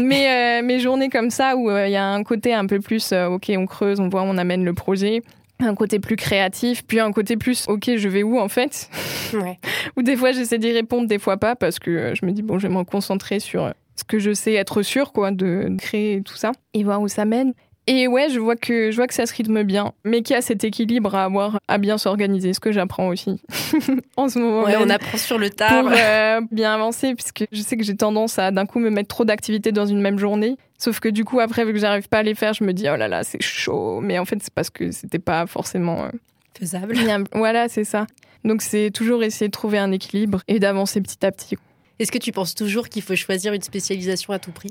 Mais 0.00 0.62
mes 0.62 0.78
journées 0.78 1.08
comme 1.08 1.30
ça 1.30 1.56
où 1.56 1.70
il 1.70 1.90
y 1.90 1.96
a 1.96 2.06
un 2.06 2.22
côté 2.22 2.54
un 2.54 2.66
peu 2.66 2.80
plus, 2.80 3.12
ok, 3.12 3.50
on 3.56 3.66
creuse, 3.66 4.00
on 4.00 4.08
voit, 4.08 4.22
on 4.22 4.36
amène 4.38 4.64
le 4.64 4.74
projet 4.74 5.22
un 5.62 5.74
côté 5.74 5.98
plus 5.98 6.16
créatif, 6.16 6.86
puis 6.86 7.00
un 7.00 7.12
côté 7.12 7.36
plus 7.36 7.68
ok 7.68 7.90
je 7.96 8.08
vais 8.08 8.22
où 8.22 8.38
en 8.38 8.48
fait? 8.48 8.88
Ouais. 9.34 9.58
Ou 9.96 10.02
des 10.02 10.16
fois 10.16 10.32
j'essaie 10.32 10.56
d'y 10.56 10.72
répondre, 10.72 11.06
des 11.06 11.18
fois 11.18 11.36
pas 11.36 11.54
parce 11.54 11.78
que 11.78 12.14
je 12.14 12.24
me 12.24 12.32
dis 12.32 12.40
bon 12.40 12.58
je 12.58 12.66
vais 12.66 12.72
me 12.72 12.82
concentrer 12.82 13.40
sur 13.40 13.74
ce 14.00 14.04
que 14.04 14.18
je 14.18 14.32
sais 14.32 14.54
être 14.54 14.82
sûr, 14.82 15.12
quoi, 15.12 15.30
de 15.30 15.68
créer 15.78 16.22
tout 16.22 16.36
ça 16.36 16.52
et 16.74 16.82
voir 16.82 17.00
où 17.00 17.08
ça 17.08 17.24
mène. 17.24 17.52
Et 17.86 18.06
ouais, 18.06 18.28
je 18.30 18.38
vois 18.38 18.56
que 18.56 18.90
je 18.90 18.96
vois 18.96 19.06
que 19.06 19.14
ça 19.14 19.26
se 19.26 19.34
rythme 19.34 19.62
bien, 19.62 19.92
mais 20.04 20.22
qu'il 20.22 20.34
y 20.34 20.38
a 20.38 20.42
cet 20.42 20.64
équilibre 20.64 21.14
à 21.14 21.24
avoir, 21.24 21.58
à 21.66 21.78
bien 21.78 21.98
s'organiser, 21.98 22.52
ce 22.52 22.60
que 22.60 22.72
j'apprends 22.72 23.08
aussi 23.08 23.42
en 24.16 24.28
ce 24.28 24.38
moment. 24.38 24.62
Ouais, 24.62 24.76
on 24.78 24.88
apprend 24.90 25.18
sur 25.18 25.38
le 25.38 25.50
tard. 25.50 25.82
Pour 25.82 25.92
euh, 25.92 26.40
bien 26.52 26.72
avancer, 26.72 27.14
puisque 27.14 27.46
je 27.50 27.60
sais 27.62 27.76
que 27.76 27.82
j'ai 27.82 27.96
tendance 27.96 28.38
à 28.38 28.52
d'un 28.52 28.66
coup 28.66 28.78
me 28.78 28.90
mettre 28.90 29.08
trop 29.08 29.24
d'activités 29.24 29.72
dans 29.72 29.86
une 29.86 30.00
même 30.00 30.18
journée. 30.18 30.56
Sauf 30.78 31.00
que 31.00 31.08
du 31.08 31.24
coup, 31.24 31.40
après, 31.40 31.64
vu 31.64 31.72
que 31.72 31.78
j'arrive 31.78 32.08
pas 32.08 32.18
à 32.18 32.22
les 32.22 32.34
faire, 32.34 32.54
je 32.54 32.64
me 32.64 32.72
dis 32.72 32.86
oh 32.88 32.96
là 32.96 33.08
là, 33.08 33.24
c'est 33.24 33.42
chaud. 33.42 34.00
Mais 34.00 34.18
en 34.18 34.24
fait, 34.24 34.38
c'est 34.40 34.54
parce 34.54 34.70
que 34.70 34.92
c'était 34.92 35.18
pas 35.18 35.46
forcément 35.46 36.04
euh, 36.04 36.10
faisable. 36.58 36.94
Voilà, 37.32 37.68
c'est 37.68 37.84
ça. 37.84 38.06
Donc 38.44 38.62
c'est 38.62 38.90
toujours 38.90 39.22
essayer 39.24 39.48
de 39.48 39.52
trouver 39.52 39.78
un 39.78 39.90
équilibre 39.90 40.42
et 40.48 40.60
d'avancer 40.60 41.00
petit 41.00 41.26
à 41.26 41.32
petit. 41.32 41.56
Est-ce 42.00 42.10
que 42.10 42.18
tu 42.18 42.32
penses 42.32 42.54
toujours 42.54 42.88
qu'il 42.88 43.02
faut 43.02 43.14
choisir 43.14 43.52
une 43.52 43.60
spécialisation 43.62 44.32
à 44.32 44.38
tout 44.38 44.52
prix? 44.52 44.70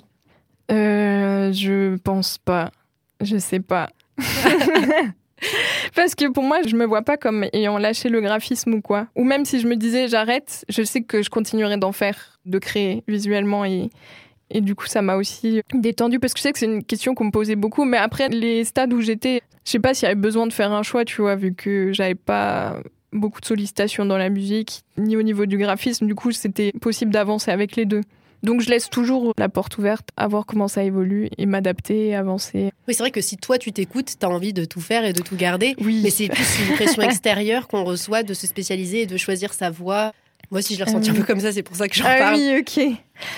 Euh, 0.71 1.53
Je 1.53 1.95
pense 1.97 2.39
pas. 2.39 2.71
Je 3.21 3.37
sais 3.37 3.59
pas. 3.59 3.89
Parce 5.95 6.15
que 6.15 6.29
pour 6.29 6.43
moi, 6.43 6.59
je 6.65 6.75
me 6.75 6.85
vois 6.85 7.01
pas 7.03 7.17
comme 7.17 7.45
ayant 7.53 7.77
lâché 7.77 8.09
le 8.09 8.19
graphisme 8.19 8.73
ou 8.73 8.81
quoi. 8.81 9.07
Ou 9.15 9.23
même 9.23 9.45
si 9.45 9.59
je 9.59 9.67
me 9.67 9.75
disais 9.75 10.07
j'arrête, 10.07 10.65
je 10.69 10.83
sais 10.83 11.01
que 11.01 11.21
je 11.21 11.29
continuerai 11.29 11.77
d'en 11.77 11.91
faire, 11.91 12.39
de 12.45 12.59
créer 12.59 13.03
visuellement 13.07 13.63
et, 13.63 13.89
et 14.49 14.59
du 14.61 14.75
coup, 14.75 14.87
ça 14.87 15.01
m'a 15.01 15.15
aussi 15.15 15.61
détendu 15.73 16.19
parce 16.19 16.33
que 16.33 16.39
je 16.39 16.43
sais 16.43 16.51
que 16.51 16.59
c'est 16.59 16.65
une 16.65 16.83
question 16.83 17.15
qu'on 17.15 17.25
me 17.25 17.31
posait 17.31 17.55
beaucoup. 17.55 17.85
Mais 17.85 17.97
après, 17.97 18.27
les 18.29 18.65
stades 18.65 18.91
où 18.91 19.01
j'étais, 19.01 19.41
je 19.65 19.71
sais 19.71 19.79
pas 19.79 19.93
s'il 19.93 20.07
y 20.07 20.11
avait 20.11 20.19
besoin 20.19 20.45
de 20.47 20.53
faire 20.53 20.71
un 20.71 20.83
choix, 20.83 21.05
tu 21.05 21.21
vois, 21.21 21.35
vu 21.35 21.53
que 21.53 21.93
j'avais 21.93 22.15
pas 22.15 22.81
beaucoup 23.13 23.41
de 23.41 23.45
sollicitations 23.45 24.05
dans 24.05 24.17
la 24.17 24.29
musique, 24.29 24.83
ni 24.97 25.15
au 25.15 25.21
niveau 25.21 25.45
du 25.45 25.57
graphisme. 25.57 26.07
Du 26.07 26.15
coup, 26.15 26.31
c'était 26.31 26.71
possible 26.73 27.11
d'avancer 27.11 27.51
avec 27.51 27.75
les 27.75 27.85
deux. 27.85 28.01
Donc 28.41 28.61
je 28.61 28.69
laisse 28.69 28.89
toujours 28.89 29.33
la 29.37 29.49
porte 29.49 29.77
ouverte 29.77 30.09
à 30.15 30.27
voir 30.27 30.45
comment 30.45 30.67
ça 30.67 30.83
évolue 30.83 31.29
et 31.37 31.45
m'adapter, 31.45 32.15
avancer. 32.15 32.71
Oui, 32.87 32.93
c'est 32.93 33.03
vrai 33.03 33.11
que 33.11 33.21
si 33.21 33.37
toi 33.37 33.57
tu 33.57 33.73
t'écoutes, 33.73 34.13
tu 34.17 34.25
as 34.25 34.29
envie 34.29 34.53
de 34.53 34.63
tout 34.63 34.79
faire 34.79 35.03
et 35.03 35.13
de 35.13 35.21
tout 35.21 35.35
garder. 35.35 35.75
Oui. 35.81 35.99
Mais 36.03 36.09
c'est 36.09 36.29
plus 36.29 36.47
une 36.61 36.75
pression 36.75 37.01
extérieure 37.01 37.67
qu'on 37.67 37.83
reçoit 37.83 38.23
de 38.23 38.33
se 38.33 38.47
spécialiser 38.47 39.01
et 39.01 39.05
de 39.05 39.17
choisir 39.17 39.53
sa 39.53 39.69
voie. 39.69 40.13
Moi 40.51 40.59
aussi, 40.59 40.73
je 40.73 40.79
l'ai 40.79 40.85
ressenti 40.85 41.09
un 41.09 41.13
peu 41.13 41.23
comme 41.23 41.41
ça, 41.41 41.51
c'est 41.51 41.63
pour 41.63 41.75
ça 41.75 41.87
que 41.87 41.95
j'en 41.95 42.05
ah 42.07 42.17
parle. 42.17 42.35
oui, 42.35 42.59
ok. 42.59 42.85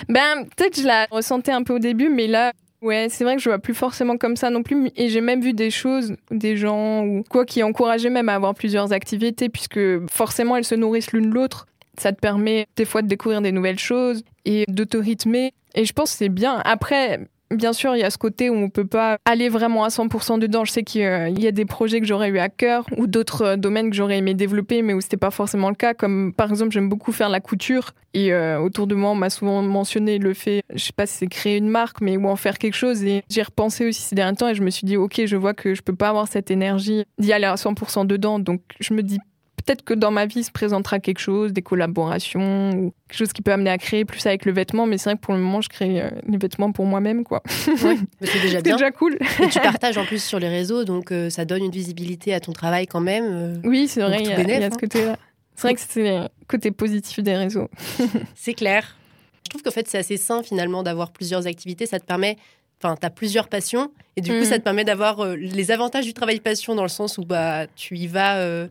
Ben, 0.08 0.46
peut-être 0.56 0.80
je 0.80 0.86
la 0.86 1.08
ressentais 1.10 1.52
un 1.52 1.64
peu 1.64 1.74
au 1.74 1.80
début, 1.80 2.10
mais 2.10 2.28
là, 2.28 2.54
Ouais, 2.82 3.08
c'est 3.10 3.24
vrai 3.24 3.36
que 3.36 3.42
je 3.42 3.50
vois 3.50 3.60
plus 3.60 3.76
forcément 3.76 4.18
comme 4.18 4.36
ça 4.36 4.50
non 4.50 4.64
plus. 4.64 4.90
Et 4.96 5.10
j'ai 5.10 5.22
même 5.22 5.42
vu 5.42 5.54
des 5.54 5.70
choses, 5.70 6.16
des 6.32 6.58
gens 6.58 7.06
ou 7.06 7.24
quoi 7.30 7.46
qui 7.46 7.62
encourageaient 7.62 8.10
même 8.10 8.28
à 8.30 8.36
avoir 8.36 8.56
plusieurs 8.56 8.92
activités, 8.92 9.50
puisque 9.50 9.80
forcément 10.10 10.56
elles 10.58 10.66
se 10.66 10.74
nourrissent 10.74 11.12
l'une 11.12 11.30
l'autre. 11.30 11.68
Ça 12.00 12.12
te 12.12 12.20
permet 12.20 12.66
des 12.76 12.86
fois 12.86 13.04
de 13.04 13.08
découvrir 13.08 13.42
des 13.42 13.52
nouvelles 13.52 13.78
choses 13.78 14.24
et 14.46 14.66
de 14.68 14.84
te 14.84 14.98
rythmer. 14.98 15.54
Et 15.76 15.86
je 15.86 15.94
pense 15.94 16.12
que 16.12 16.18
c'est 16.18 16.30
bien. 16.30 16.60
Après, 16.66 17.20
Bien 17.52 17.74
sûr, 17.74 17.96
il 17.98 18.00
y 18.00 18.04
a 18.04 18.10
ce 18.10 18.18
côté 18.18 18.50
où 18.50 18.56
on 18.56 18.70
peut 18.70 18.88
pas 18.88 19.18
aller 19.26 19.50
vraiment 19.50 19.84
à 19.84 19.90
100% 19.90 20.40
dedans. 20.40 20.64
Je 20.64 20.72
sais 20.72 20.84
qu'il 20.84 21.02
y 21.02 21.48
a 21.48 21.52
des 21.52 21.66
projets 21.66 22.00
que 22.00 22.08
j'aurais 22.08 22.30
eu 22.30 22.40
à 22.40 22.48
cœur 22.48 22.86
ou 22.98 23.08
d'autres 23.08 23.42
euh, 23.42 23.56
domaines 23.58 23.90
que 23.90 23.96
j'aurais 23.96 24.20
aimé 24.20 24.34
développer, 24.34 24.82
mais 24.82 24.94
où 24.94 25.02
c'était 25.02 25.18
pas 25.18 25.32
forcément 25.32 25.68
le 25.68 25.76
cas. 25.76 25.94
Comme 25.94 26.34
par 26.34 26.50
exemple, 26.50 26.72
j'aime 26.72 26.88
beaucoup 26.88 27.12
faire 27.12 27.28
la 27.28 27.42
couture 27.42 27.92
et 28.14 28.34
euh, 28.34 28.60
autour 28.60 28.88
de 28.88 28.96
moi, 28.96 29.12
on 29.12 29.16
m'a 29.16 29.30
souvent 29.30 29.62
mentionné 29.62 30.18
le 30.18 30.34
fait, 30.34 30.64
je 30.74 30.84
sais 30.84 30.94
pas 30.94 31.06
si 31.06 31.18
c'est 31.18 31.28
créer 31.28 31.58
une 31.58 31.70
marque, 31.70 32.02
mais 32.02 32.18
ou 32.18 32.28
en 32.28 32.36
faire 32.38 32.58
quelque 32.58 32.76
chose. 32.76 33.04
Et 33.04 33.24
j'ai 33.30 33.42
repensé 33.42 33.88
aussi 33.88 34.02
ces 34.02 34.16
derniers 34.16 34.38
temps 34.38 34.48
et 34.48 34.56
je 34.56 34.64
me 34.64 34.70
suis 34.70 34.86
dit, 34.86 34.96
ok, 34.96 35.22
je 35.26 35.36
vois 35.36 35.54
que 35.54 35.76
je 35.76 35.82
peux 35.82 35.96
pas 35.96 36.10
avoir 36.10 36.28
cette 36.28 36.52
énergie 36.52 37.04
d'y 37.20 37.34
aller 37.34 37.46
à 37.46 37.56
100% 37.56 38.08
dedans. 38.08 38.40
Donc 38.40 38.62
je 38.80 38.94
me 38.94 39.04
dis 39.04 39.20
peut-être 39.62 39.84
que 39.84 39.94
dans 39.94 40.12
ma 40.12 40.26
vie 40.26 40.44
se 40.44 40.52
présentera 40.52 41.00
quelque 41.00 41.20
chose, 41.20 41.54
des 41.54 41.62
collaborations 41.62 42.72
ou 42.72 42.94
quelque 43.08 43.18
chose 43.18 43.34
qui 43.34 43.42
peut 43.42 43.52
amener 43.52 43.70
à 43.70 43.78
créer 43.78 44.06
plus 44.06 44.26
avec 44.26 44.46
le 44.46 44.52
vêtement. 44.52 44.86
Mais 44.86 44.98
c'est 44.98 45.10
vrai 45.10 45.16
que 45.16 45.22
pour 45.22 45.34
le 45.34 45.40
moment, 45.40 45.62
je 45.62 45.70
crée 45.70 46.02
euh, 46.02 46.10
les 46.28 46.38
vêtements 46.38 46.72
pour 46.72 46.86
moi-même, 46.86 47.24
quoi. 47.24 47.42
c'est 47.48 47.78
déjà 48.42 48.62
bien. 48.62 48.76
déjà 48.76 48.92
cool. 48.92 49.18
Et 49.42 49.48
tu 49.48 49.60
partages 49.60 49.98
en 49.98 50.06
plus 50.06 50.24
sur 50.24 50.40
les 50.40 50.50
réseaux, 50.50 50.84
donc 50.84 51.12
euh, 51.12 51.30
ça 51.30 51.46
donne 51.46 51.64
une 51.64 51.72
visibilité 51.72 52.34
à 52.34 52.40
ton 52.40 52.54
travail 52.54 52.88
quand 52.88 53.02
même. 53.02 53.26
Euh, 53.28 53.56
oui, 53.64 53.88
c'est 53.88 54.02
vrai, 54.02 54.22
il 54.22 54.28
y, 54.28 54.32
a, 54.32 54.38
ce 54.38 54.66
hein. 54.66 54.70
côté-là. 54.80 55.18
C'est 55.56 55.68
vrai 55.68 55.76
que 55.76 55.82
c'est 55.82 56.04
le 56.04 56.28
côté 56.48 56.72
positif 56.72 57.20
des 57.20 57.36
réseaux. 57.36 57.70
c'est 58.36 58.54
clair. 58.54 58.98
Je 59.44 59.50
trouve 59.50 59.64
qu'en 59.64 59.72
fait, 59.72 59.88
c'est 59.88 59.98
assez 59.98 60.18
sain 60.18 60.44
finalement 60.44 60.82
d'avoir 60.82 61.12
plusieurs 61.12 61.46
activités. 61.48 61.86
Ça 61.86 62.00
te 62.00 62.06
permet 62.06 62.38
enfin, 62.84 62.96
tu 63.00 63.06
as 63.06 63.12
plusieurs 63.12 63.48
passions 63.48 63.92
et 64.16 64.22
du 64.22 64.32
coup, 64.32 64.44
ça 64.44 64.56
mm. 64.56 64.60
te 64.60 64.64
permet 64.64 64.84
d'avoir 64.84 65.36
les 65.36 65.70
avantages 65.70 66.06
du 66.06 66.16
travail 66.16 66.40
passion 66.40 66.74
dans 66.74 66.82
le 66.82 66.90
sens 66.90 67.20
où 67.20 67.26
bah, 67.26 67.68
tu 67.76 67.96
y 67.96 68.08
vas 68.08 68.68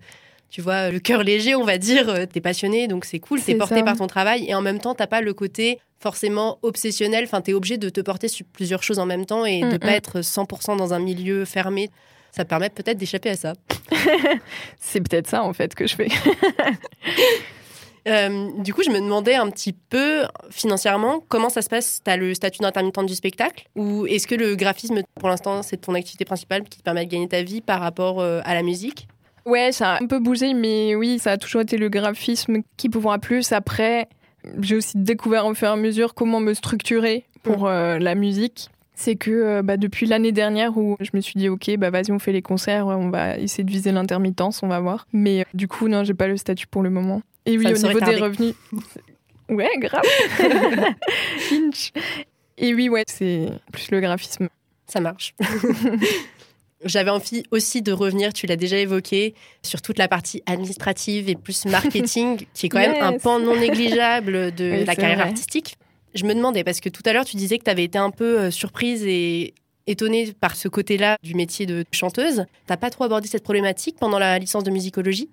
tu 0.51 0.61
vois, 0.61 0.91
le 0.91 0.99
cœur 0.99 1.23
léger, 1.23 1.55
on 1.55 1.65
va 1.65 1.79
dire. 1.79 2.09
Euh, 2.09 2.27
t'es 2.27 2.41
passionné, 2.41 2.89
donc 2.89 3.05
c'est 3.05 3.21
cool, 3.21 3.41
t'es 3.41 3.55
porté 3.55 3.83
par 3.83 3.97
ton 3.97 4.09
travail. 4.09 4.47
Et 4.49 4.55
en 4.55 4.63
même 4.63 4.81
temps, 4.81 4.95
t'as 4.95 5.07
pas 5.07 5.21
le 5.21 5.33
côté 5.33 5.79
forcément 6.01 6.59
obsessionnel. 6.63 7.25
Enfin, 7.25 7.41
t'es 7.41 7.53
obligé 7.53 7.79
de 7.79 7.89
te 7.89 8.01
porter 8.01 8.27
sur 8.29 8.45
plusieurs 8.53 8.83
choses 8.83 8.99
en 8.99 9.07
même 9.07 9.27
temps 9.27 9.45
et 9.45 9.61
de 9.61 9.77
mm, 9.77 9.79
pas 9.79 9.93
mm. 9.93 9.95
être 9.95 10.21
100% 10.21 10.77
dans 10.77 10.93
un 10.93 10.99
milieu 10.99 11.45
fermé. 11.45 11.91
Ça 12.33 12.45
permet 12.45 12.69
peut-être 12.69 12.99
d'échapper 12.99 13.31
à 13.31 13.37
ça. 13.37 13.53
c'est 14.79 15.01
peut-être 15.01 15.29
ça, 15.29 15.45
en 15.45 15.53
fait, 15.53 15.75
que 15.75 15.87
je 15.87 15.95
fais. 15.95 16.09
Euh, 18.09 18.49
du 18.57 18.73
coup, 18.73 18.83
je 18.83 18.89
me 18.89 18.99
demandais 18.99 19.35
un 19.35 19.51
petit 19.51 19.75
peu 19.75 20.23
financièrement 20.51 21.23
comment 21.29 21.51
ça 21.51 21.61
se 21.61 21.69
passe? 21.69 22.01
Tu 22.03 22.11
as 22.11 22.17
le 22.17 22.33
statut 22.33 22.61
d'intermittent 22.61 23.05
du 23.05 23.15
spectacle 23.15 23.69
ou 23.77 24.07
est-ce 24.07 24.27
que 24.27 24.35
le 24.35 24.57
graphisme, 24.57 25.03
pour 25.19 25.29
l'instant, 25.29 25.63
c'est 25.63 25.77
ton 25.77 25.95
activité 25.95 26.25
principale 26.25 26.65
qui 26.65 26.79
te 26.79 26.83
permet 26.83 27.05
de 27.05 27.11
gagner 27.11 27.29
ta 27.29 27.43
vie 27.43 27.61
par 27.61 27.79
rapport 27.79 28.21
euh, 28.21 28.41
à 28.45 28.55
la 28.55 28.63
musique? 28.63 29.07
Ouais, 29.51 29.73
ça 29.73 29.95
a 29.95 30.03
un 30.03 30.07
peu 30.07 30.21
bougé, 30.21 30.55
mais 30.55 30.95
oui, 30.95 31.19
ça 31.19 31.33
a 31.33 31.37
toujours 31.37 31.63
été 31.63 31.77
le 31.77 31.89
graphisme 31.89 32.59
qui 32.77 32.89
pouvait 32.89 33.19
plus. 33.21 33.51
Après, 33.51 34.09
j'ai 34.61 34.77
aussi 34.77 34.97
découvert 34.97 35.45
au 35.47 35.55
fur 35.55 35.67
et 35.67 35.73
à 35.73 35.77
mesure 35.77 36.15
comment 36.15 36.39
me 36.39 36.55
structurer 36.55 37.25
pour 37.43 37.65
mm. 37.65 37.67
euh, 37.67 37.99
la 37.99 38.15
musique. 38.15 38.69
C'est 38.95 39.17
que 39.17 39.31
euh, 39.31 39.63
bah, 39.63 39.77
depuis 39.77 40.07
l'année 40.07 40.31
dernière 40.31 40.79
où 40.79 40.97
je 41.01 41.11
me 41.15 41.21
suis 41.21 41.35
dit 41.35 41.49
ok 41.49 41.75
bah 41.79 41.91
vas-y 41.91 42.13
on 42.13 42.19
fait 42.19 42.33
les 42.33 42.43
concerts, 42.43 42.87
on 42.87 43.09
va 43.09 43.39
essayer 43.39 43.65
de 43.65 43.71
viser 43.71 43.91
l'intermittence, 43.93 44.63
on 44.63 44.69
va 44.69 44.79
voir. 44.79 45.07
Mais 45.13 45.41
euh, 45.41 45.45
du 45.55 45.69
coup 45.69 45.89
non 45.89 46.05
j'ai 46.05 46.15
pas 46.15 46.29
le 46.29 46.37
statut 46.37 46.67
pour 46.67 46.83
le 46.83 46.91
moment. 46.91 47.23
Et 47.47 47.57
oui 47.57 47.67
au 47.67 47.77
niveau 47.77 47.99
des 47.99 48.17
revenus, 48.17 48.55
ouais 49.49 49.71
grave. 49.79 50.05
Et 52.59 52.75
oui 52.75 52.89
ouais 52.89 53.05
c'est 53.07 53.49
plus 53.73 53.91
le 53.91 54.01
graphisme. 54.01 54.49
Ça 54.87 55.01
marche. 55.01 55.35
J'avais 56.85 57.11
envie 57.11 57.43
aussi 57.51 57.83
de 57.83 57.93
revenir, 57.93 58.33
tu 58.33 58.47
l'as 58.47 58.57
déjà 58.57 58.79
évoqué, 58.79 59.35
sur 59.63 59.83
toute 59.83 59.99
la 59.99 60.09
partie 60.09 60.43
administrative 60.47 61.29
et 61.29 61.35
plus 61.35 61.67
marketing, 61.67 62.47
qui 62.55 62.67
est 62.67 62.69
quand 62.69 62.79
même 62.79 63.03
un 63.03 63.19
pan 63.19 63.39
non 63.39 63.57
négligeable 63.57 64.55
de 64.55 64.85
la 64.87 64.97
carrière 64.97 65.21
artistique. 65.21 65.77
Je 66.15 66.25
me 66.25 66.35
demandais, 66.35 66.65
parce 66.65 66.81
que 66.81 66.89
tout 66.89 67.03
à 67.05 67.13
l'heure, 67.13 67.25
tu 67.25 67.37
disais 67.37 67.59
que 67.59 67.65
tu 67.65 67.71
avais 67.71 67.85
été 67.85 67.99
un 67.99 68.11
peu 68.11 68.39
euh, 68.39 68.51
surprise 68.51 69.05
et 69.07 69.55
étonnée 69.87 70.33
par 70.33 70.57
ce 70.57 70.69
côté-là 70.69 71.17
du 71.23 71.35
métier 71.35 71.67
de 71.67 71.85
chanteuse. 71.93 72.45
T'as 72.67 72.77
pas 72.77 72.91
trop 72.91 73.05
abordé 73.05 73.29
cette 73.29 73.45
problématique 73.45 73.97
pendant 73.99 74.19
la 74.19 74.39
licence 74.39 74.65
de 74.65 74.71
musicologie? 74.71 75.29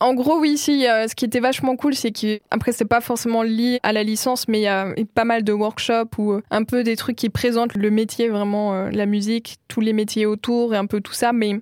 En 0.00 0.14
gros, 0.14 0.38
oui, 0.38 0.56
si, 0.56 0.82
ce 0.82 1.14
qui 1.14 1.24
était 1.24 1.40
vachement 1.40 1.76
cool, 1.76 1.94
c'est 1.94 2.12
que, 2.12 2.40
après, 2.50 2.72
c'est 2.72 2.84
pas 2.84 3.00
forcément 3.00 3.42
lié 3.42 3.80
à 3.82 3.92
la 3.92 4.02
licence, 4.02 4.48
mais 4.48 4.60
il 4.60 4.62
y 4.62 4.68
a 4.68 4.94
pas 5.14 5.24
mal 5.24 5.42
de 5.44 5.52
workshops 5.52 6.18
ou 6.18 6.32
euh, 6.32 6.42
un 6.50 6.64
peu 6.64 6.84
des 6.84 6.96
trucs 6.96 7.16
qui 7.16 7.30
présentent 7.30 7.74
le 7.74 7.90
métier, 7.90 8.28
vraiment, 8.28 8.74
euh, 8.74 8.90
la 8.90 9.06
musique, 9.06 9.56
tous 9.68 9.80
les 9.80 9.92
métiers 9.92 10.26
autour 10.26 10.74
et 10.74 10.76
un 10.76 10.86
peu 10.86 11.00
tout 11.00 11.12
ça. 11.12 11.32
Mais 11.32 11.60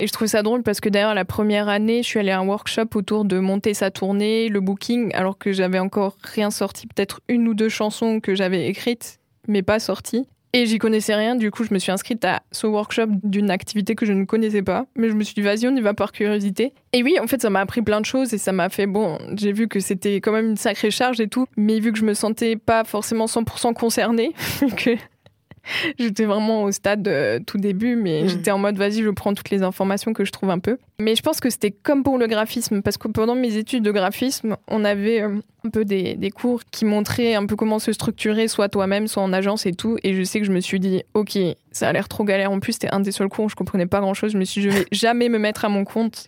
et 0.00 0.06
je 0.06 0.12
trouve 0.12 0.28
ça 0.28 0.42
drôle 0.42 0.62
parce 0.62 0.80
que 0.80 0.88
d'ailleurs, 0.88 1.14
la 1.14 1.24
première 1.24 1.68
année, 1.68 2.02
je 2.02 2.08
suis 2.08 2.20
allée 2.20 2.30
à 2.30 2.38
un 2.38 2.46
workshop 2.46 2.86
autour 2.94 3.24
de 3.24 3.38
monter 3.38 3.74
sa 3.74 3.90
tournée, 3.90 4.48
le 4.48 4.60
booking, 4.60 5.12
alors 5.14 5.38
que 5.38 5.52
j'avais 5.52 5.80
encore 5.80 6.16
rien 6.22 6.50
sorti, 6.50 6.86
peut-être 6.86 7.20
une 7.28 7.48
ou 7.48 7.54
deux 7.54 7.68
chansons 7.68 8.20
que 8.20 8.34
j'avais 8.36 8.68
écrites, 8.68 9.18
mais 9.48 9.62
pas 9.62 9.80
sorties. 9.80 10.28
Et 10.52 10.64
j'y 10.66 10.78
connaissais 10.78 11.14
rien, 11.14 11.36
du 11.36 11.50
coup 11.50 11.64
je 11.64 11.74
me 11.74 11.78
suis 11.78 11.92
inscrite 11.92 12.24
à 12.24 12.42
ce 12.52 12.66
workshop 12.66 13.08
d'une 13.22 13.50
activité 13.50 13.94
que 13.94 14.06
je 14.06 14.12
ne 14.12 14.24
connaissais 14.24 14.62
pas. 14.62 14.86
Mais 14.96 15.10
je 15.10 15.14
me 15.14 15.22
suis 15.22 15.34
dit 15.34 15.42
vas-y 15.42 15.66
on 15.68 15.76
y 15.76 15.80
va 15.80 15.94
par 15.94 16.12
curiosité. 16.12 16.72
Et 16.92 17.02
oui 17.02 17.18
en 17.20 17.26
fait 17.26 17.42
ça 17.42 17.50
m'a 17.50 17.60
appris 17.60 17.82
plein 17.82 18.00
de 18.00 18.06
choses 18.06 18.32
et 18.32 18.38
ça 18.38 18.52
m'a 18.52 18.68
fait 18.68 18.86
bon, 18.86 19.18
j'ai 19.36 19.52
vu 19.52 19.68
que 19.68 19.80
c'était 19.80 20.16
quand 20.16 20.32
même 20.32 20.50
une 20.50 20.56
sacrée 20.56 20.90
charge 20.90 21.20
et 21.20 21.28
tout. 21.28 21.46
Mais 21.56 21.80
vu 21.80 21.92
que 21.92 21.98
je 21.98 22.04
me 22.04 22.14
sentais 22.14 22.56
pas 22.56 22.84
forcément 22.84 23.26
100% 23.26 23.74
concernée, 23.74 24.32
que 24.76 24.96
j'étais 25.98 26.24
vraiment 26.24 26.64
au 26.64 26.72
stade 26.72 27.06
euh, 27.08 27.38
tout 27.44 27.58
début, 27.58 27.96
mais 27.96 28.22
mm. 28.22 28.28
j'étais 28.28 28.50
en 28.50 28.58
mode 28.58 28.76
vas-y, 28.76 29.02
je 29.02 29.10
prends 29.10 29.34
toutes 29.34 29.50
les 29.50 29.62
informations 29.62 30.12
que 30.12 30.24
je 30.24 30.32
trouve 30.32 30.50
un 30.50 30.58
peu. 30.58 30.78
Mais 31.00 31.14
je 31.14 31.22
pense 31.22 31.40
que 31.40 31.50
c'était 31.50 31.70
comme 31.70 32.02
pour 32.02 32.18
le 32.18 32.26
graphisme, 32.26 32.82
parce 32.82 32.98
que 32.98 33.08
pendant 33.08 33.34
mes 33.34 33.56
études 33.56 33.82
de 33.82 33.90
graphisme, 33.90 34.56
on 34.68 34.84
avait 34.84 35.22
euh, 35.22 35.40
un 35.64 35.70
peu 35.70 35.84
des, 35.84 36.14
des, 36.14 36.30
cours 36.30 36.62
qui 36.70 36.84
montraient 36.84 37.34
un 37.34 37.46
peu 37.46 37.56
comment 37.56 37.78
se 37.78 37.92
structurer, 37.92 38.48
soit 38.48 38.68
toi-même, 38.68 39.08
soit 39.08 39.22
en 39.22 39.32
agence 39.32 39.66
et 39.66 39.72
tout. 39.72 39.98
Et 40.02 40.14
je 40.14 40.22
sais 40.22 40.40
que 40.40 40.46
je 40.46 40.52
me 40.52 40.60
suis 40.60 40.80
dit, 40.80 41.02
ok, 41.14 41.38
ça 41.72 41.88
a 41.88 41.92
l'air 41.92 42.08
trop 42.08 42.24
galère. 42.24 42.50
En 42.50 42.60
plus, 42.60 42.72
c'était 42.74 42.92
un 42.92 43.00
des 43.00 43.12
seuls 43.12 43.28
cours 43.28 43.46
où 43.46 43.48
je 43.48 43.56
comprenais 43.56 43.86
pas 43.86 44.00
grand-chose. 44.00 44.32
Je 44.32 44.38
me 44.38 44.44
suis 44.44 44.60
dit, 44.60 44.70
je 44.70 44.76
vais 44.76 44.86
jamais 44.92 45.28
me 45.28 45.38
mettre 45.38 45.64
à 45.64 45.68
mon 45.68 45.84
compte. 45.84 46.26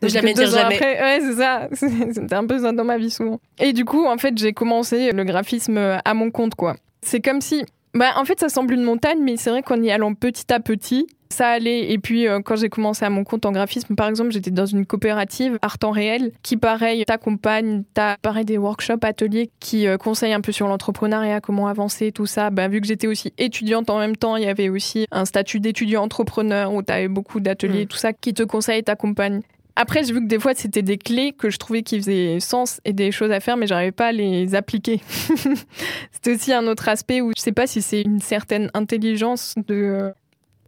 Donc, 0.00 0.10
jamais 0.10 0.34
dire 0.34 0.48
jamais. 0.48 0.76
Après, 0.76 1.00
ouais, 1.00 1.20
c'est 1.20 1.34
ça. 1.34 1.68
C'était 1.72 2.34
un 2.34 2.46
peu 2.46 2.58
ça 2.58 2.72
dans 2.72 2.84
ma 2.84 2.98
vie 2.98 3.10
souvent. 3.10 3.40
Et 3.58 3.72
du 3.72 3.84
coup, 3.84 4.06
en 4.06 4.18
fait, 4.18 4.36
j'ai 4.38 4.52
commencé 4.52 5.12
le 5.12 5.24
graphisme 5.24 5.78
à 6.04 6.14
mon 6.14 6.30
compte, 6.30 6.54
quoi. 6.54 6.76
C'est 7.02 7.20
comme 7.20 7.40
si 7.40 7.64
Bah, 7.94 8.12
en 8.16 8.24
fait, 8.24 8.38
ça 8.40 8.48
semble 8.48 8.74
une 8.74 8.82
montagne, 8.82 9.18
mais 9.22 9.36
c'est 9.36 9.50
vrai 9.50 9.62
qu'en 9.62 9.82
y 9.82 9.90
allant 9.90 10.14
petit 10.14 10.52
à 10.52 10.60
petit, 10.60 11.06
ça 11.32 11.48
allait. 11.48 11.90
Et 11.92 11.98
puis, 11.98 12.28
euh, 12.28 12.40
quand 12.40 12.56
j'ai 12.56 12.68
commencé 12.68 13.04
à 13.04 13.10
mon 13.10 13.24
compte 13.24 13.46
en 13.46 13.52
graphisme, 13.52 13.94
par 13.94 14.08
exemple, 14.08 14.30
j'étais 14.32 14.50
dans 14.50 14.66
une 14.66 14.84
coopérative 14.84 15.58
art 15.62 15.76
en 15.82 15.90
réel 15.90 16.32
qui, 16.42 16.56
pareil, 16.56 17.04
t'accompagne, 17.04 17.84
t'as 17.94 18.16
pareil 18.18 18.44
des 18.44 18.58
workshops, 18.58 19.02
ateliers 19.02 19.50
qui 19.60 19.86
euh, 19.86 19.96
conseillent 19.96 20.32
un 20.32 20.40
peu 20.40 20.52
sur 20.52 20.66
l'entrepreneuriat, 20.66 21.40
comment 21.40 21.68
avancer, 21.68 22.12
tout 22.12 22.26
ça. 22.26 22.50
Bah, 22.50 22.68
vu 22.68 22.80
que 22.80 22.86
j'étais 22.86 23.06
aussi 23.06 23.32
étudiante 23.38 23.90
en 23.90 23.98
même 23.98 24.16
temps, 24.16 24.36
il 24.36 24.44
y 24.44 24.48
avait 24.48 24.68
aussi 24.68 25.06
un 25.10 25.24
statut 25.24 25.60
d'étudiant 25.60 26.02
entrepreneur 26.02 26.72
où 26.72 26.82
t'avais 26.82 27.08
beaucoup 27.08 27.40
d'ateliers, 27.40 27.84
mm. 27.84 27.88
tout 27.88 27.98
ça, 27.98 28.12
qui 28.12 28.34
te 28.34 28.42
conseillent 28.42 28.80
et 28.80 28.82
t'accompagnent. 28.82 29.42
Après, 29.76 30.02
j'ai 30.04 30.12
vu 30.12 30.20
que 30.20 30.26
des 30.26 30.38
fois, 30.38 30.52
c'était 30.54 30.82
des 30.82 30.98
clés 30.98 31.32
que 31.32 31.50
je 31.50 31.58
trouvais 31.58 31.82
qui 31.82 31.96
faisaient 31.96 32.40
sens 32.40 32.80
et 32.84 32.92
des 32.92 33.12
choses 33.12 33.30
à 33.30 33.40
faire, 33.40 33.56
mais 33.56 33.66
j'arrivais 33.66 33.92
pas 33.92 34.08
à 34.08 34.12
les 34.12 34.54
appliquer. 34.54 35.00
c'était 36.12 36.34
aussi 36.34 36.52
un 36.52 36.66
autre 36.66 36.88
aspect 36.88 37.20
où 37.20 37.32
je 37.36 37.40
sais 37.40 37.52
pas 37.52 37.66
si 37.66 37.82
c'est 37.82 38.02
une 38.02 38.20
certaine 38.20 38.70
intelligence 38.74 39.54
de. 39.66 39.74
Euh, 39.74 40.10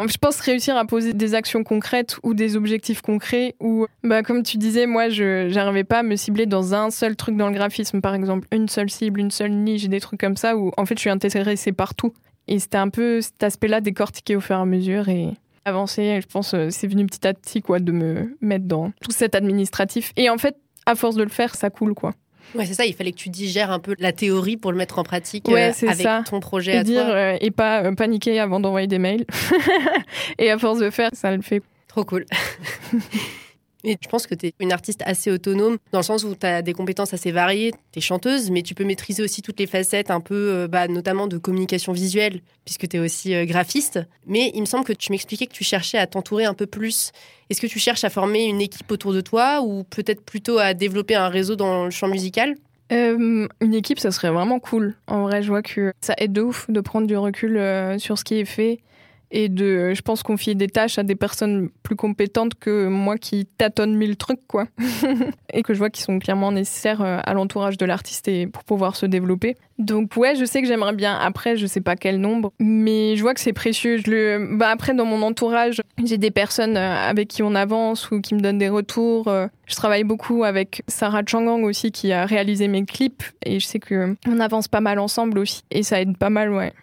je 0.06 0.16
pense 0.16 0.40
réussir 0.40 0.76
à 0.76 0.84
poser 0.84 1.12
des 1.12 1.34
actions 1.34 1.62
concrètes 1.62 2.16
ou 2.22 2.34
des 2.34 2.56
objectifs 2.56 3.02
concrets 3.02 3.54
ou, 3.60 3.86
bah, 4.02 4.22
comme 4.22 4.42
tu 4.42 4.56
disais, 4.56 4.86
moi, 4.86 5.08
je 5.08 5.52
n'arrivais 5.52 5.84
pas 5.84 6.00
à 6.00 6.02
me 6.02 6.16
cibler 6.16 6.46
dans 6.46 6.74
un 6.74 6.90
seul 6.90 7.14
truc 7.14 7.36
dans 7.36 7.48
le 7.48 7.54
graphisme, 7.54 8.00
par 8.00 8.14
exemple, 8.14 8.48
une 8.52 8.68
seule 8.68 8.90
cible, 8.90 9.20
une 9.20 9.30
seule 9.30 9.52
niche, 9.52 9.88
des 9.88 10.00
trucs 10.00 10.20
comme 10.20 10.36
ça 10.36 10.56
où, 10.56 10.72
en 10.76 10.86
fait, 10.86 10.96
je 10.96 11.00
suis 11.00 11.10
intéressée 11.10 11.72
partout. 11.72 12.12
Et 12.48 12.58
c'était 12.58 12.78
un 12.78 12.88
peu 12.88 13.20
cet 13.20 13.42
aspect-là 13.42 13.80
décortiqué 13.80 14.34
au 14.34 14.40
fur 14.40 14.56
et 14.56 14.60
à 14.60 14.64
mesure 14.64 15.08
et 15.08 15.28
avancer. 15.64 16.20
Je 16.20 16.26
pense 16.26 16.54
euh, 16.54 16.68
c'est 16.70 16.86
venu 16.86 17.06
petit 17.06 17.26
à 17.26 17.34
petit 17.34 17.62
quoi 17.62 17.78
de 17.78 17.92
me 17.92 18.36
mettre 18.40 18.66
dans 18.66 18.92
tout 19.00 19.10
cet 19.10 19.34
administratif. 19.34 20.12
Et 20.16 20.30
en 20.30 20.38
fait, 20.38 20.56
à 20.86 20.94
force 20.94 21.16
de 21.16 21.22
le 21.22 21.28
faire, 21.28 21.54
ça 21.54 21.70
coule 21.70 21.94
quoi. 21.94 22.12
Ouais, 22.54 22.66
c'est 22.66 22.74
ça. 22.74 22.84
Il 22.84 22.94
fallait 22.94 23.12
que 23.12 23.16
tu 23.16 23.30
digères 23.30 23.70
un 23.70 23.78
peu 23.78 23.94
la 23.98 24.12
théorie 24.12 24.56
pour 24.56 24.72
le 24.72 24.78
mettre 24.78 24.98
en 24.98 25.04
pratique 25.04 25.48
ouais, 25.48 25.72
euh, 25.82 25.88
avec 25.88 26.26
ton 26.26 26.40
projet 26.40 26.74
et 26.74 26.78
à 26.78 26.84
dire, 26.84 27.04
toi. 27.04 27.14
Euh, 27.14 27.38
et 27.40 27.50
pas 27.50 27.94
paniquer 27.94 28.38
avant 28.40 28.60
d'envoyer 28.60 28.86
des 28.86 28.98
mails. 28.98 29.24
et 30.38 30.50
à 30.50 30.58
force 30.58 30.78
de 30.78 30.90
faire, 30.90 31.10
ça 31.12 31.34
le 31.34 31.42
fait. 31.42 31.62
Trop 31.88 32.04
cool. 32.04 32.26
Et 33.84 33.98
je 34.00 34.08
pense 34.08 34.26
que 34.26 34.34
tu 34.34 34.46
es 34.46 34.54
une 34.60 34.72
artiste 34.72 35.02
assez 35.04 35.30
autonome, 35.30 35.78
dans 35.90 35.98
le 35.98 36.04
sens 36.04 36.24
où 36.24 36.34
tu 36.34 36.46
as 36.46 36.62
des 36.62 36.72
compétences 36.72 37.14
assez 37.14 37.32
variées. 37.32 37.72
Tu 37.92 37.98
es 37.98 38.02
chanteuse, 38.02 38.50
mais 38.50 38.62
tu 38.62 38.74
peux 38.74 38.84
maîtriser 38.84 39.22
aussi 39.22 39.42
toutes 39.42 39.58
les 39.58 39.66
facettes, 39.66 40.10
un 40.10 40.20
peu, 40.20 40.34
euh, 40.34 40.68
bah, 40.68 40.86
notamment 40.86 41.26
de 41.26 41.36
communication 41.36 41.92
visuelle, 41.92 42.40
puisque 42.64 42.88
tu 42.88 42.96
es 42.96 43.00
aussi 43.00 43.34
euh, 43.34 43.44
graphiste. 43.44 44.00
Mais 44.26 44.52
il 44.54 44.60
me 44.60 44.66
semble 44.66 44.84
que 44.84 44.92
tu 44.92 45.10
m'expliquais 45.10 45.46
que 45.46 45.52
tu 45.52 45.64
cherchais 45.64 45.98
à 45.98 46.06
t'entourer 46.06 46.44
un 46.44 46.54
peu 46.54 46.66
plus. 46.66 47.10
Est-ce 47.50 47.60
que 47.60 47.66
tu 47.66 47.80
cherches 47.80 48.04
à 48.04 48.10
former 48.10 48.44
une 48.44 48.60
équipe 48.60 48.90
autour 48.90 49.12
de 49.12 49.20
toi, 49.20 49.62
ou 49.62 49.82
peut-être 49.84 50.24
plutôt 50.24 50.58
à 50.58 50.74
développer 50.74 51.16
un 51.16 51.28
réseau 51.28 51.56
dans 51.56 51.84
le 51.84 51.90
champ 51.90 52.08
musical? 52.08 52.54
Euh, 52.92 53.48
une 53.60 53.74
équipe, 53.74 53.98
ça 53.98 54.12
serait 54.12 54.30
vraiment 54.30 54.60
cool. 54.60 54.94
En 55.08 55.22
vrai, 55.22 55.42
je 55.42 55.48
vois 55.48 55.62
que 55.62 55.92
ça 56.00 56.14
aide 56.18 56.32
de 56.32 56.42
ouf 56.42 56.70
de 56.70 56.80
prendre 56.80 57.06
du 57.06 57.16
recul 57.16 57.58
sur 57.98 58.18
ce 58.18 58.24
qui 58.24 58.34
est 58.34 58.44
fait 58.44 58.80
et 59.32 59.48
de, 59.48 59.94
je 59.94 60.02
pense, 60.02 60.22
confier 60.22 60.54
des 60.54 60.68
tâches 60.68 60.98
à 60.98 61.02
des 61.02 61.16
personnes 61.16 61.70
plus 61.82 61.96
compétentes 61.96 62.54
que 62.54 62.86
moi 62.86 63.16
qui 63.16 63.46
tâtonne 63.46 63.96
mille 63.96 64.16
trucs, 64.16 64.46
quoi. 64.46 64.66
et 65.52 65.62
que 65.62 65.72
je 65.72 65.78
vois 65.78 65.90
qui 65.90 66.02
sont 66.02 66.18
clairement 66.18 66.52
nécessaires 66.52 67.00
euh, 67.00 67.18
à 67.24 67.32
l'entourage 67.32 67.78
de 67.78 67.86
l'artiste 67.86 68.28
et 68.28 68.46
pour 68.46 68.62
pouvoir 68.62 68.94
se 68.94 69.06
développer. 69.06 69.56
Donc, 69.78 70.12
ouais, 70.16 70.36
je 70.36 70.44
sais 70.44 70.60
que 70.60 70.68
j'aimerais 70.68 70.92
bien. 70.92 71.18
Après, 71.18 71.56
je 71.56 71.66
sais 71.66 71.80
pas 71.80 71.96
quel 71.96 72.20
nombre, 72.20 72.52
mais 72.60 73.16
je 73.16 73.22
vois 73.22 73.32
que 73.32 73.40
c'est 73.40 73.54
précieux. 73.54 73.96
Je 73.96 74.10
le, 74.10 74.56
bah, 74.56 74.68
après, 74.68 74.92
dans 74.92 75.06
mon 75.06 75.22
entourage, 75.22 75.80
j'ai 76.04 76.18
des 76.18 76.30
personnes 76.30 76.76
euh, 76.76 76.94
avec 76.94 77.28
qui 77.28 77.42
on 77.42 77.54
avance 77.54 78.10
ou 78.10 78.20
qui 78.20 78.34
me 78.34 78.40
donnent 78.40 78.58
des 78.58 78.68
retours. 78.68 79.28
Euh. 79.28 79.46
Je 79.66 79.74
travaille 79.74 80.04
beaucoup 80.04 80.44
avec 80.44 80.82
Sarah 80.88 81.22
Changang 81.26 81.64
aussi, 81.64 81.90
qui 81.90 82.12
a 82.12 82.26
réalisé 82.26 82.68
mes 82.68 82.84
clips, 82.84 83.22
et 83.46 83.58
je 83.58 83.66
sais 83.66 83.78
que 83.78 84.14
on 84.28 84.40
avance 84.40 84.68
pas 84.68 84.80
mal 84.80 84.98
ensemble 84.98 85.38
aussi, 85.38 85.62
et 85.70 85.82
ça 85.82 86.00
aide 86.00 86.18
pas 86.18 86.28
mal, 86.28 86.52
ouais. 86.52 86.74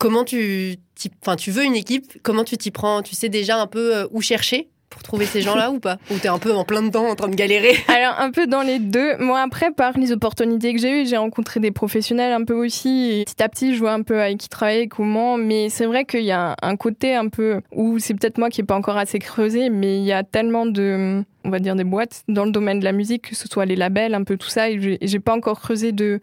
Comment 0.00 0.24
tu, 0.24 0.76
enfin, 1.20 1.36
tu 1.36 1.50
veux 1.50 1.62
une 1.62 1.76
équipe 1.76 2.20
Comment 2.22 2.42
tu 2.42 2.56
t'y 2.56 2.70
prends? 2.70 3.02
Tu 3.02 3.14
sais 3.14 3.28
déjà 3.28 3.60
un 3.60 3.66
peu 3.66 3.94
euh, 3.94 4.06
où 4.12 4.22
chercher 4.22 4.70
pour 4.88 5.02
trouver 5.02 5.26
ces 5.26 5.42
gens-là 5.42 5.70
ou 5.70 5.78
pas? 5.78 5.98
Ou 6.10 6.16
t'es 6.16 6.28
un 6.28 6.38
peu 6.38 6.54
en 6.54 6.64
plein 6.64 6.82
dedans, 6.82 7.04
en 7.04 7.14
train 7.14 7.28
de 7.28 7.34
galérer? 7.34 7.76
Alors 7.88 8.18
un 8.18 8.30
peu 8.30 8.46
dans 8.46 8.62
les 8.62 8.78
deux. 8.78 9.18
Moi 9.18 9.42
après, 9.42 9.70
par 9.72 9.98
les 9.98 10.10
opportunités 10.10 10.72
que 10.72 10.80
j'ai 10.80 11.02
eues, 11.02 11.06
j'ai 11.06 11.18
rencontré 11.18 11.60
des 11.60 11.70
professionnels 11.70 12.32
un 12.32 12.44
peu 12.44 12.54
aussi. 12.54 13.10
Et 13.10 13.24
petit 13.26 13.42
à 13.42 13.50
petit, 13.50 13.74
je 13.74 13.80
vois 13.80 13.92
un 13.92 14.00
peu 14.00 14.22
avec 14.22 14.38
qui 14.38 14.48
travailler, 14.48 14.88
comment. 14.88 15.36
Mais 15.36 15.68
c'est 15.68 15.84
vrai 15.84 16.06
qu'il 16.06 16.24
y 16.24 16.32
a 16.32 16.56
un 16.62 16.76
côté 16.76 17.14
un 17.14 17.28
peu 17.28 17.60
où 17.70 17.98
c'est 17.98 18.14
peut-être 18.14 18.38
moi 18.38 18.48
qui 18.48 18.62
n'ai 18.62 18.66
pas 18.66 18.76
encore 18.76 18.96
assez 18.96 19.18
creusé, 19.18 19.68
mais 19.68 19.98
il 19.98 20.04
y 20.04 20.12
a 20.12 20.24
tellement 20.24 20.64
de, 20.64 21.22
on 21.44 21.50
va 21.50 21.58
dire 21.58 21.76
des 21.76 21.84
boîtes 21.84 22.22
dans 22.26 22.46
le 22.46 22.52
domaine 22.52 22.80
de 22.80 22.84
la 22.84 22.92
musique, 22.92 23.28
que 23.28 23.36
ce 23.36 23.46
soit 23.48 23.66
les 23.66 23.76
labels, 23.76 24.14
un 24.14 24.24
peu 24.24 24.38
tout 24.38 24.48
ça. 24.48 24.70
Et 24.70 24.98
j'ai 25.02 25.20
pas 25.20 25.34
encore 25.34 25.60
creusé 25.60 25.92
de 25.92 26.20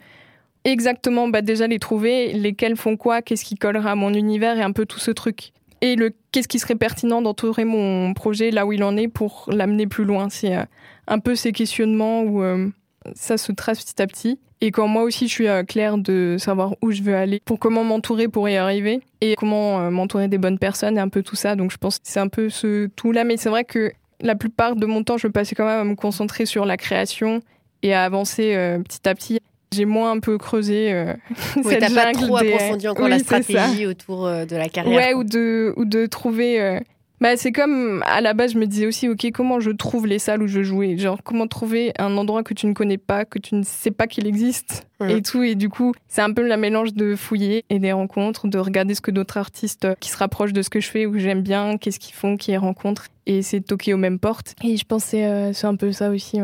exactement 0.68 1.28
bah, 1.28 1.42
déjà 1.42 1.68
les 1.68 1.80
trouver, 1.80 2.34
lesquels 2.34 2.76
font 2.76 2.98
quoi, 2.98 3.22
qu'est-ce 3.22 3.46
qui 3.46 3.56
collera 3.56 3.92
à 3.92 3.96
mon 3.96 4.14
univers 4.14 4.58
et 4.58 4.62
un 4.62 4.72
peu 4.72 4.86
tout 4.86 5.00
ce 5.00 5.12
truc. 5.12 5.54
Et 5.82 5.96
le 5.96 6.12
qu'est-ce 6.32 6.48
qui 6.48 6.60
serait 6.60 6.76
pertinent 6.76 7.22
d'entourer 7.22 7.66
mon 7.66 8.14
projet 8.14 8.52
là 8.52 8.66
où 8.66 8.74
il 8.74 8.84
en 8.84 8.98
est 8.98 9.08
pour 9.08 9.46
l'amener 9.48 9.88
plus 9.88 10.06
loin. 10.06 10.28
C'est 10.30 10.56
euh, 10.56 10.64
un 11.08 11.20
peu 11.20 11.36
ces 11.36 11.52
questionnements 11.52 12.24
où 12.24 12.42
euh, 12.42 12.68
ça 13.16 13.38
se 13.38 13.52
trace 13.52 13.84
petit 13.84 14.02
à 14.02 14.08
petit. 14.08 14.40
Et 14.60 14.72
quand 14.72 14.88
moi 14.88 15.04
aussi 15.04 15.28
je 15.28 15.34
suis 15.34 15.48
euh, 15.48 15.64
claire 15.64 16.00
de 16.00 16.38
savoir 16.40 16.76
où 16.82 16.92
je 16.92 17.04
veux 17.04 17.16
aller, 17.16 17.42
pour 17.46 17.60
comment 17.60 17.84
m'entourer 17.84 18.28
pour 18.28 18.50
y 18.50 18.58
arriver, 18.58 19.02
et 19.22 19.36
comment 19.36 19.92
m'entourer 19.92 20.28
des 20.28 20.40
bonnes 20.40 20.58
personnes 20.58 20.98
et 20.98 21.02
un 21.02 21.10
peu 21.10 21.22
tout 21.22 21.36
ça. 21.36 21.56
Donc 21.56 21.72
je 21.72 21.78
pense 21.78 22.00
que 22.00 22.06
c'est 22.08 22.20
un 22.20 22.28
peu 22.28 22.50
ce 22.50 22.88
tout-là. 22.88 23.24
Mais 23.24 23.38
c'est 23.38 23.50
vrai 23.50 23.64
que 23.64 23.92
la 24.20 24.36
plupart 24.36 24.76
de 24.76 24.88
mon 24.88 25.04
temps, 25.04 25.18
je 25.18 25.28
passais 25.28 25.54
quand 25.54 25.66
même 25.66 25.80
à 25.80 25.84
me 25.84 25.96
concentrer 25.96 26.48
sur 26.48 26.66
la 26.66 26.76
création 26.76 27.42
et 27.84 27.94
à 27.94 28.04
avancer 28.04 28.80
petit 28.84 29.08
à 29.08 29.14
petit 29.14 29.40
j'ai 29.74 29.86
moins 29.86 30.12
un 30.12 30.20
peu 30.20 30.38
creusé 30.38 30.94
euh, 30.94 31.14
oui, 31.64 31.76
t'as 31.80 31.94
pas 31.94 32.12
trop 32.12 32.38
approfondi 32.38 32.88
encore 32.88 33.08
la 33.08 33.20
stratégie 33.20 33.86
autour 33.86 34.26
euh, 34.26 34.46
de 34.46 34.56
la 34.56 34.70
carrière. 34.70 34.96
Ouais, 34.96 35.14
ou 35.14 35.24
de, 35.24 35.74
ou 35.78 35.86
de 35.86 36.06
trouver... 36.06 36.62
Euh, 36.62 36.80
bah, 37.20 37.36
c'est 37.36 37.52
comme, 37.52 38.04
à 38.06 38.22
la 38.22 38.36
base, 38.36 38.54
je 38.54 38.60
me 38.60 38.68
disais 38.68 38.86
aussi, 38.86 39.10
OK, 39.10 39.26
comment 39.34 39.60
je 39.60 39.72
trouve 39.72 40.06
les 40.06 40.20
salles 40.20 40.44
où 40.44 40.48
je 40.48 40.62
jouais? 40.62 40.98
Genre, 40.98 41.20
comment 41.24 41.48
trouver 41.48 41.92
un 41.98 42.16
endroit 42.16 42.44
que 42.44 42.54
tu 42.54 42.68
ne 42.68 42.74
connais 42.74 43.00
pas, 43.00 43.26
que 43.26 43.40
tu 43.40 43.56
ne 43.56 43.64
sais 43.64 43.90
pas 43.90 44.06
qu'il 44.06 44.28
existe? 44.28 44.88
Et 45.08 45.24
tout. 45.24 45.42
Et 45.42 45.56
du 45.56 45.68
coup, 45.68 45.94
c'est 46.08 46.22
un 46.22 46.32
peu 46.32 46.46
la 46.46 46.58
mélange 46.58 46.94
de 46.94 47.16
fouiller 47.16 47.66
et 47.72 47.80
des 47.80 47.92
rencontres, 47.92 48.48
de 48.48 48.60
regarder 48.60 48.94
ce 48.94 49.02
que 49.02 49.10
d'autres 49.10 49.38
artistes 49.38 49.88
qui 50.00 50.10
se 50.10 50.18
rapprochent 50.18 50.54
de 50.54 50.62
ce 50.62 50.70
que 50.70 50.80
je 50.80 50.90
fais, 50.90 51.08
où 51.08 51.18
j'aime 51.18 51.42
bien, 51.42 51.78
qu'est-ce 51.78 52.00
qu'ils 52.00 52.14
font, 52.14 52.38
qui 52.38 52.52
les 52.52 52.58
rencontrent, 52.58 53.08
et 53.26 53.42
de 53.42 53.60
toquer 53.60 53.96
aux 53.96 53.98
mêmes 53.98 54.20
portes. 54.20 54.54
Et 54.64 54.78
je 54.78 54.86
pensais, 54.86 55.26
euh, 55.26 55.54
c'est 55.54 55.68
un 55.68 55.76
peu 55.76 55.92
ça 55.92 56.12
aussi. 56.12 56.40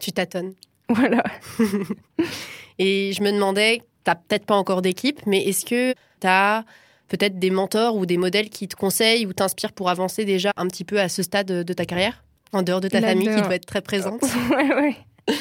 Tu 0.00 0.10
tâtonnes. 0.10 0.54
Voilà. 0.88 1.22
Et 2.78 3.12
je 3.12 3.22
me 3.22 3.30
demandais, 3.32 3.78
tu 3.78 3.84
n'as 4.10 4.14
peut-être 4.14 4.46
pas 4.46 4.56
encore 4.56 4.82
d'équipe, 4.82 5.20
mais 5.26 5.42
est-ce 5.44 5.64
que 5.64 5.92
tu 5.92 6.26
as 6.26 6.64
peut-être 7.08 7.38
des 7.38 7.50
mentors 7.50 7.96
ou 7.96 8.06
des 8.06 8.16
modèles 8.16 8.50
qui 8.50 8.68
te 8.68 8.76
conseillent 8.76 9.26
ou 9.26 9.32
t'inspirent 9.32 9.72
pour 9.72 9.90
avancer 9.90 10.24
déjà 10.24 10.52
un 10.56 10.66
petit 10.66 10.84
peu 10.84 11.00
à 11.00 11.08
ce 11.08 11.22
stade 11.22 11.46
de 11.46 11.72
ta 11.72 11.84
carrière, 11.84 12.24
en 12.52 12.62
dehors 12.62 12.80
de 12.80 12.88
ta 12.88 13.00
famille 13.00 13.28
qui 13.28 13.42
doit 13.42 13.54
être 13.54 13.66
très 13.66 13.82
présente 13.82 14.22
Ouais, 14.50 14.74
ouais. 14.74 14.96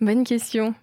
Bonne 0.00 0.24
question. 0.24 0.74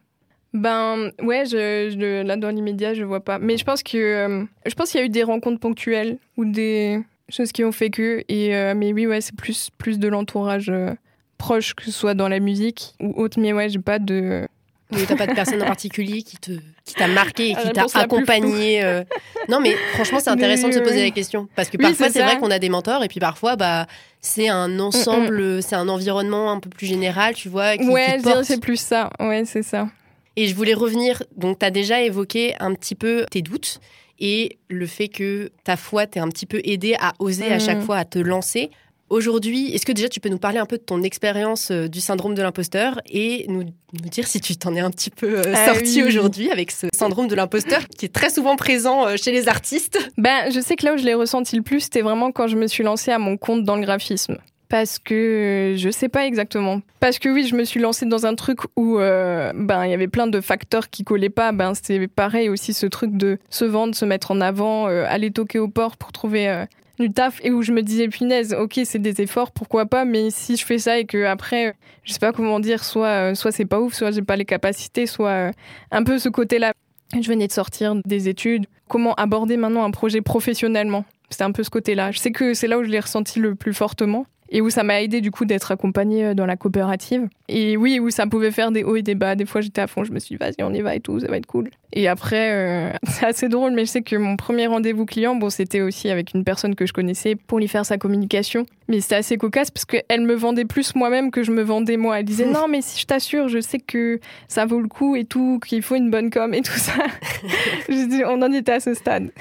Ben 0.53 1.11
ouais, 1.21 1.45
je, 1.45 2.23
là 2.23 2.37
dans 2.37 2.49
l'immédiat, 2.49 2.93
je 2.93 3.03
vois 3.03 3.19
pas. 3.19 3.39
Mais 3.39 3.57
je 3.57 3.65
pense 3.65 3.83
que 3.83 3.97
euh, 3.97 4.45
je 4.65 4.73
pense 4.73 4.91
qu'il 4.91 5.01
y 5.01 5.03
a 5.03 5.05
eu 5.05 5.09
des 5.09 5.23
rencontres 5.23 5.59
ponctuelles 5.59 6.17
ou 6.37 6.45
des 6.45 7.01
choses 7.27 7.51
qui 7.51 7.65
ont 7.65 7.73
fait 7.73 7.89
que. 7.89 8.23
Et 8.29 8.55
euh, 8.55 8.73
mais 8.73 8.93
oui, 8.93 9.05
ouais, 9.05 9.19
c'est 9.19 9.35
plus 9.35 9.69
plus 9.77 9.99
de 9.99 10.07
l'entourage 10.07 10.69
euh, 10.69 10.93
proche 11.37 11.73
que 11.73 11.83
ce 11.83 11.91
soit 11.91 12.13
dans 12.13 12.29
la 12.29 12.39
musique 12.39 12.95
ou 13.01 13.11
autre. 13.21 13.37
Mais 13.37 13.51
ouais, 13.51 13.67
j'ai 13.67 13.79
pas 13.79 13.99
de 13.99 14.47
tu 14.95 15.05
t'as 15.05 15.15
pas 15.15 15.27
de 15.27 15.33
personne 15.33 15.61
en 15.61 15.65
particulier 15.65 16.21
qui 16.21 16.37
te 16.37 16.51
qui 16.85 16.93
t'a 16.93 17.07
marqué 17.07 17.51
et 17.51 17.55
qui 17.55 17.71
t'a 17.71 17.85
accompagné. 17.95 18.83
Euh. 18.83 19.03
Non, 19.49 19.59
mais 19.59 19.75
franchement, 19.93 20.19
c'est 20.19 20.29
intéressant 20.31 20.67
de 20.67 20.73
se 20.73 20.79
poser 20.79 21.03
la 21.03 21.11
question 21.11 21.47
parce 21.55 21.69
que 21.69 21.77
parfois 21.77 22.09
c'est 22.09 22.21
vrai 22.21 22.37
qu'on 22.37 22.51
a 22.51 22.59
des 22.59 22.69
mentors 22.69 23.03
et 23.03 23.07
puis 23.07 23.19
parfois 23.19 23.55
bah 23.55 23.87
c'est 24.25 24.49
un 24.49 24.79
ensemble, 24.79 25.41
mm, 25.41 25.57
mm. 25.57 25.61
c'est 25.61 25.75
un 25.75 25.87
environnement 25.87 26.51
un 26.51 26.59
peu 26.59 26.69
plus 26.69 26.87
général, 26.87 27.35
tu 27.35 27.47
vois. 27.47 27.77
Qui, 27.77 27.87
ouais, 27.87 28.19
c'est 28.43 28.59
plus 28.59 28.79
ça. 28.79 29.11
Ouais, 29.19 29.43
c'est 29.45 29.63
ça. 29.63 29.87
Et 30.35 30.47
je 30.47 30.55
voulais 30.55 30.73
revenir. 30.73 31.23
Donc, 31.37 31.59
tu 31.59 31.65
as 31.65 31.71
déjà 31.71 32.01
évoqué 32.01 32.55
un 32.59 32.73
petit 32.73 32.95
peu 32.95 33.25
tes 33.31 33.41
doutes 33.41 33.79
et 34.19 34.57
le 34.69 34.87
fait 34.87 35.07
que 35.07 35.51
ta 35.63 35.77
foi 35.77 36.07
t'ait 36.07 36.19
un 36.19 36.29
petit 36.29 36.45
peu 36.45 36.61
aidé 36.63 36.95
à 36.99 37.13
oser 37.19 37.51
à 37.51 37.59
chaque 37.59 37.79
mm. 37.79 37.83
fois 37.83 37.97
à 37.97 38.05
te 38.05 38.19
lancer. 38.19 38.71
Aujourd'hui, 39.09 39.71
est-ce 39.71 39.85
que 39.85 39.91
déjà 39.91 40.09
tu 40.09 40.19
peux 40.19 40.29
nous 40.29 40.39
parler 40.39 40.57
un 40.57 40.65
peu 40.65 40.77
de 40.77 40.81
ton 40.81 41.03
expérience 41.03 41.69
euh, 41.69 41.87
du 41.87 42.01
syndrome 42.01 42.33
de 42.33 42.41
l'imposteur 42.41 42.99
et 43.07 43.45
nous, 43.49 43.63
dire 43.93 44.25
si 44.25 44.41
tu 44.41 44.57
t'en 44.57 44.73
es 44.73 44.79
un 44.79 44.89
petit 44.89 45.11
peu 45.11 45.39
euh, 45.39 45.53
ah 45.53 45.73
sorti 45.73 46.01
aujourd'hui 46.01 46.49
avec 46.49 46.71
ce 46.71 46.87
syndrome 46.91 47.27
de 47.27 47.35
l'imposteur 47.35 47.87
qui 47.87 48.05
est 48.05 48.13
très 48.13 48.31
souvent 48.31 48.55
présent 48.55 49.05
euh, 49.05 49.15
chez 49.15 49.31
les 49.31 49.47
artistes? 49.47 49.99
Ben, 50.17 50.49
je 50.51 50.59
sais 50.59 50.75
que 50.75 50.87
là 50.87 50.95
où 50.95 50.97
je 50.97 51.03
l'ai 51.03 51.13
ressenti 51.13 51.55
le 51.55 51.61
plus, 51.61 51.81
c'était 51.81 52.01
vraiment 52.01 52.31
quand 52.31 52.47
je 52.47 52.55
me 52.55 52.65
suis 52.65 52.83
lancée 52.83 53.11
à 53.11 53.19
mon 53.19 53.37
compte 53.37 53.63
dans 53.63 53.75
le 53.75 53.83
graphisme. 53.83 54.37
Parce 54.69 54.97
que 54.97 55.75
je 55.77 55.89
sais 55.91 56.09
pas 56.09 56.25
exactement. 56.25 56.81
Parce 56.99 57.19
que 57.19 57.29
oui, 57.29 57.45
je 57.47 57.55
me 57.55 57.63
suis 57.63 57.79
lancée 57.79 58.07
dans 58.07 58.25
un 58.25 58.33
truc 58.33 58.61
où 58.75 58.97
ben 58.97 59.85
il 59.85 59.91
y 59.91 59.93
avait 59.93 60.07
plein 60.07 60.25
de 60.25 60.41
facteurs 60.41 60.89
qui 60.89 61.03
collaient 61.03 61.29
pas. 61.29 61.51
Ben 61.51 61.75
c'était 61.75 62.07
pareil 62.07 62.49
aussi 62.49 62.73
ce 62.73 62.87
truc 62.87 63.15
de 63.15 63.37
se 63.51 63.63
vendre, 63.63 63.93
se 63.93 64.05
mettre 64.05 64.31
en 64.31 64.41
avant, 64.41 64.87
aller 64.87 65.29
toquer 65.29 65.59
aux 65.59 65.67
portes 65.67 65.97
pour 65.97 66.11
trouver 66.11 66.65
du 66.99 67.11
taf 67.11 67.39
et 67.43 67.51
où 67.51 67.61
je 67.61 67.71
me 67.71 67.81
disais 67.81 68.07
punaise 68.07 68.55
ok 68.57 68.79
c'est 68.85 68.99
des 68.99 69.21
efforts 69.21 69.51
pourquoi 69.51 69.85
pas 69.85 70.05
mais 70.05 70.29
si 70.29 70.55
je 70.55 70.65
fais 70.65 70.77
ça 70.77 70.99
et 70.99 71.05
que 71.05 71.25
après 71.25 71.75
je 72.03 72.13
sais 72.13 72.19
pas 72.19 72.31
comment 72.31 72.59
dire 72.59 72.83
soit 72.83 73.07
euh, 73.07 73.35
soit 73.35 73.51
c'est 73.51 73.65
pas 73.65 73.79
ouf 73.79 73.93
soit 73.93 74.11
j'ai 74.11 74.21
pas 74.21 74.35
les 74.35 74.45
capacités 74.45 75.05
soit 75.05 75.29
euh, 75.29 75.51
un 75.91 76.03
peu 76.03 76.17
ce 76.17 76.29
côté 76.29 76.59
là 76.59 76.73
Je 77.21 77.27
venais 77.27 77.47
de 77.47 77.51
sortir 77.51 77.95
des 78.05 78.29
études. 78.29 78.65
Comment 78.87 79.13
aborder 79.15 79.57
maintenant 79.57 79.83
un 79.83 79.91
projet 79.91 80.21
professionnellement? 80.21 81.05
C'était 81.29 81.43
un 81.43 81.51
peu 81.51 81.63
ce 81.63 81.69
côté-là. 81.69 82.11
Je 82.11 82.19
sais 82.19 82.31
que 82.31 82.53
c'est 82.53 82.67
là 82.67 82.77
où 82.77 82.83
je 82.83 82.89
l'ai 82.89 82.99
ressenti 82.99 83.39
le 83.39 83.55
plus 83.55 83.73
fortement 83.73 84.25
et 84.49 84.61
où 84.61 84.69
ça 84.69 84.83
m'a 84.83 85.01
aidé 85.01 85.21
du 85.21 85.31
coup 85.31 85.45
d'être 85.45 85.71
accompagnée 85.71 86.25
euh, 86.25 86.33
dans 86.33 86.45
la 86.45 86.55
coopérative. 86.55 87.27
Et 87.47 87.77
oui, 87.77 87.99
où 87.99 88.09
ça 88.09 88.25
pouvait 88.25 88.51
faire 88.51 88.71
des 88.71 88.83
hauts 88.83 88.95
et 88.95 89.03
des 89.03 89.15
bas. 89.15 89.35
Des 89.35 89.45
fois, 89.45 89.61
j'étais 89.61 89.81
à 89.81 89.87
fond, 89.87 90.03
je 90.03 90.11
me 90.11 90.19
suis 90.19 90.35
dit, 90.35 90.37
vas-y, 90.37 90.63
on 90.63 90.73
y 90.73 90.81
va 90.81 90.95
et 90.95 90.99
tout, 90.99 91.19
ça 91.19 91.27
va 91.27 91.37
être 91.37 91.45
cool. 91.45 91.69
Et 91.93 92.07
après, 92.07 92.51
euh, 92.51 92.91
c'est 93.07 93.25
assez 93.25 93.49
drôle, 93.49 93.73
mais 93.73 93.85
je 93.85 93.91
sais 93.91 94.01
que 94.01 94.15
mon 94.15 94.35
premier 94.35 94.67
rendez-vous 94.67 95.05
client, 95.05 95.35
bon, 95.35 95.49
c'était 95.49 95.81
aussi 95.81 96.09
avec 96.09 96.33
une 96.33 96.43
personne 96.43 96.75
que 96.75 96.85
je 96.85 96.93
connaissais 96.93 97.35
pour 97.35 97.59
lui 97.59 97.67
faire 97.67 97.85
sa 97.85 97.97
communication. 97.97 98.65
Mais 98.87 98.99
c'était 98.99 99.15
assez 99.15 99.37
cocasse 99.37 99.71
parce 99.71 99.85
qu'elle 99.85 100.21
me 100.21 100.35
vendait 100.35 100.65
plus 100.65 100.95
moi-même 100.95 101.31
que 101.31 101.43
je 101.43 101.51
me 101.51 101.61
vendais 101.61 101.97
moi. 101.97 102.19
Elle 102.19 102.25
disait, 102.25 102.45
non, 102.51 102.67
mais 102.67 102.81
si 102.81 102.99
je 102.99 103.05
t'assure, 103.05 103.47
je 103.47 103.59
sais 103.59 103.79
que 103.79 104.19
ça 104.47 104.65
vaut 104.65 104.81
le 104.81 104.87
coup 104.87 105.15
et 105.15 105.25
tout, 105.25 105.59
qu'il 105.65 105.83
faut 105.83 105.95
une 105.95 106.09
bonne 106.09 106.31
com 106.31 106.53
et 106.53 106.61
tout 106.61 106.77
ça. 106.77 106.93
je 107.89 108.07
dis, 108.07 108.23
on 108.25 108.41
en 108.41 108.51
était 108.51 108.73
à 108.73 108.79
ce 108.79 108.95
stade. 108.95 109.31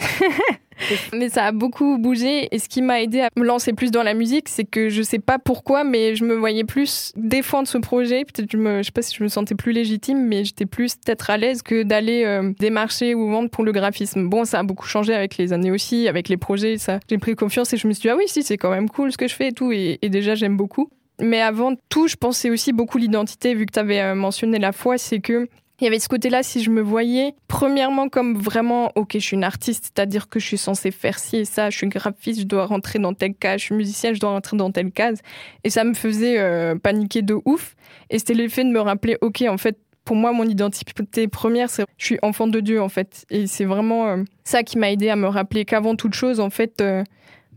mais 1.12 1.28
ça 1.28 1.46
a 1.46 1.52
beaucoup 1.52 1.98
bougé 1.98 2.48
et 2.54 2.58
ce 2.58 2.68
qui 2.68 2.82
m'a 2.82 3.00
aidé 3.00 3.20
à 3.20 3.28
me 3.36 3.44
lancer 3.44 3.72
plus 3.72 3.90
dans 3.90 4.02
la 4.02 4.14
musique, 4.14 4.48
c'est 4.48 4.64
que 4.64 4.88
je 4.88 5.02
sais 5.02 5.18
pas 5.18 5.38
pourquoi, 5.38 5.84
mais 5.84 6.16
je 6.16 6.24
me 6.24 6.34
voyais 6.34 6.64
plus 6.64 7.12
défendre 7.16 7.68
ce 7.68 7.78
projet. 7.78 7.93
Peut-être 8.24 8.50
je 8.50 8.56
me, 8.56 8.78
je 8.78 8.84
sais 8.84 8.92
pas 8.92 9.02
si 9.02 9.14
je 9.14 9.22
me 9.22 9.28
sentais 9.28 9.54
plus 9.54 9.72
légitime, 9.72 10.26
mais 10.26 10.44
j'étais 10.44 10.66
plus 10.66 10.96
peut-être 10.96 11.30
à 11.30 11.36
l'aise 11.36 11.62
que 11.62 11.82
d'aller 11.82 12.24
euh, 12.24 12.52
démarcher 12.58 13.14
ou 13.14 13.28
vendre 13.30 13.50
pour 13.50 13.64
le 13.64 13.72
graphisme. 13.72 14.28
Bon, 14.28 14.44
ça 14.44 14.60
a 14.60 14.62
beaucoup 14.62 14.86
changé 14.86 15.14
avec 15.14 15.36
les 15.36 15.52
années 15.52 15.70
aussi, 15.70 16.08
avec 16.08 16.28
les 16.28 16.36
projets. 16.36 16.78
Ça, 16.78 17.00
j'ai 17.08 17.18
pris 17.18 17.34
confiance 17.34 17.72
et 17.72 17.76
je 17.76 17.86
me 17.86 17.92
suis 17.92 18.02
dit 18.02 18.08
ah 18.08 18.16
oui 18.16 18.24
si 18.26 18.42
c'est 18.42 18.58
quand 18.58 18.70
même 18.70 18.88
cool 18.88 19.12
ce 19.12 19.16
que 19.16 19.28
je 19.28 19.34
fais 19.34 19.48
et 19.48 19.52
tout 19.52 19.72
et, 19.72 19.98
et 20.02 20.08
déjà 20.08 20.34
j'aime 20.34 20.56
beaucoup. 20.56 20.90
Mais 21.20 21.40
avant 21.40 21.74
tout, 21.88 22.08
je 22.08 22.16
pensais 22.16 22.50
aussi 22.50 22.72
beaucoup 22.72 22.98
l'identité, 22.98 23.54
vu 23.54 23.66
que 23.66 23.72
tu 23.72 23.78
avais 23.78 24.00
euh, 24.00 24.14
mentionné 24.14 24.58
la 24.58 24.72
foi, 24.72 24.98
c'est 24.98 25.20
que 25.20 25.48
il 25.80 25.84
y 25.84 25.86
avait 25.88 25.98
ce 25.98 26.08
côté-là, 26.08 26.42
si 26.44 26.62
je 26.62 26.70
me 26.70 26.80
voyais, 26.80 27.34
premièrement 27.48 28.08
comme 28.08 28.36
vraiment, 28.36 28.92
ok, 28.94 29.12
je 29.14 29.18
suis 29.18 29.34
une 29.34 29.44
artiste, 29.44 29.92
c'est-à-dire 29.92 30.28
que 30.28 30.38
je 30.38 30.46
suis 30.46 30.58
censée 30.58 30.92
faire 30.92 31.18
ci 31.18 31.38
et 31.38 31.44
ça, 31.44 31.68
je 31.70 31.76
suis 31.76 31.88
graphiste, 31.88 32.40
je 32.40 32.46
dois 32.46 32.66
rentrer 32.66 33.00
dans 33.00 33.12
telle 33.12 33.34
case, 33.34 33.60
je 33.60 33.66
suis 33.66 33.74
musicienne, 33.74 34.14
je 34.14 34.20
dois 34.20 34.30
rentrer 34.30 34.56
dans 34.56 34.70
telle 34.70 34.92
case. 34.92 35.20
Et 35.64 35.70
ça 35.70 35.82
me 35.82 35.94
faisait 35.94 36.38
euh, 36.38 36.76
paniquer 36.76 37.22
de 37.22 37.36
ouf. 37.44 37.74
Et 38.10 38.18
c'était 38.20 38.34
l'effet 38.34 38.62
de 38.62 38.70
me 38.70 38.80
rappeler, 38.80 39.18
ok, 39.20 39.44
en 39.48 39.58
fait, 39.58 39.76
pour 40.04 40.14
moi, 40.14 40.32
mon 40.32 40.44
identité 40.44 41.26
première, 41.26 41.70
c'est 41.70 41.84
je 41.96 42.04
suis 42.04 42.18
enfant 42.22 42.46
de 42.46 42.60
Dieu, 42.60 42.80
en 42.80 42.88
fait. 42.88 43.24
Et 43.30 43.48
c'est 43.48 43.64
vraiment 43.64 44.06
euh, 44.08 44.22
ça 44.44 44.62
qui 44.62 44.78
m'a 44.78 44.92
aidé 44.92 45.08
à 45.08 45.16
me 45.16 45.26
rappeler 45.26 45.64
qu'avant 45.64 45.96
toute 45.96 46.14
chose, 46.14 46.38
en 46.38 46.50
fait, 46.50 46.80
euh, 46.82 47.02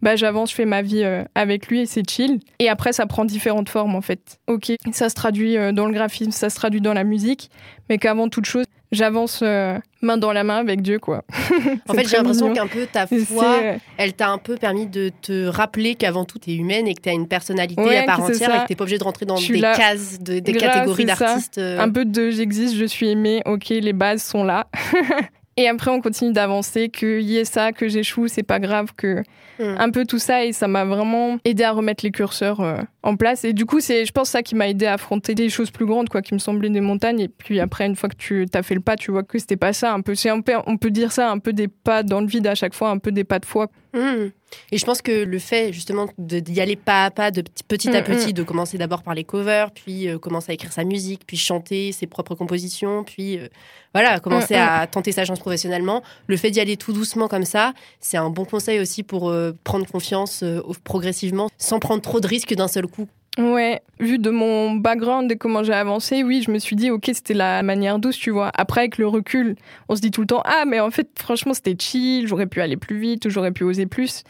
bah, 0.02 0.16
j'avance, 0.16 0.52
je 0.52 0.56
fais 0.56 0.66
ma 0.66 0.82
vie 0.82 1.04
euh, 1.04 1.24
avec 1.36 1.68
lui 1.68 1.82
et 1.82 1.86
c'est 1.86 2.08
chill. 2.10 2.39
Et 2.60 2.70
après, 2.70 2.93
ça 2.93 3.06
prend 3.06 3.26
différentes 3.26 3.70
formes 3.70 3.95
en 3.95 4.02
fait. 4.02 4.39
Ok, 4.48 4.72
ça 4.91 5.10
se 5.10 5.16
traduit 5.16 5.58
euh, 5.58 5.72
dans 5.72 5.86
le 5.86 5.93
graphisme, 5.93 6.32
ça 6.32 6.50
se 6.50 6.56
traduit 6.56 6.82
dans 6.82 6.93
la 6.93 7.04
musique, 7.04 7.50
mais 7.89 7.98
qu'avant 7.98 8.30
toute 8.30 8.45
chose, 8.45 8.66
j'avance 8.91 9.41
euh, 9.43 9.78
main 10.02 10.18
dans 10.18 10.32
la 10.32 10.43
main 10.43 10.58
avec 10.58 10.82
Dieu 10.82 11.00
quoi. 11.00 11.26
en 11.89 11.93
fait, 11.93 12.08
j'ai 12.08 12.18
l'impression 12.18 12.54
qu'un 12.54 12.68
peu 12.68 12.86
ta 12.86 13.08
foi, 13.08 13.60
elle 13.98 14.14
t'a 14.14 14.30
un 14.30 14.38
peu 14.38 14.56
permis 14.56 14.86
de 14.86 15.12
te 15.22 15.48
rappeler 15.48 15.95
qu'avant 15.95 16.26
tout, 16.26 16.39
tu 16.39 16.52
es 16.52 16.56
humaine 16.56 16.88
et 16.88 16.93
que 16.93 17.02
tu 17.02 17.10
as 17.10 17.14
une 17.14 17.28
personnalité 17.28 17.98
à 17.98 18.04
part 18.04 18.22
entière 18.22 18.56
et 18.56 18.60
que 18.64 18.68
tu 18.68 18.76
pas 18.76 18.84
obligé 18.84 19.00
de 19.00 19.04
rentrer 19.04 19.26
dans 19.26 19.36
des 19.36 19.60
cases, 19.60 20.20
des 20.20 20.41
catégories 20.41 21.06
d'artistes. 21.06 21.58
Un 21.58 21.89
peu 21.89 22.06
de 22.06 22.30
j'existe, 22.30 22.76
je 22.76 22.86
suis 22.86 23.10
aimée, 23.10 23.41
ok, 23.45 23.70
les 23.70 23.93
bases 23.93 24.24
sont 24.24 24.43
là. 24.43 24.68
Et 25.58 25.68
après, 25.68 25.89
on 25.89 26.01
continue 26.01 26.34
d'avancer, 26.34 26.89
qu'il 26.89 27.22
y 27.22 27.38
ait 27.38 27.45
ça, 27.45 27.72
que 27.72 27.88
j'échoue, 27.88 28.28
c'est 28.28 28.43
pas 28.43 28.60
grave, 28.60 28.91
que 28.95 29.24
hmm. 29.60 29.76
un 29.80 29.89
peu 29.89 30.05
tout 30.05 30.20
ça. 30.20 30.45
Et 30.45 30.53
ça 30.53 30.68
m'a 30.68 30.86
vraiment 30.86 31.39
aidé 31.45 31.64
à 31.64 31.72
remettre 31.72 32.05
les 32.05 32.12
curseurs 32.12 32.62
euh, 32.62 32.78
en 33.08 33.16
place. 33.16 33.45
Et 33.45 33.53
du 33.53 33.66
coup, 33.66 33.80
c'est, 33.80 34.05
je 34.05 34.12
pense, 34.12 34.30
ça 34.30 34.43
qui 34.43 34.53
m'a 34.53 34.68
aidé 34.68 34.86
à 34.86 34.93
affronter 34.93 35.34
des 35.34 35.49
choses 35.49 35.72
plus 35.72 35.86
grandes, 35.86 36.10
quoi, 36.10 36.22
qui 36.22 36.34
me 36.34 36.39
semblaient 36.39 36.70
des 36.70 36.82
montagnes. 36.82 37.22
Et 37.22 37.30
puis 37.30 37.60
après, 37.60 37.86
une 37.86 37.95
fois 37.95 38.10
que 38.10 38.16
tu 38.16 38.45
as 38.53 38.64
fait 38.64 38.76
le 38.76 38.82
pas, 38.82 38.97
tu 38.97 39.12
vois 39.12 39.24
que 39.24 39.39
c'était 39.39 39.55
pas 39.55 39.72
ça. 39.74 39.93
Un 39.93 40.01
peu, 40.01 40.14
c'est 40.14 40.30
un 40.30 40.41
peu, 40.41 40.53
on 40.68 40.78
peut 40.78 40.91
dire 40.91 41.12
ça, 41.12 41.32
un 41.32 41.39
peu 41.39 41.53
des 41.53 41.70
pas 41.70 42.03
dans 42.03 42.20
le 42.20 42.28
vide 42.28 42.47
à 42.47 42.55
chaque 42.55 42.74
fois, 42.74 42.89
un 42.89 42.97
peu 42.97 43.12
des 43.12 43.24
pas 43.24 43.39
de 43.39 43.45
foi. 43.45 43.70
Hmm. 43.93 44.30
Et 44.72 44.78
je 44.78 44.86
pense 44.86 45.01
que 45.01 45.12
le 45.12 45.39
fait 45.39 45.74
justement 45.74 46.08
d'y 46.18 46.62
aller 46.62 46.76
pas 46.76 47.05
à 47.05 47.12
pas, 47.12 47.32
de 47.32 47.43
petit 47.68 47.89
à 47.89 48.01
mm, 48.01 48.03
petit, 48.03 48.30
mm. 48.30 48.34
de 48.34 48.43
commencer 48.43 48.78
d'abord 48.78 49.03
par 49.03 49.14
les 49.14 49.24
covers, 49.24 49.72
puis 49.72 50.08
euh, 50.08 50.18
commencer 50.18 50.51
à 50.51 50.53
écrire 50.53 50.72
sa 50.72 50.84
musique, 50.84 51.22
puis 51.26 51.38
chanter 51.38 51.91
ses 51.91 52.08
propres 52.08 52.36
compositions, 52.36 53.03
puis 53.03 53.38
euh, 53.38 53.47
voilà, 53.93 54.20
commencer 54.20 54.55
mm, 54.55 54.60
à 54.60 54.88
tenter 54.88 55.12
sa 55.12 55.26
chance 55.26 55.39
professionnellement. 55.39 56.01
Le 56.28 56.38
fait 56.38 56.51
d'y 56.51 56.60
aller 56.60 56.78
tout 56.78 56.93
doucement 56.93 57.28
comme 57.28 57.45
ça, 57.45 57.74
c'est 57.99 58.18
un 58.18 58.30
bon 58.30 58.45
conseil 58.45 58.80
aussi 58.80 59.03
pour 59.03 59.30
euh, 59.30 59.51
prendre 59.64 59.86
confiance 59.86 60.43
progressivement, 60.84 61.49
sans 61.58 61.80
prendre 61.80 62.01
trop 62.01 62.20
de 62.20 62.28
risques 62.28 62.53
d'un 62.53 62.68
seul 62.68 62.88
coup. 62.88 62.97
Ouais, 63.38 63.81
vu 63.99 64.17
de 64.17 64.31
mon 64.31 64.73
background 64.73 65.31
et 65.31 65.35
comment 65.35 65.63
j'ai 65.63 65.73
avancé, 65.73 66.23
oui, 66.23 66.41
je 66.41 66.49
me 66.49 66.57
suis 66.57 66.75
dit, 66.75 66.89
ok, 66.89 67.11
c'était 67.13 67.35
la 67.35 67.61
manière 67.61 67.99
douce, 67.99 68.17
tu 68.17 68.31
vois. 68.31 68.51
Après, 68.55 68.81
avec 68.81 68.97
le 68.97 69.07
recul, 69.07 69.55
on 69.89 69.95
se 69.95 70.01
dit 70.01 70.09
tout 70.09 70.21
le 70.21 70.27
temps, 70.27 70.41
ah, 70.43 70.63
mais 70.65 70.79
en 70.79 70.89
fait, 70.89 71.07
franchement, 71.19 71.53
c'était 71.53 71.75
chill, 71.79 72.27
j'aurais 72.27 72.47
pu 72.47 72.61
aller 72.61 72.77
plus 72.77 72.97
vite, 72.97 73.29
j'aurais 73.29 73.51
pu 73.51 73.63
oser 73.63 73.85
plus. 73.85 74.23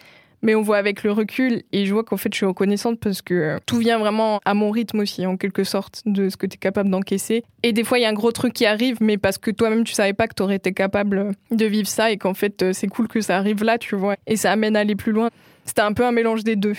Mais 0.43 0.53
on 0.53 0.61
voit 0.61 0.77
avec 0.77 1.03
le 1.03 1.11
recul 1.11 1.63
et 1.71 1.85
je 1.85 1.93
vois 1.93 2.03
qu'en 2.03 2.17
fait, 2.17 2.31
je 2.31 2.37
suis 2.37 2.45
reconnaissante 2.45 2.99
parce 2.99 3.23
que 3.23 3.57
tout 3.65 3.77
vient 3.77 3.97
vraiment 3.97 4.39
à 4.45 4.53
mon 4.53 4.69
rythme 4.69 4.99
aussi, 4.99 5.25
en 5.25 5.35
quelque 5.35 5.63
sorte, 5.63 6.03
de 6.05 6.29
ce 6.29 6.37
que 6.37 6.45
tu 6.45 6.55
es 6.55 6.57
capable 6.57 6.89
d'encaisser. 6.89 7.43
Et 7.63 7.73
des 7.73 7.83
fois, 7.83 7.97
il 7.97 8.03
y 8.03 8.05
a 8.05 8.09
un 8.09 8.13
gros 8.13 8.31
truc 8.31 8.53
qui 8.53 8.65
arrive, 8.65 8.97
mais 9.01 9.17
parce 9.17 9.39
que 9.39 9.49
toi-même, 9.49 9.83
tu 9.83 9.93
savais 9.93 10.13
pas 10.13 10.27
que 10.27 10.35
tu 10.35 10.43
aurais 10.43 10.57
été 10.57 10.73
capable 10.73 11.31
de 11.49 11.65
vivre 11.65 11.87
ça 11.87 12.11
et 12.11 12.17
qu'en 12.17 12.35
fait, 12.35 12.71
c'est 12.73 12.87
cool 12.87 13.07
que 13.07 13.19
ça 13.19 13.37
arrive 13.37 13.63
là, 13.63 13.79
tu 13.79 13.95
vois. 13.95 14.15
Et 14.27 14.35
ça 14.35 14.51
amène 14.51 14.75
à 14.75 14.81
aller 14.81 14.95
plus 14.95 15.11
loin. 15.11 15.29
C'était 15.65 15.81
un 15.81 15.93
peu 15.93 16.05
un 16.05 16.11
mélange 16.11 16.43
des 16.43 16.55
deux. 16.55 16.75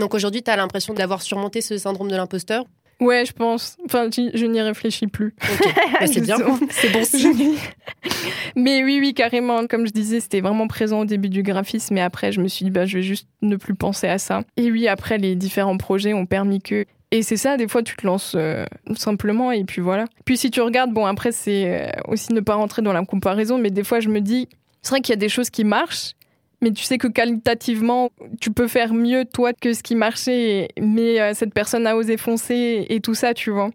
Donc 0.00 0.14
aujourd'hui, 0.14 0.42
tu 0.42 0.50
as 0.50 0.56
l'impression 0.56 0.94
d'avoir 0.94 1.22
surmonté 1.22 1.60
ce 1.60 1.78
syndrome 1.78 2.10
de 2.10 2.16
l'imposteur 2.16 2.64
Ouais, 3.00 3.24
je 3.24 3.32
pense. 3.32 3.78
Enfin, 3.86 4.10
je, 4.12 4.44
n'y 4.44 4.60
réfléchis 4.60 5.06
plus. 5.06 5.34
Bah, 5.40 6.06
c'est 6.06 6.20
bien, 6.20 6.36
c'est 6.68 6.92
bon 6.92 7.02
signe. 7.04 7.56
mais 8.56 8.84
oui, 8.84 8.98
oui, 9.00 9.14
carrément. 9.14 9.66
Comme 9.66 9.86
je 9.86 9.92
disais, 9.92 10.20
c'était 10.20 10.42
vraiment 10.42 10.68
présent 10.68 11.00
au 11.00 11.04
début 11.06 11.30
du 11.30 11.42
graphisme, 11.42 11.94
mais 11.94 12.02
après, 12.02 12.30
je 12.30 12.42
me 12.42 12.48
suis 12.48 12.66
dit, 12.66 12.70
bah, 12.70 12.84
je 12.84 12.98
vais 12.98 13.02
juste 13.02 13.26
ne 13.40 13.56
plus 13.56 13.74
penser 13.74 14.06
à 14.06 14.18
ça. 14.18 14.42
Et 14.58 14.70
oui, 14.70 14.86
après, 14.86 15.16
les 15.16 15.34
différents 15.34 15.78
projets 15.78 16.12
ont 16.12 16.26
permis 16.26 16.60
que. 16.60 16.84
Et 17.10 17.22
c'est 17.22 17.38
ça, 17.38 17.56
des 17.56 17.68
fois, 17.68 17.82
tu 17.82 17.96
te 17.96 18.06
lances 18.06 18.34
euh, 18.36 18.66
simplement, 18.94 19.50
et 19.50 19.64
puis 19.64 19.80
voilà. 19.80 20.04
Puis 20.26 20.36
si 20.36 20.50
tu 20.50 20.60
regardes, 20.60 20.92
bon, 20.92 21.06
après, 21.06 21.32
c'est 21.32 21.64
euh, 21.66 21.90
aussi 22.06 22.32
ne 22.34 22.40
pas 22.40 22.54
rentrer 22.54 22.82
dans 22.82 22.92
la 22.92 23.04
comparaison, 23.04 23.56
mais 23.56 23.70
des 23.70 23.82
fois, 23.82 24.00
je 24.00 24.10
me 24.10 24.20
dis, 24.20 24.46
c'est 24.82 24.90
vrai 24.90 25.00
qu'il 25.00 25.12
y 25.12 25.14
a 25.14 25.16
des 25.16 25.30
choses 25.30 25.50
qui 25.50 25.64
marchent, 25.64 26.12
mais 26.60 26.72
tu 26.72 26.84
sais 26.84 26.98
que 26.98 27.08
qualitativement, 27.08 28.10
tu 28.40 28.50
peux 28.50 28.68
faire 28.68 28.92
mieux 28.92 29.24
toi 29.24 29.52
que 29.52 29.72
ce 29.72 29.82
qui 29.82 29.94
marchait, 29.94 30.68
mais 30.80 31.20
euh, 31.20 31.32
cette 31.34 31.54
personne 31.54 31.86
a 31.86 31.96
osé 31.96 32.16
foncer 32.16 32.86
et 32.88 33.00
tout 33.00 33.14
ça, 33.14 33.34
tu 33.34 33.50
vois. 33.50 33.70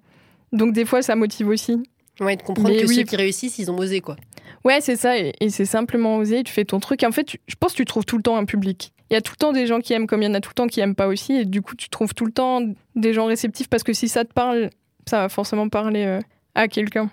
Donc 0.51 0.73
des 0.73 0.85
fois, 0.85 1.01
ça 1.01 1.15
motive 1.15 1.47
aussi. 1.47 1.81
Ouais, 2.19 2.35
de 2.35 2.43
comprendre 2.43 2.79
que 2.79 2.87
ceux 2.87 3.03
qui 3.03 3.15
réussissent, 3.15 3.59
ils 3.59 3.69
ont 3.71 3.77
osé, 3.77 4.01
quoi. 4.01 4.15
Ouais, 4.63 4.81
c'est 4.81 4.95
ça, 4.95 5.17
et, 5.17 5.33
c'est 5.49 5.65
simplement 5.65 6.17
osé, 6.17 6.43
tu 6.43 6.51
fais 6.51 6.65
ton 6.65 6.79
truc. 6.79 7.03
en 7.03 7.11
fait, 7.11 7.37
je 7.47 7.55
pense 7.55 7.73
que 7.73 7.77
tu 7.77 7.85
trouves 7.85 8.05
tout 8.05 8.17
le 8.17 8.23
temps 8.23 8.37
un 8.37 8.45
public. 8.45 8.93
Il 9.09 9.13
y 9.13 9.17
a 9.17 9.21
tout 9.21 9.33
le 9.33 9.37
temps 9.37 9.51
des 9.51 9.67
gens 9.67 9.79
qui 9.79 9.93
aiment 9.93 10.07
comme 10.07 10.23
il 10.23 10.25
y 10.25 10.27
en 10.27 10.33
a 10.33 10.41
tout 10.41 10.49
le 10.49 10.55
temps 10.55 10.67
qui 10.67 10.79
aiment 10.79 10.95
pas 10.95 11.07
aussi, 11.07 11.33
et 11.33 11.45
du 11.45 11.61
coup, 11.61 11.75
tu 11.75 11.89
trouves 11.89 12.13
tout 12.13 12.25
le 12.25 12.31
temps 12.31 12.61
des 12.95 13.13
gens 13.13 13.25
réceptifs 13.25 13.67
parce 13.67 13.83
que 13.83 13.93
si 13.93 14.07
ça 14.07 14.25
te 14.25 14.33
parle, 14.33 14.69
ça 15.05 15.21
va 15.21 15.29
forcément 15.29 15.69
parler 15.69 16.05
euh, 16.05 16.19
à 16.55 16.67
quelqu'un. 16.67 17.11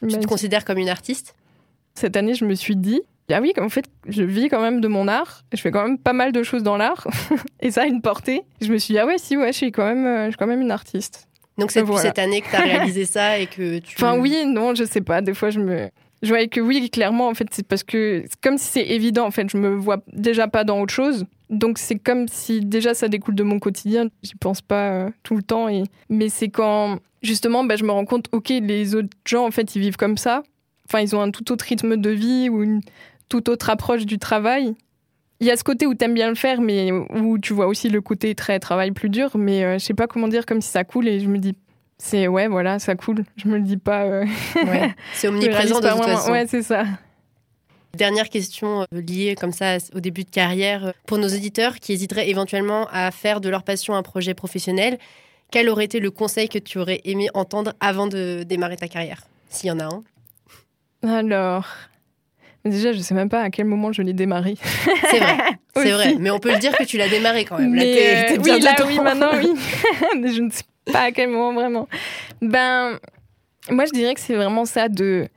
Tu 0.00 0.18
te 0.18 0.26
considères 0.26 0.64
comme 0.64 0.78
une 0.78 0.88
artiste? 0.88 1.34
Cette 1.94 2.16
année, 2.16 2.34
je 2.34 2.44
me 2.44 2.54
suis 2.54 2.76
dit, 2.76 3.02
ah 3.30 3.40
oui, 3.40 3.52
en 3.58 3.68
fait, 3.68 3.86
je 4.08 4.22
vis 4.22 4.48
quand 4.48 4.60
même 4.60 4.80
de 4.80 4.88
mon 4.88 5.08
art. 5.08 5.42
Je 5.52 5.60
fais 5.60 5.70
quand 5.70 5.82
même 5.82 5.98
pas 5.98 6.12
mal 6.12 6.32
de 6.32 6.42
choses 6.42 6.62
dans 6.62 6.76
l'art. 6.76 7.06
et 7.60 7.70
ça 7.70 7.82
a 7.82 7.86
une 7.86 8.02
portée. 8.02 8.42
Je 8.60 8.72
me 8.72 8.78
suis 8.78 8.94
dit, 8.94 8.98
ah 8.98 9.06
ouais, 9.06 9.18
si, 9.18 9.36
ouais, 9.36 9.52
je 9.52 9.58
suis 9.58 9.72
quand 9.72 9.84
même, 9.84 10.06
euh, 10.06 10.24
je 10.26 10.30
suis 10.30 10.38
quand 10.38 10.46
même 10.46 10.60
une 10.60 10.70
artiste. 10.70 11.28
Donc 11.58 11.70
c'est 11.70 11.82
depuis 11.82 11.98
cette 11.98 12.18
année 12.18 12.40
que 12.40 12.50
tu 12.50 12.56
as 12.56 12.60
réalisé 12.64 13.04
ça 13.04 13.38
et 13.38 13.46
que 13.46 13.78
tu... 13.78 13.94
Enfin 13.96 14.18
oui, 14.18 14.44
non, 14.46 14.74
je 14.74 14.84
sais 14.84 15.00
pas. 15.00 15.20
Des 15.20 15.34
fois, 15.34 15.50
je 15.50 15.60
me... 15.60 15.88
Je 16.22 16.28
voyais 16.28 16.48
que 16.48 16.60
oui, 16.60 16.88
clairement, 16.88 17.28
en 17.28 17.34
fait, 17.34 17.48
c'est 17.50 17.66
parce 17.66 17.82
que 17.82 18.22
c'est 18.28 18.40
comme 18.40 18.56
si 18.56 18.66
c'est 18.66 18.86
évident, 18.86 19.26
en 19.26 19.32
fait, 19.32 19.50
je 19.50 19.56
me 19.56 19.74
vois 19.74 19.98
déjà 20.12 20.46
pas 20.46 20.62
dans 20.62 20.80
autre 20.80 20.94
chose. 20.94 21.26
Donc 21.50 21.78
c'est 21.78 21.98
comme 21.98 22.28
si 22.28 22.60
déjà 22.60 22.94
ça 22.94 23.08
découle 23.08 23.34
de 23.34 23.42
mon 23.42 23.58
quotidien. 23.58 24.06
J'y 24.22 24.36
pense 24.36 24.60
pas 24.60 24.90
euh, 24.90 25.10
tout 25.24 25.34
le 25.34 25.42
temps. 25.42 25.68
Et... 25.68 25.82
Mais 26.08 26.28
c'est 26.28 26.48
quand 26.48 26.98
justement, 27.22 27.64
bah, 27.64 27.76
je 27.76 27.84
me 27.84 27.90
rends 27.90 28.04
compte, 28.04 28.26
ok, 28.32 28.48
les 28.50 28.94
autres 28.94 29.08
gens, 29.24 29.46
en 29.46 29.50
fait, 29.50 29.74
ils 29.74 29.80
vivent 29.80 29.96
comme 29.96 30.16
ça. 30.16 30.42
Enfin, 30.88 31.00
ils 31.00 31.16
ont 31.16 31.20
un 31.20 31.30
tout 31.30 31.50
autre 31.52 31.64
rythme 31.64 31.96
de 31.96 32.10
vie 32.10 32.48
ou 32.48 32.62
une 32.62 32.80
toute 33.32 33.48
autre 33.48 33.70
approche 33.70 34.04
du 34.04 34.18
travail. 34.18 34.74
Il 35.40 35.46
y 35.46 35.50
a 35.50 35.56
ce 35.56 35.64
côté 35.64 35.86
où 35.86 35.94
tu 35.94 36.04
aimes 36.04 36.12
bien 36.12 36.28
le 36.28 36.34
faire, 36.34 36.60
mais 36.60 36.92
où 36.92 37.38
tu 37.38 37.54
vois 37.54 37.66
aussi 37.66 37.88
le 37.88 38.02
côté 38.02 38.34
très 38.34 38.60
travail 38.60 38.90
plus 38.90 39.08
dur. 39.08 39.30
Mais 39.38 39.64
euh, 39.64 39.78
je 39.78 39.84
sais 39.84 39.94
pas 39.94 40.06
comment 40.06 40.28
dire, 40.28 40.44
comme 40.44 40.60
si 40.60 40.68
ça 40.68 40.84
coule 40.84 41.08
et 41.08 41.18
je 41.18 41.28
me 41.28 41.38
dis, 41.38 41.54
c'est 41.96 42.28
ouais, 42.28 42.46
voilà, 42.46 42.78
ça 42.78 42.94
coule. 42.94 43.24
Je 43.36 43.48
me 43.48 43.56
le 43.56 43.62
dis 43.62 43.78
pas. 43.78 44.02
Euh, 44.02 44.26
c'est 45.14 45.28
omniprésent 45.28 45.80
de 45.80 45.88
toute 45.88 46.04
façon. 46.04 46.30
Ouais, 46.30 46.46
c'est 46.46 46.62
ça. 46.62 46.84
Dernière 47.96 48.28
question 48.28 48.82
euh, 48.82 49.00
liée 49.00 49.34
comme 49.40 49.52
ça 49.52 49.78
au 49.94 50.00
début 50.00 50.24
de 50.24 50.30
carrière 50.30 50.92
pour 51.06 51.16
nos 51.16 51.28
auditeurs 51.28 51.76
qui 51.76 51.94
hésiteraient 51.94 52.28
éventuellement 52.28 52.86
à 52.92 53.10
faire 53.10 53.40
de 53.40 53.48
leur 53.48 53.62
passion 53.62 53.94
un 53.94 54.02
projet 54.02 54.34
professionnel. 54.34 54.98
Quel 55.50 55.70
aurait 55.70 55.86
été 55.86 56.00
le 56.00 56.10
conseil 56.10 56.50
que 56.50 56.58
tu 56.58 56.78
aurais 56.78 57.00
aimé 57.04 57.28
entendre 57.32 57.72
avant 57.80 58.06
de 58.08 58.42
démarrer 58.42 58.76
ta 58.76 58.88
carrière, 58.88 59.22
s'il 59.48 59.68
y 59.68 59.72
en 59.72 59.80
a 59.80 59.84
un? 59.84 60.02
Alors, 61.02 61.66
Déjà, 62.64 62.92
je 62.92 62.98
sais 63.00 63.14
même 63.14 63.28
pas 63.28 63.40
à 63.40 63.50
quel 63.50 63.66
moment 63.66 63.92
je 63.92 64.02
l'ai 64.02 64.12
démarré. 64.12 64.54
C'est 65.10 65.18
vrai, 65.18 65.36
c'est 65.74 65.90
vrai. 65.90 66.14
Mais 66.18 66.30
on 66.30 66.38
peut 66.38 66.52
le 66.52 66.58
dire 66.58 66.76
que 66.76 66.84
tu 66.84 66.96
l'as 66.96 67.08
démarré 67.08 67.44
quand 67.44 67.58
même. 67.58 67.74
Euh, 67.74 68.36
oui, 68.42 68.60
là, 68.60 68.74
oui, 68.86 68.98
maintenant, 69.00 69.30
oui. 69.34 69.52
je 70.32 70.40
ne 70.40 70.50
sais 70.50 70.62
pas 70.92 71.00
à 71.00 71.12
quel 71.12 71.28
moment 71.30 71.52
vraiment. 71.54 71.88
Ben, 72.40 72.98
moi, 73.70 73.84
je 73.86 73.90
dirais 73.92 74.14
que 74.14 74.20
c'est 74.20 74.34
vraiment 74.36 74.64
ça 74.64 74.88
de. 74.88 75.28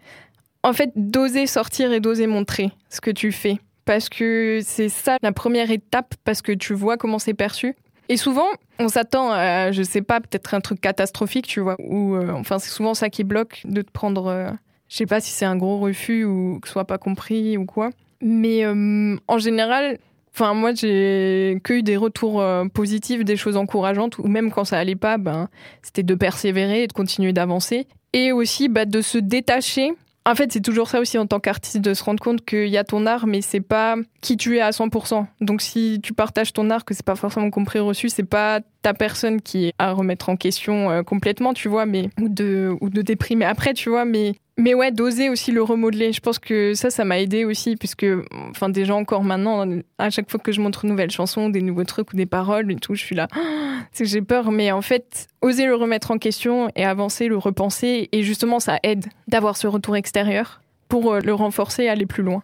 En 0.64 0.74
fait, 0.74 0.92
d'oser 0.96 1.48
sortir 1.48 1.92
et 1.94 2.00
d'oser 2.00 2.28
montrer 2.28 2.72
ce 2.90 3.02
que 3.02 3.12
tu 3.12 3.32
fais. 3.32 3.58
Parce 3.86 4.10
que 4.10 4.62
c'est 4.64 4.90
ça 4.90 5.18
la 5.22 5.32
première 5.32 5.70
étape, 5.72 6.16
parce 6.24 6.42
que 6.42 6.52
tu 6.52 6.74
vois 6.74 6.98
comment 6.98 7.20
c'est 7.20 7.36
perçu. 7.36 7.76
Et 8.10 8.18
souvent, 8.18 8.48
on 8.80 8.88
s'attend 8.88 9.32
à, 9.32 9.72
je 9.72 9.82
sais 9.84 10.02
pas, 10.02 10.20
peut-être 10.22 10.54
un 10.54 10.62
truc 10.62 10.82
catastrophique, 10.82 11.48
tu 11.48 11.60
vois. 11.60 11.76
Ou, 11.80 12.16
euh, 12.16 12.32
enfin, 12.34 12.60
c'est 12.60 12.70
souvent 12.72 12.94
ça 12.94 13.10
qui 13.10 13.24
bloque 13.24 13.62
de 13.66 13.82
te 13.82 13.92
prendre. 13.92 14.28
euh, 14.28 14.50
je 14.96 15.00
sais 15.00 15.06
pas 15.06 15.20
si 15.20 15.32
c'est 15.32 15.44
un 15.44 15.58
gros 15.58 15.78
refus 15.78 16.24
ou 16.24 16.58
que 16.62 16.70
ce 16.70 16.72
soit 16.72 16.86
pas 16.86 16.98
compris 16.98 17.58
ou 17.58 17.66
quoi. 17.66 17.90
Mais 18.22 18.64
euh, 18.64 19.18
en 19.28 19.38
général, 19.38 19.98
enfin, 20.34 20.54
moi, 20.54 20.74
j'ai 20.74 21.60
que 21.66 21.74
eu 21.74 21.84
des 21.84 21.98
retours 21.98 22.40
euh, 22.40 22.64
positifs, 22.74 23.26
des 23.26 23.36
choses 23.36 23.58
encourageantes, 23.58 24.18
ou 24.20 24.30
même 24.30 24.52
quand 24.52 24.64
ça 24.64 24.80
allait 24.80 24.96
pas, 24.96 25.18
ben, 25.18 25.50
c'était 25.82 26.04
de 26.04 26.16
persévérer 26.16 26.84
et 26.84 26.88
de 26.88 26.94
continuer 26.94 27.34
d'avancer. 27.34 27.88
Et 28.14 28.32
aussi, 28.32 28.70
bah, 28.70 28.86
de 28.86 29.02
se 29.02 29.18
détacher. 29.18 29.92
En 30.26 30.34
fait, 30.34 30.54
c'est 30.54 30.62
toujours 30.62 30.88
ça 30.88 31.02
aussi 31.02 31.18
en 31.18 31.28
tant 31.28 31.42
qu'artiste, 31.42 31.82
de 31.82 31.94
se 31.94 32.02
rendre 32.02 32.24
compte 32.24 32.46
qu'il 32.46 32.70
y 32.70 32.78
a 32.78 32.86
ton 32.86 33.06
art, 33.06 33.28
mais 33.28 33.42
c'est 33.42 33.60
pas 33.60 33.98
qui 34.22 34.38
tu 34.38 34.56
es 34.56 34.62
à 34.62 34.70
100%. 34.70 35.26
Donc, 35.42 35.62
si 35.62 36.00
tu 36.02 36.14
partages 36.14 36.54
ton 36.54 36.70
art, 36.70 36.86
que 36.86 36.94
c'est 36.94 37.06
pas 37.06 37.16
forcément 37.16 37.50
compris 37.50 37.80
reçu, 37.80 38.08
c'est 38.08 38.24
pas 38.24 38.62
ta 38.82 38.94
personne 38.94 39.42
qui 39.42 39.66
est 39.66 39.74
à 39.78 39.92
remettre 39.92 40.30
en 40.30 40.38
question 40.38 40.90
euh, 40.90 41.04
complètement, 41.04 41.54
tu 41.54 41.68
vois, 41.68 41.86
mais 41.86 42.10
ou 42.22 42.30
de 42.30 42.74
ou 42.80 42.90
de 42.90 43.02
déprimer 43.02 43.44
après, 43.44 43.74
tu 43.74 43.90
vois, 43.90 44.06
mais 44.06 44.36
mais 44.58 44.74
ouais, 44.74 44.92
d'oser 44.92 45.30
aussi 45.30 45.52
le 45.52 45.62
remodeler. 45.62 46.14
Je 46.14 46.22
pense 46.22 46.40
que 46.40 46.74
ça, 46.74 46.90
ça 46.90 47.04
m'a 47.04 47.20
aidé 47.20 47.44
aussi, 47.44 47.76
puisque, 47.76 48.06
enfin, 48.32 48.70
déjà 48.70 48.96
encore 48.96 49.24
maintenant, 49.24 49.66
à 49.98 50.10
chaque 50.10 50.32
fois 50.32 50.40
que 50.40 50.54
je 50.54 50.62
montre 50.62 50.86
une 50.86 50.92
nouvelle 50.92 51.12
chanson, 51.12 51.50
des 51.50 51.62
nouveaux 51.62 51.84
trucs 51.84 52.14
ou 52.14 52.16
des 52.16 52.26
paroles 52.26 52.72
et 52.72 52.76
tout, 52.78 52.96
je 52.96 53.04
suis 53.04 53.16
là, 53.16 53.28
c'est 53.92 54.06
que 54.06 54.10
j'ai 54.10 54.22
peur. 54.22 54.52
Mais 54.52 54.72
en 54.72 54.82
fait, 54.82 55.28
oser 55.42 55.66
le 55.66 55.76
remettre 55.76 56.12
en 56.12 56.18
question 56.18 56.70
et 56.76 56.86
avancer, 56.86 57.28
le 57.28 57.38
repenser, 57.38 58.08
et 58.14 58.24
justement, 58.24 58.62
ça 58.62 58.80
aide 58.84 59.06
d'avoir 59.28 59.58
ce 59.58 59.68
retour 59.68 59.98
extérieur 59.98 60.62
pour 60.88 61.14
euh, 61.14 61.20
le 61.20 61.34
renforcer 61.34 61.84
et 61.84 61.90
aller 61.90 62.06
plus 62.06 62.24
loin. 62.24 62.42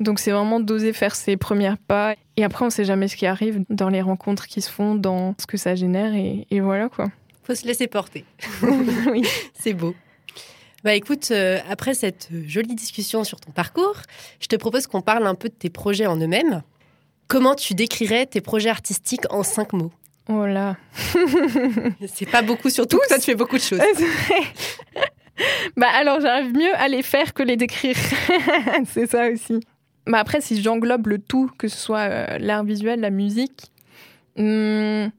Donc, 0.00 0.20
c'est 0.20 0.30
vraiment 0.30 0.60
d'oser 0.60 0.94
faire 0.94 1.14
ses 1.14 1.36
premiers 1.36 1.74
pas. 1.86 2.14
Et 2.38 2.44
après, 2.44 2.64
on 2.64 2.70
sait 2.70 2.84
jamais 2.86 3.06
ce 3.06 3.16
qui 3.16 3.26
arrive 3.26 3.64
dans 3.68 3.90
les 3.90 4.00
rencontres 4.00 4.46
qui 4.46 4.62
se 4.62 4.70
font, 4.70 4.94
dans 4.94 5.34
ce 5.38 5.46
que 5.46 5.58
ça 5.58 5.74
génère, 5.74 6.14
et, 6.14 6.46
et 6.50 6.60
voilà 6.60 6.88
quoi. 6.88 7.08
Faut 7.42 7.54
se 7.54 7.66
laisser 7.66 7.86
porter. 7.86 8.24
oui. 9.12 9.22
C'est 9.52 9.74
beau. 9.74 9.94
Bah 10.84 10.94
écoute, 10.94 11.28
euh, 11.30 11.60
après 11.70 11.94
cette 11.94 12.28
jolie 12.46 12.74
discussion 12.74 13.24
sur 13.24 13.40
ton 13.40 13.52
parcours, 13.52 13.96
je 14.38 14.48
te 14.48 14.56
propose 14.56 14.86
qu'on 14.86 15.00
parle 15.00 15.26
un 15.26 15.34
peu 15.34 15.48
de 15.48 15.54
tes 15.54 15.70
projets 15.70 16.04
en 16.04 16.18
eux-mêmes. 16.18 16.62
Comment 17.26 17.54
tu 17.54 17.72
décrirais 17.72 18.26
tes 18.26 18.42
projets 18.42 18.68
artistiques 18.68 19.24
en 19.30 19.42
cinq 19.42 19.72
mots? 19.72 19.92
Oh 20.28 20.44
là. 20.44 20.76
C'est 22.06 22.28
pas 22.30 22.42
beaucoup, 22.42 22.68
surtout 22.68 23.00
toi 23.08 23.18
tu 23.18 23.24
fais 23.24 23.34
beaucoup 23.34 23.56
de 23.56 23.62
choses. 23.62 23.80
bah 25.78 25.88
alors 25.94 26.20
j'arrive 26.20 26.52
mieux 26.52 26.74
à 26.74 26.88
les 26.88 27.02
faire 27.02 27.32
que 27.32 27.42
les 27.42 27.56
décrire. 27.56 27.96
c'est 28.86 29.06
ça 29.06 29.30
aussi. 29.30 29.60
Bah 30.06 30.18
après, 30.18 30.42
si 30.42 30.60
j'englobe 30.62 31.06
le 31.06 31.18
tout, 31.18 31.50
que 31.56 31.66
ce 31.66 31.78
soit 31.78 32.10
euh, 32.10 32.38
l'art 32.38 32.62
visuel, 32.62 33.00
la 33.00 33.10
musique, 33.10 33.72
hum, 34.36 35.10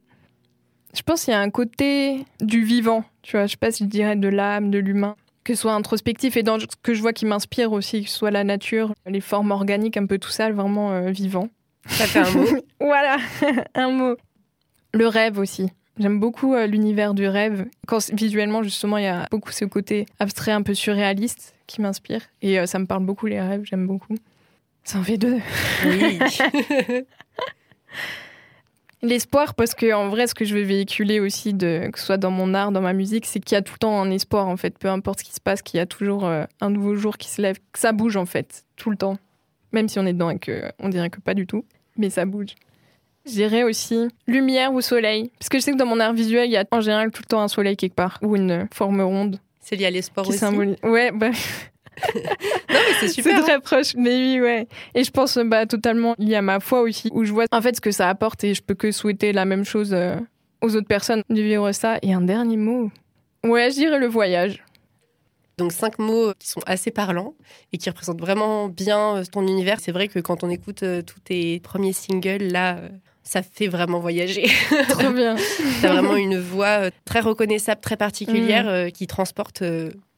je 0.93 1.01
pense 1.03 1.25
qu'il 1.25 1.33
y 1.33 1.35
a 1.35 1.39
un 1.39 1.49
côté 1.49 2.23
du 2.39 2.63
vivant. 2.63 3.03
Tu 3.23 3.35
vois, 3.35 3.47
je 3.47 3.51
sais 3.51 3.57
pas 3.57 3.71
si 3.71 3.85
je 3.85 3.89
dirais 3.89 4.15
de 4.15 4.27
l'âme, 4.27 4.69
de 4.69 4.77
l'humain, 4.77 5.15
que 5.45 5.53
ce 5.53 5.61
soit 5.61 5.73
introspectif 5.73 6.35
et 6.35 6.43
dans 6.43 6.59
ce 6.59 6.65
que 6.81 6.93
je 6.93 7.01
vois 7.01 7.13
qui 7.13 7.25
m'inspire 7.25 7.71
aussi, 7.71 8.03
que 8.03 8.09
ce 8.09 8.17
soit 8.17 8.31
la 8.31 8.43
nature, 8.43 8.93
les 9.05 9.21
formes 9.21 9.51
organiques, 9.51 9.95
un 9.95 10.07
peu 10.07 10.17
tout 10.17 10.31
ça, 10.31 10.51
vraiment 10.51 10.91
euh, 10.91 11.11
vivant. 11.11 11.47
Ça 11.87 12.07
fait 12.07 12.19
un 12.19 12.31
mot. 12.31 12.47
voilà, 12.79 13.17
un 13.75 13.91
mot. 13.91 14.17
Le 14.91 15.07
rêve 15.07 15.37
aussi. 15.37 15.69
J'aime 15.99 16.19
beaucoup 16.19 16.55
euh, 16.55 16.65
l'univers 16.65 17.13
du 17.13 17.27
rêve. 17.27 17.67
Quand 17.87 17.99
visuellement, 18.11 18.63
justement, 18.63 18.97
il 18.97 19.03
y 19.03 19.07
a 19.07 19.27
beaucoup 19.29 19.51
ce 19.51 19.65
côté 19.65 20.07
abstrait, 20.19 20.51
un 20.51 20.63
peu 20.63 20.73
surréaliste 20.73 21.55
qui 21.67 21.79
m'inspire. 21.79 22.21
Et 22.41 22.59
euh, 22.59 22.65
ça 22.65 22.79
me 22.79 22.85
parle 22.85 23.05
beaucoup, 23.05 23.27
les 23.27 23.39
rêves, 23.39 23.61
j'aime 23.65 23.85
beaucoup. 23.85 24.15
Ça 24.83 24.99
en 24.99 25.03
fait 25.03 25.17
deux. 25.17 25.39
Oui. 25.85 26.19
L'espoir, 29.05 29.53
parce 29.53 29.75
que 29.75 29.93
en 29.93 30.09
vrai, 30.09 30.25
ce 30.27 30.33
que 30.33 30.45
je 30.45 30.55
veux 30.55 30.63
véhiculer 30.63 31.19
aussi, 31.19 31.53
de, 31.53 31.89
que 31.91 31.99
ce 31.99 32.05
soit 32.05 32.17
dans 32.17 32.31
mon 32.31 32.53
art, 32.53 32.71
dans 32.71 32.81
ma 32.81 32.93
musique, 32.93 33.25
c'est 33.25 33.39
qu'il 33.39 33.55
y 33.55 33.57
a 33.57 33.61
tout 33.61 33.73
le 33.73 33.79
temps 33.79 34.01
un 34.01 34.09
espoir, 34.09 34.47
en 34.47 34.57
fait. 34.57 34.77
Peu 34.79 34.87
importe 34.89 35.19
ce 35.19 35.23
qui 35.25 35.33
se 35.33 35.39
passe, 35.41 35.61
qu'il 35.61 35.77
y 35.77 35.81
a 35.81 35.85
toujours 35.85 36.25
euh, 36.25 36.45
un 36.59 36.69
nouveau 36.71 36.95
jour 36.95 37.17
qui 37.17 37.29
se 37.29 37.41
lève, 37.41 37.57
que 37.71 37.79
ça 37.79 37.91
bouge, 37.91 38.17
en 38.17 38.25
fait, 38.25 38.63
tout 38.77 38.89
le 38.89 38.97
temps. 38.97 39.17
Même 39.73 39.89
si 39.89 39.99
on 39.99 40.05
est 40.05 40.13
dedans 40.13 40.29
et 40.31 40.39
qu'on 40.39 40.89
dirait 40.89 41.09
que 41.09 41.19
pas 41.19 41.33
du 41.33 41.45
tout, 41.45 41.65
mais 41.97 42.09
ça 42.09 42.25
bouge. 42.25 42.55
Je 43.25 43.31
dirais 43.31 43.63
aussi 43.63 44.07
lumière 44.27 44.73
ou 44.73 44.81
soleil. 44.81 45.31
Parce 45.39 45.49
que 45.49 45.57
je 45.59 45.63
sais 45.63 45.71
que 45.71 45.77
dans 45.77 45.85
mon 45.85 45.99
art 45.99 46.13
visuel, 46.13 46.47
il 46.47 46.51
y 46.53 46.57
a 46.57 46.65
en 46.71 46.81
général 46.81 47.11
tout 47.11 47.21
le 47.23 47.27
temps 47.27 47.41
un 47.41 47.47
soleil 47.47 47.75
quelque 47.75 47.95
part, 47.95 48.17
ou 48.21 48.35
une 48.35 48.67
forme 48.73 49.01
ronde 49.01 49.39
C'est 49.61 49.75
lié 49.75 49.85
à 49.85 49.91
l'espoir 49.91 50.27
aussi. 50.27 50.37
symbolise. 50.37 50.77
Ouais, 50.83 51.11
bah, 51.11 51.31
Non, 52.69 52.79
mais 52.87 52.95
c'est 52.99 53.07
super. 53.07 53.37
c'est 53.37 53.43
très 53.43 53.59
proche, 53.59 53.95
mais 53.95 54.09
oui, 54.09 54.41
ouais. 54.41 54.67
Et 54.95 55.03
je 55.03 55.11
pense 55.11 55.37
bah, 55.37 55.65
totalement 55.65 56.15
lié 56.17 56.35
à 56.35 56.41
ma 56.41 56.59
foi 56.59 56.81
aussi, 56.81 57.09
où 57.13 57.23
je 57.23 57.31
vois 57.31 57.45
en 57.51 57.61
fait 57.61 57.75
ce 57.75 57.81
que 57.81 57.91
ça 57.91 58.09
apporte 58.09 58.43
et 58.43 58.53
je 58.53 58.61
peux 58.61 58.73
que 58.73 58.91
souhaiter 58.91 59.31
la 59.31 59.45
même 59.45 59.63
chose 59.63 59.93
euh, 59.93 60.15
aux 60.61 60.75
autres 60.75 60.87
personnes 60.87 61.23
de 61.29 61.41
vivre 61.41 61.71
ça. 61.71 61.97
Et 62.01 62.13
un 62.13 62.21
dernier 62.21 62.57
mot. 62.57 62.91
Ouais, 63.43 63.69
je 63.69 63.75
dirais 63.75 63.99
le 63.99 64.07
voyage. 64.07 64.63
Donc 65.57 65.71
cinq 65.71 65.99
mots 65.99 66.33
qui 66.37 66.49
sont 66.49 66.61
assez 66.65 66.91
parlants 66.91 67.33
et 67.71 67.77
qui 67.77 67.89
représentent 67.89 68.19
vraiment 68.19 68.67
bien 68.67 69.17
euh, 69.17 69.23
ton 69.31 69.47
univers. 69.47 69.79
C'est 69.79 69.93
vrai 69.93 70.07
que 70.07 70.19
quand 70.19 70.43
on 70.43 70.49
écoute 70.49 70.83
euh, 70.83 71.01
tous 71.01 71.19
tes 71.21 71.59
premiers 71.61 71.93
singles, 71.93 72.43
là, 72.51 72.77
euh, 72.77 72.89
ça 73.25 73.41
fait 73.41 73.67
vraiment 73.67 73.99
voyager. 73.99 74.47
Trop 74.89 75.11
bien. 75.11 75.35
T'as 75.81 75.93
vraiment 75.93 76.15
une 76.15 76.39
voix 76.39 76.89
très 77.05 77.19
reconnaissable, 77.19 77.81
très 77.81 77.97
particulière, 77.97 78.67
euh, 78.67 78.89
qui 78.89 79.07
transporte 79.07 79.63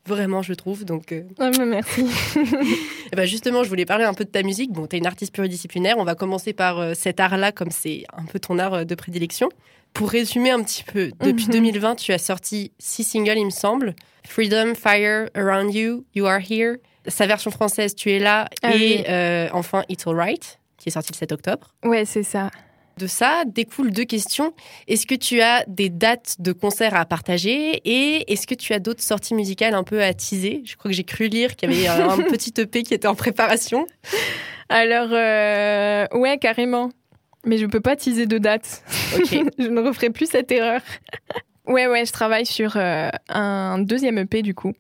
vraiment, 0.08 0.41
je 0.41 0.53
trouve. 0.53 0.86
Donc, 0.86 1.12
euh, 1.12 1.24
Ah, 1.39 1.51
mais 1.58 1.66
merci. 1.66 2.05
eh 3.12 3.16
ben, 3.16 3.26
justement, 3.26 3.64
je 3.64 3.70
voulais 3.70 3.86
parler 3.86 4.05
un 4.05 4.14
peu 4.14 4.24
de 4.26 4.30
ta 4.30 4.41
musique. 4.43 4.72
Bon, 4.72 4.88
t'es 4.88 4.97
une 4.97 5.05
artiste 5.05 5.34
pluridisciplinaire. 5.34 5.95
On 5.97 6.03
va 6.03 6.16
commencer 6.16 6.53
par 6.53 6.80
euh, 6.80 6.93
cet 6.95 7.20
art-là, 7.20 7.51
comme 7.51 7.70
c'est 7.72 8.03
un 8.16 8.26
peu 8.26 8.39
ton 8.39 8.58
art 8.60 8.74
euh, 8.74 8.84
de 8.86 8.95
prédilection. 8.95 9.49
Pour 9.93 10.10
résumer 10.10 10.49
un 10.51 10.62
petit 10.64 10.84
peu, 10.84 11.12
depuis 11.22 11.45
Mhm. 11.45 11.51
2020, 11.53 11.95
tu 11.95 12.12
as 12.14 12.18
sorti 12.18 12.72
six 12.80 13.03
singles, 13.03 13.38
il 13.38 13.45
me 13.45 13.49
semble. 13.51 13.95
Freedom, 14.28 14.74
Fire, 14.76 15.30
Around 15.36 15.74
You, 15.74 16.05
You 16.16 16.26
Are 16.26 16.39
Here. 16.41 16.78
Sa 17.08 17.26
version 17.26 17.51
française, 17.51 17.95
Tu 17.95 18.12
es 18.12 18.20
là. 18.20 18.47
Ah 18.64 18.76
et 18.76 18.78
oui. 19.08 19.49
enfin, 19.53 19.84
It's 19.89 20.05
Alright, 20.05 20.60
qui 20.78 20.89
est 20.89 20.91
sorti 20.91 21.14
le 21.14 21.18
7 21.18 21.32
octobre. 21.32 21.74
Ouais, 21.86 22.03
c'est 22.05 22.24
ça. 22.24 22.51
De 22.98 23.06
ça 23.08 23.43
découlent 23.45 23.91
deux 23.91 24.06
questions. 24.06 24.54
Est-ce 24.88 25.06
que 25.06 25.14
tu 25.16 25.39
as 25.41 25.64
des 25.68 25.89
dates 25.89 26.38
de 26.39 26.52
concerts 26.52 26.95
à 26.95 27.06
partager 27.06 27.82
et 27.86 28.32
est-ce 28.32 28.48
que 28.48 28.56
tu 28.56 28.74
as 28.74 28.80
d'autres 28.80 29.04
sorties 29.04 29.36
musicales 29.36 29.76
un 29.76 29.84
peu 29.84 30.02
à 30.04 30.14
teaser? 30.16 30.64
Je 30.66 30.76
crois 30.78 30.89
que 30.89 30.98
j'ai 30.98 31.04
cru 31.04 31.28
lire 31.28 31.56
qu'il 31.56 31.72
y 31.72 31.88
avait 31.88 32.02
un, 32.04 32.10
un 32.10 32.18
petit 32.30 32.54
EP 32.60 32.82
qui 32.84 32.93
était 32.95 33.08
en 33.08 33.14
préparation. 33.16 33.86
Alors, 34.70 35.10
euh, 35.12 36.08
ouais, 36.14 36.38
carrément. 36.39 36.89
Mais 37.45 37.58
je 37.60 37.66
peux 37.68 37.80
pas 37.82 37.95
teaser 37.95 38.26
de 38.26 38.39
date. 38.39 38.84
Je 39.60 39.68
ne 39.70 39.80
referai 39.82 40.10
plus 40.10 40.26
cette 40.30 40.52
erreur. 40.52 40.82
ouais, 41.68 41.88
ouais, 41.88 42.06
je 42.06 42.12
travaille 42.12 42.45
sur 42.45 42.76
euh, 42.76 43.10
un 43.30 43.78
deuxième 43.80 44.18
EP 44.18 44.41
du 44.41 44.54
coup. 44.56 44.74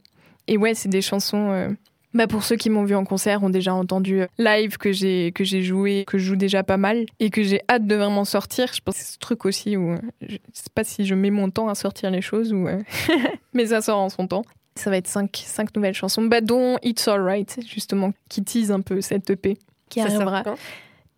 Et 0.47 0.57
ouais, 0.57 0.73
c'est 0.73 0.89
des 0.89 1.01
chansons. 1.01 1.51
euh, 1.51 1.69
Bah 2.13 2.25
pour 2.25 2.43
ceux 2.43 2.55
qui 2.55 2.69
m'ont 2.69 2.85
vu 2.85 2.95
en 2.95 3.03
concert 3.03 3.43
ont 3.43 3.49
déjà 3.49 3.73
entendu 3.73 4.21
euh, 4.21 4.27
live 4.37 4.77
que 4.77 4.91
j'ai 4.91 5.31
que 5.33 5.43
j'ai 5.43 5.61
joué, 5.61 6.05
que 6.07 6.17
je 6.17 6.25
joue 6.25 6.35
déjà 6.35 6.63
pas 6.63 6.77
mal 6.77 7.05
et 7.19 7.29
que 7.29 7.43
j'ai 7.43 7.61
hâte 7.69 7.85
de 7.85 7.95
vraiment 7.95 8.25
sortir. 8.25 8.71
Je 8.73 8.79
pense 8.81 8.95
que 8.95 9.01
c'est 9.01 9.13
ce 9.13 9.17
truc 9.17 9.45
aussi 9.45 9.75
où 9.75 9.91
euh, 9.91 9.97
je 10.21 10.37
sais 10.53 10.69
pas 10.73 10.83
si 10.83 11.05
je 11.05 11.15
mets 11.15 11.31
mon 11.31 11.49
temps 11.49 11.67
à 11.67 11.75
sortir 11.75 12.09
les 12.09 12.21
choses 12.21 12.53
ou 12.53 12.67
euh, 12.67 12.81
mais 13.53 13.67
ça 13.67 13.81
sort 13.81 13.99
en 13.99 14.09
son 14.09 14.27
temps. 14.27 14.43
Ça 14.75 14.89
va 14.89 14.97
être 14.97 15.07
cinq, 15.07 15.43
cinq 15.45 15.75
nouvelles 15.75 15.95
chansons, 15.95 16.23
bah, 16.23 16.39
dont 16.39 16.77
It's 16.83 17.07
Alright, 17.07 17.59
justement, 17.67 18.13
qui 18.29 18.43
tease 18.43 18.71
un 18.71 18.81
peu 18.81 19.01
cette 19.01 19.27
EP, 19.31 19.57
qui 19.89 20.01
Ça 20.01 20.05
arrivera 20.05 20.43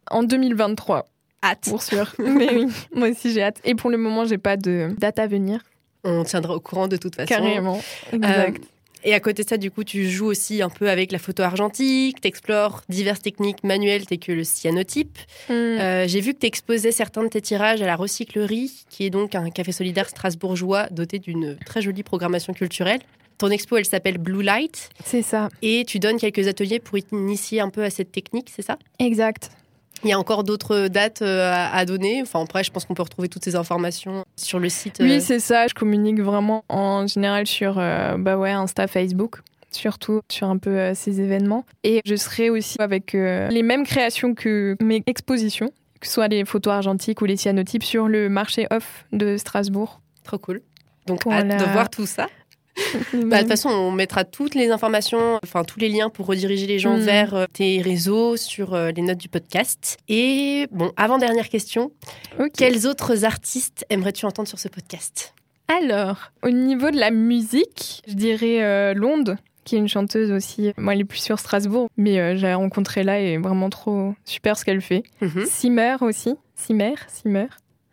en 0.10 0.24
2023. 0.24 1.06
Hâte. 1.44 1.66
Pour 1.70 1.82
sûr. 1.82 2.14
Mais 2.20 2.54
oui, 2.54 2.68
moi 2.94 3.10
aussi 3.10 3.32
j'ai 3.32 3.44
hâte. 3.44 3.60
Et 3.64 3.76
pour 3.76 3.90
le 3.90 3.98
moment, 3.98 4.26
j'ai 4.26 4.38
pas 4.38 4.58
de 4.58 4.90
date 4.98 5.20
à 5.20 5.28
venir. 5.28 5.62
On 6.04 6.24
tiendra 6.24 6.56
au 6.56 6.60
courant 6.60 6.88
de 6.88 6.98
toute 6.98 7.16
façon. 7.16 7.28
Carrément. 7.28 7.80
Exact. 8.12 8.64
Euh, 8.64 8.68
et 9.04 9.14
à 9.14 9.20
côté 9.20 9.44
de 9.44 9.50
ça, 9.50 9.58
du 9.58 9.72
coup, 9.72 9.84
tu 9.84 10.10
joues 10.10 10.28
aussi 10.28 10.62
un 10.62 10.70
peu 10.70 10.90
avec 10.90 11.12
la 11.12 11.20
photo 11.20 11.44
argentique, 11.44 12.22
t'explores 12.22 12.82
diverses 12.90 13.22
techniques 13.22 13.64
manuelles 13.64 14.06
telles 14.06 14.20
que 14.20 14.32
le 14.32 14.44
cyanotype. 14.44 15.18
Hmm. 15.50 15.54
Euh, 15.54 16.08
J'ai 16.08 16.22
vu 16.22 16.34
que 16.34 16.40
tu 16.40 16.48
exposais 16.48 16.92
certains 16.92 17.24
de 17.24 17.30
tes 17.30 17.42
tirages 17.42 17.82
à 17.82 17.86
la 17.86 17.96
Recyclerie, 17.96 18.72
qui 18.90 19.06
est 19.06 19.10
donc 19.10 19.36
un 19.36 19.50
café 19.50 19.72
solidaire 19.72 20.10
strasbourgeois 20.10 20.88
doté 20.92 21.20
d'une 21.20 21.58
très 21.66 21.82
jolie 21.82 22.04
programmation 22.04 22.54
culturelle. 22.54 23.00
Ton 23.38 23.50
expo, 23.52 23.78
elle 23.78 23.86
s'appelle 23.86 24.18
Blue 24.18 24.44
Light, 24.44 24.90
C'est 25.06 25.22
ça. 25.22 25.48
et 25.62 25.86
tu 25.88 26.00
donnes 26.00 26.18
quelques 26.18 26.48
ateliers 26.50 26.80
pour 26.80 26.98
initier 27.14 27.62
un 27.62 27.70
peu 27.70 27.84
à 27.86 27.90
cette 27.90 28.12
technique, 28.12 28.52
c'est 28.54 28.62
ça? 28.64 28.78
Exact. 29.00 29.50
Il 30.04 30.10
y 30.10 30.14
a 30.14 30.20
encore 30.20 30.44
d'autres 30.44 30.88
dates 30.88 31.22
euh, 31.22 31.52
à 31.54 31.86
donner. 31.86 32.22
Enfin, 32.22 32.42
après, 32.42 32.64
je 32.64 32.72
pense 32.72 32.86
qu'on 32.86 32.94
peut 32.94 33.04
retrouver 33.04 33.28
toutes 33.30 33.44
ces 33.44 33.56
informations 33.56 34.24
sur 34.38 34.60
le 34.60 34.70
site. 34.70 35.00
euh, 35.02 35.04
Oui, 35.04 35.22
c'est 35.22 35.40
ça. 35.40 35.68
Je 35.68 35.74
communique 35.74 36.20
vraiment 36.22 36.64
en 36.70 37.06
général 37.08 37.46
sur 37.48 37.76
euh, 37.78 38.16
bah 38.18 38.38
ouais, 38.38 38.52
Insta, 38.52 38.88
Facebook. 38.88 39.40
Surtout 39.72 40.22
sur 40.32 40.48
un 40.50 40.58
peu 40.58 40.72
euh, 40.72 40.94
ces 40.96 41.22
événements. 41.22 41.64
Et 41.84 42.02
je 42.06 42.16
serai 42.16 42.50
aussi 42.50 42.76
avec 42.80 43.14
euh, 43.14 43.48
les 43.50 43.62
mêmes 43.62 43.86
créations 43.86 44.34
que 44.34 44.76
mes 44.82 45.04
expositions, 45.06 45.70
que 46.00 46.08
ce 46.08 46.14
soit 46.14 46.28
les 46.28 46.44
photos 46.46 46.74
argentiques 46.74 47.22
ou 47.22 47.26
les 47.26 47.38
cyanotypes, 47.38 47.84
sur 47.84 48.08
le 48.08 48.30
marché 48.30 48.66
off 48.72 49.06
de 49.12 49.38
Strasbourg. 49.38 50.02
Trop 50.24 50.38
cool. 50.40 50.62
Donc, 51.06 51.24
Voilà. 51.26 51.56
hâte 51.56 51.68
de 51.68 51.72
voir 51.72 51.90
tout 51.90 52.06
ça. 52.06 52.28
Bah, 53.14 53.38
de 53.38 53.42
toute 53.42 53.50
façon, 53.50 53.70
on 53.70 53.92
mettra 53.92 54.24
toutes 54.24 54.56
les 54.56 54.70
informations, 54.72 55.40
enfin 55.44 55.64
tous 55.64 55.80
les 55.80 55.90
liens 55.90 56.10
pour 56.10 56.26
rediriger 56.26 56.68
les 56.68 56.80
gens 56.80 56.98
Mm. 56.98 57.02
vers 57.02 57.34
euh, 57.36 57.46
tes 57.52 57.82
réseaux 57.82 58.38
sur 58.38 58.74
euh, 58.74 58.92
les 58.92 59.02
notes 59.02 59.18
du 59.18 59.30
podcast. 59.30 59.98
Et 60.08 60.68
bon, 60.72 60.92
avant-dernière 60.98 61.50
question, 61.50 61.92
Ok. 62.40 62.52
quels 62.58 62.88
autres 62.88 63.26
artistes 63.26 63.86
aimerais-tu 63.90 64.26
entendre 64.26 64.48
sur 64.48 64.60
ce 64.60 64.68
podcast? 64.68 65.34
Alors, 65.68 66.32
au 66.44 66.50
niveau 66.50 66.90
de 66.92 66.98
la 66.98 67.12
musique, 67.12 68.02
je 68.08 68.14
dirais 68.14 68.64
euh, 68.64 68.94
Londe, 68.96 69.38
qui 69.66 69.76
est 69.76 69.80
une 69.80 69.88
chanteuse 69.88 70.32
aussi. 70.32 70.72
Moi, 70.78 70.94
elle 70.94 71.02
est 71.02 71.06
plus 71.06 71.20
sur 71.20 71.38
Strasbourg, 71.38 71.90
mais 71.96 72.20
euh, 72.20 72.36
j'ai 72.36 72.52
rencontré 72.54 73.04
là 73.04 73.20
et 73.20 73.38
vraiment 73.38 73.70
trop 73.70 74.16
super 74.26 74.58
ce 74.58 74.66
qu'elle 74.66 74.82
fait. 74.82 75.04
Simmer 75.46 75.98
aussi. 76.02 76.34
Simmer, 76.56 76.96
Simmer. 77.08 77.46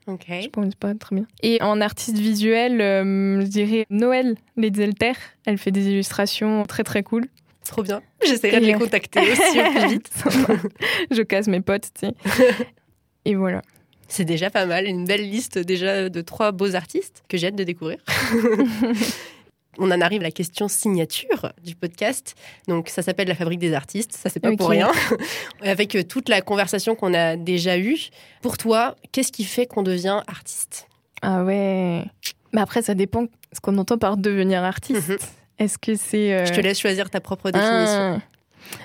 Ok. 0.07 0.27
Je 0.29 0.49
pense 0.49 0.75
pas 0.75 0.95
très 0.95 1.17
bien. 1.17 1.27
Et 1.43 1.61
en 1.63 1.81
artiste 1.81 2.19
visuel, 2.19 2.81
euh, 2.81 3.41
je 3.41 3.47
dirais 3.47 3.87
Noël 3.91 4.37
Letzelter. 4.57 5.13
Elle 5.45 5.59
fait 5.59 5.73
des 5.73 5.89
illustrations 5.89 6.65
très 6.65 6.85
très 6.85 7.03
cool. 7.03 7.27
Trop 7.65 7.83
bien. 7.83 8.01
J'essaierai 8.25 8.61
de 8.61 8.67
les 8.67 8.75
contacter 8.75 9.21
aussi 9.33 9.61
au 9.61 9.71
plus 9.73 9.89
vite. 9.89 10.11
je 11.11 11.23
casse 11.23 11.49
mes 11.49 11.61
potes, 11.61 11.89
tu 11.99 12.07
sais. 12.07 12.15
Et 13.25 13.35
voilà. 13.35 13.63
C'est 14.09 14.25
déjà 14.25 14.51
pas 14.51 14.67
mal, 14.67 14.87
une 14.87 15.05
belle 15.05 15.29
liste 15.29 15.59
déjà 15.59 16.09
de 16.09 16.21
trois 16.21 16.53
beaux 16.53 16.77
artistes 16.77 17.25
que 17.29 17.37
j'ai 17.37 17.49
hâte 17.49 17.57
de 17.57 17.65
découvrir. 17.65 17.99
On 19.79 19.91
en 19.91 20.01
arrive 20.01 20.21
à 20.21 20.25
la 20.25 20.31
question 20.31 20.69
signature 20.69 21.53
du 21.63 21.75
podcast. 21.75 22.35
Donc 22.69 22.89
ça 22.89 23.03
s'appelle 23.03 23.29
la 23.29 23.35
fabrique 23.35 23.59
des 23.61 23.75
artistes, 23.75 24.13
ça 24.13 24.29
c'est 24.31 24.41
pas 24.41 24.55
pour 24.57 24.69
rien. 24.71 24.91
Avec 25.63 25.95
euh, 25.95 26.03
toute 26.03 26.29
la 26.29 26.41
conversation 26.41 26.95
qu'on 26.95 27.15
a 27.15 27.37
déjà 27.37 27.79
eue. 27.79 27.99
Pour 28.43 28.57
toi, 28.59 28.97
qu'est-ce 29.13 29.33
qui 29.33 29.45
fait 29.45 29.67
qu'on 29.67 29.83
devient 29.83 30.23
artiste? 30.27 30.89
Ah 31.23 31.45
ouais. 31.45 32.05
Mais 32.53 32.61
après, 32.61 32.83
ça 32.83 32.95
dépend 32.95 33.27
ce 33.53 33.61
qu'on 33.61 33.77
entend 33.79 33.99
par 33.99 34.17
devenir 34.17 34.63
artiste. 34.65 35.09
Mhm. 35.09 35.19
Est-ce 35.59 35.79
que 35.79 35.95
c'est. 35.95 36.33
euh, 36.35 36.47
Je 36.47 36.53
te 36.53 36.61
laisse 36.61 36.79
choisir 36.79 37.09
ta 37.11 37.21
propre 37.21 37.51
définition. 37.51 38.19
Ah. 38.19 38.19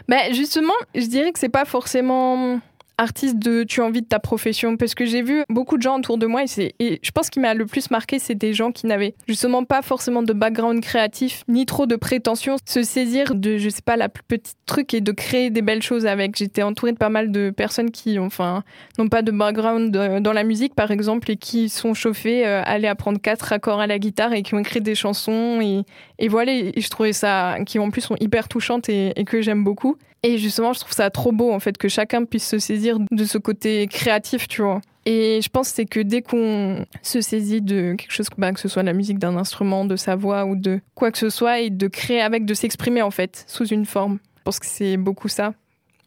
Bah, 0.07 0.31
justement, 0.31 0.73
je 0.95 1.05
dirais 1.05 1.31
que 1.31 1.39
c'est 1.39 1.49
pas 1.49 1.65
forcément 1.65 2.59
artiste 3.01 3.37
de 3.39 3.63
tu 3.63 3.81
as 3.81 3.85
envie 3.85 4.01
de 4.01 4.07
ta 4.07 4.19
profession 4.19 4.77
parce 4.77 4.93
que 4.93 5.05
j'ai 5.05 5.21
vu 5.21 5.43
beaucoup 5.49 5.77
de 5.77 5.81
gens 5.81 5.97
autour 5.97 6.17
de 6.17 6.27
moi 6.27 6.43
et, 6.43 6.75
et 6.79 6.99
je 7.01 7.11
pense 7.11 7.29
qu'il 7.29 7.41
m'a 7.41 7.53
le 7.53 7.65
plus 7.65 7.89
marqué 7.89 8.19
c'est 8.19 8.35
des 8.35 8.53
gens 8.53 8.71
qui 8.71 8.85
n'avaient 8.85 9.15
justement 9.27 9.63
pas 9.63 9.81
forcément 9.81 10.21
de 10.23 10.33
background 10.33 10.81
créatif 10.81 11.43
ni 11.47 11.65
trop 11.65 11.85
de 11.85 11.95
prétention. 11.95 12.57
Se 12.65 12.83
saisir 12.83 13.35
de 13.35 13.57
je 13.57 13.69
sais 13.69 13.81
pas 13.81 13.97
la 13.97 14.09
plus 14.09 14.23
petite 14.23 14.57
truc 14.65 14.93
et 14.93 15.01
de 15.01 15.11
créer 15.11 15.49
des 15.49 15.61
belles 15.61 15.81
choses 15.81 16.05
avec. 16.05 16.35
J'étais 16.35 16.63
entourée 16.63 16.91
de 16.91 16.97
pas 16.97 17.09
mal 17.09 17.31
de 17.31 17.49
personnes 17.49 17.91
qui 17.91 18.19
enfin 18.19 18.63
n'ont 18.97 19.09
pas 19.09 19.21
de 19.21 19.31
background 19.31 19.95
euh, 19.95 20.19
dans 20.19 20.33
la 20.33 20.43
musique 20.43 20.75
par 20.75 20.91
exemple 20.91 21.31
et 21.31 21.37
qui 21.37 21.69
sont 21.69 21.93
chauffées 21.93 22.45
euh, 22.45 22.61
à 22.61 22.71
aller 22.71 22.87
apprendre 22.87 23.19
quatre 23.19 23.51
accords 23.53 23.79
à 23.79 23.87
la 23.87 23.99
guitare 23.99 24.33
et 24.33 24.43
qui 24.43 24.53
ont 24.53 24.59
écrit 24.59 24.81
des 24.81 24.95
chansons 24.95 25.59
et 25.61 25.83
et 26.21 26.27
voilà, 26.27 26.51
je 26.77 26.89
trouvais 26.89 27.13
ça, 27.13 27.57
qui 27.65 27.79
en 27.79 27.89
plus 27.89 28.01
sont 28.01 28.15
hyper 28.19 28.47
touchantes 28.47 28.89
et, 28.89 29.11
que 29.25 29.41
j'aime 29.41 29.63
beaucoup. 29.63 29.97
Et 30.21 30.37
justement, 30.37 30.71
je 30.71 30.79
trouve 30.79 30.93
ça 30.93 31.09
trop 31.09 31.31
beau, 31.31 31.51
en 31.51 31.59
fait, 31.59 31.79
que 31.79 31.89
chacun 31.89 32.25
puisse 32.25 32.47
se 32.47 32.59
saisir 32.59 32.99
de 33.09 33.25
ce 33.25 33.39
côté 33.39 33.87
créatif, 33.87 34.47
tu 34.47 34.61
vois. 34.61 34.81
Et 35.07 35.39
je 35.41 35.49
pense 35.49 35.69
que 35.69 35.75
c'est 35.77 35.85
que 35.85 35.99
dès 35.99 36.21
qu'on 36.21 36.85
se 37.01 37.21
saisit 37.21 37.63
de 37.63 37.95
quelque 37.97 38.11
chose, 38.11 38.27
bah, 38.37 38.51
que 38.51 38.59
ce 38.59 38.67
soit 38.67 38.83
la 38.83 38.93
musique 38.93 39.17
d'un 39.17 39.35
instrument, 39.35 39.83
de 39.83 39.95
sa 39.95 40.15
voix 40.15 40.45
ou 40.45 40.55
de 40.55 40.79
quoi 40.93 41.09
que 41.09 41.17
ce 41.17 41.31
soit, 41.31 41.61
et 41.61 41.71
de 41.71 41.87
créer 41.87 42.21
avec, 42.21 42.45
de 42.45 42.53
s'exprimer, 42.53 43.01
en 43.01 43.09
fait, 43.09 43.43
sous 43.47 43.65
une 43.65 43.87
forme. 43.87 44.19
Je 44.37 44.43
pense 44.43 44.59
que 44.59 44.67
c'est 44.67 44.97
beaucoup 44.97 45.27
ça. 45.27 45.55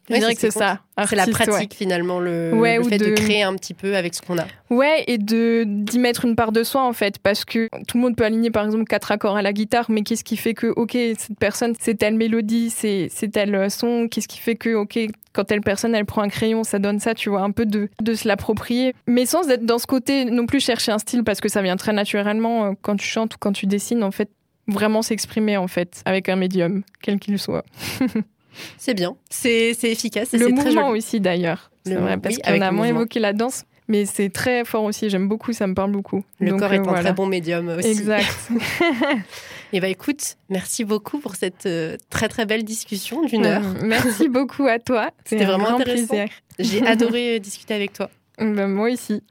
Je 0.09 0.13
Ouais, 0.13 0.19
dirais 0.19 0.35
c'est 0.37 0.49
que 0.49 0.53
c'est 0.53 0.59
ça. 0.59 0.81
C'est 1.09 1.17
la 1.17 1.25
ouais. 1.25 1.31
pratique 1.33 1.73
finalement, 1.75 2.21
le, 2.21 2.53
Ouais, 2.55 2.77
le 2.77 2.83
ou 2.83 2.89
fait 2.89 2.99
de... 2.99 3.07
de- 3.07 3.11
créer 3.15 3.43
un 3.43 3.55
petit 3.55 3.73
peu 3.75 3.97
avec 3.97 4.15
ce 4.15 4.21
qu'on 4.23 4.37
a. 4.39 4.47
Ouais, 4.71 5.03
et 5.07 5.17
de 5.19 5.65
d'y 5.67 5.99
mettre 5.99 6.25
une 6.27 6.37
part 6.37 6.53
de 6.53 6.63
soi 6.63 6.83
en 6.87 6.93
fait, 6.93 7.19
parce 7.19 7.45
que 7.45 7.69
tout 7.89 7.97
le 7.97 8.03
monde 8.03 8.15
peut 8.17 8.25
aligner 8.25 8.51
par 8.51 8.65
exemple 8.67 8.85
quatre 8.85 9.11
accords 9.13 9.37
à 9.37 9.43
la 9.43 9.53
guitare, 9.55 9.91
mais 9.91 10.03
qu'est-ce 10.03 10.23
qui 10.25 10.37
fait 10.37 10.53
que 10.55 10.67
ok 10.77 10.93
cette 11.19 11.39
personne 11.41 11.75
c'est 11.81 11.95
telle 11.95 12.15
mélodie, 12.17 12.69
c'est 12.71 13.09
c'est 13.11 13.29
tel 13.29 13.71
son, 13.71 14.09
qu'est-ce 14.11 14.29
qui 14.29 14.39
fait 14.39 14.57
que 14.57 14.75
ok 14.75 14.99
quand 15.33 15.45
telle 15.45 15.63
personne 15.63 15.95
elle 15.95 16.05
prend 16.05 16.23
un 16.23 16.29
crayon, 16.29 16.63
ça 16.65 16.79
donne 16.79 17.01
ça, 17.01 17.15
tu 17.15 17.29
vois, 17.31 17.41
un 17.41 17.51
peu 17.51 17.65
de 17.67 17.89
de 18.03 18.15
se 18.15 18.29
l'approprier, 18.29 18.95
mais 19.07 19.25
sans 19.27 19.49
être 19.49 19.65
dans 19.65 19.79
ce 19.79 19.87
côté 19.87 20.27
non 20.27 20.45
plus 20.47 20.61
chercher 20.61 20.93
un 20.93 20.99
style 20.99 21.25
parce 21.25 21.41
que 21.41 21.49
ça 21.49 21.63
vient 21.63 21.77
très 21.77 21.93
naturellement 21.95 22.67
euh, 22.67 22.73
quand 22.83 22.97
tu 22.97 23.07
chantes 23.07 23.35
ou 23.35 23.39
quand 23.41 23.53
tu 23.53 23.67
dessines 23.67 24.03
en 24.05 24.11
fait, 24.11 24.29
vraiment 24.69 25.01
s'exprimer 25.03 25.57
en 25.57 25.67
fait 25.67 26.03
avec 26.05 26.29
un 26.29 26.37
médium 26.37 26.83
quel 27.03 27.19
qu'il 27.19 27.39
soit. 27.39 27.65
C'est 28.79 28.95
bien, 28.95 29.17
c'est 29.31 29.71
efficace 29.83 30.33
Le 30.33 30.39
c'est 30.39 30.45
très 30.45 30.65
mouvement 30.65 30.89
joli. 30.89 30.99
aussi 30.99 31.21
d'ailleurs, 31.21 31.71
c'est 31.87 31.95
vrai 31.95 32.17
parce 32.17 32.37
oui, 32.37 32.43
qu'on 32.43 32.53
a 32.53 32.59
moins 32.59 32.71
mouvement. 32.71 33.01
évoqué 33.01 33.21
la 33.21 33.33
danse. 33.33 33.65
Mais 33.87 34.07
c'est 34.07 34.31
très 34.31 34.65
fort 34.65 34.85
aussi, 34.85 35.11
j'aime 35.11 35.29
beaucoup, 35.29 35.53
ça 35.53 35.67
me 35.67 35.75
parle 35.75 35.91
beaucoup. 35.91 36.25
Le 36.41 36.53
Donc, 36.53 36.61
corps 36.61 36.71
euh, 36.71 36.75
est 36.77 36.79
un 36.79 36.83
voilà. 36.85 37.03
très 37.03 37.13
bon 37.13 37.27
médium 37.27 37.69
aussi. 37.69 37.87
Exact. 37.89 38.49
Et 39.75 39.81
bah 39.81 39.89
écoute, 39.89 40.37
merci 40.49 40.85
beaucoup 40.85 41.19
pour 41.19 41.35
cette 41.37 41.67
euh, 41.67 41.97
très 42.09 42.29
très 42.29 42.47
belle 42.47 42.65
discussion 42.65 43.23
d'une 43.25 43.45
heure. 43.45 43.63
Euh, 43.63 43.81
Merci 43.83 44.29
beaucoup 44.31 44.67
à 44.67 44.79
toi. 44.79 45.11
C'était 45.25 45.45
un 45.45 45.49
vraiment 45.49 45.65
grand 45.65 45.81
intéressant. 45.81 46.25
J'ai 46.59 46.87
adoré 46.87 47.37
euh, 47.37 47.39
discuter 47.41 47.75
avec 47.75 47.93
toi. 47.93 48.09
Ben, 48.39 48.69
moi 48.69 48.91
aussi, 48.91 49.23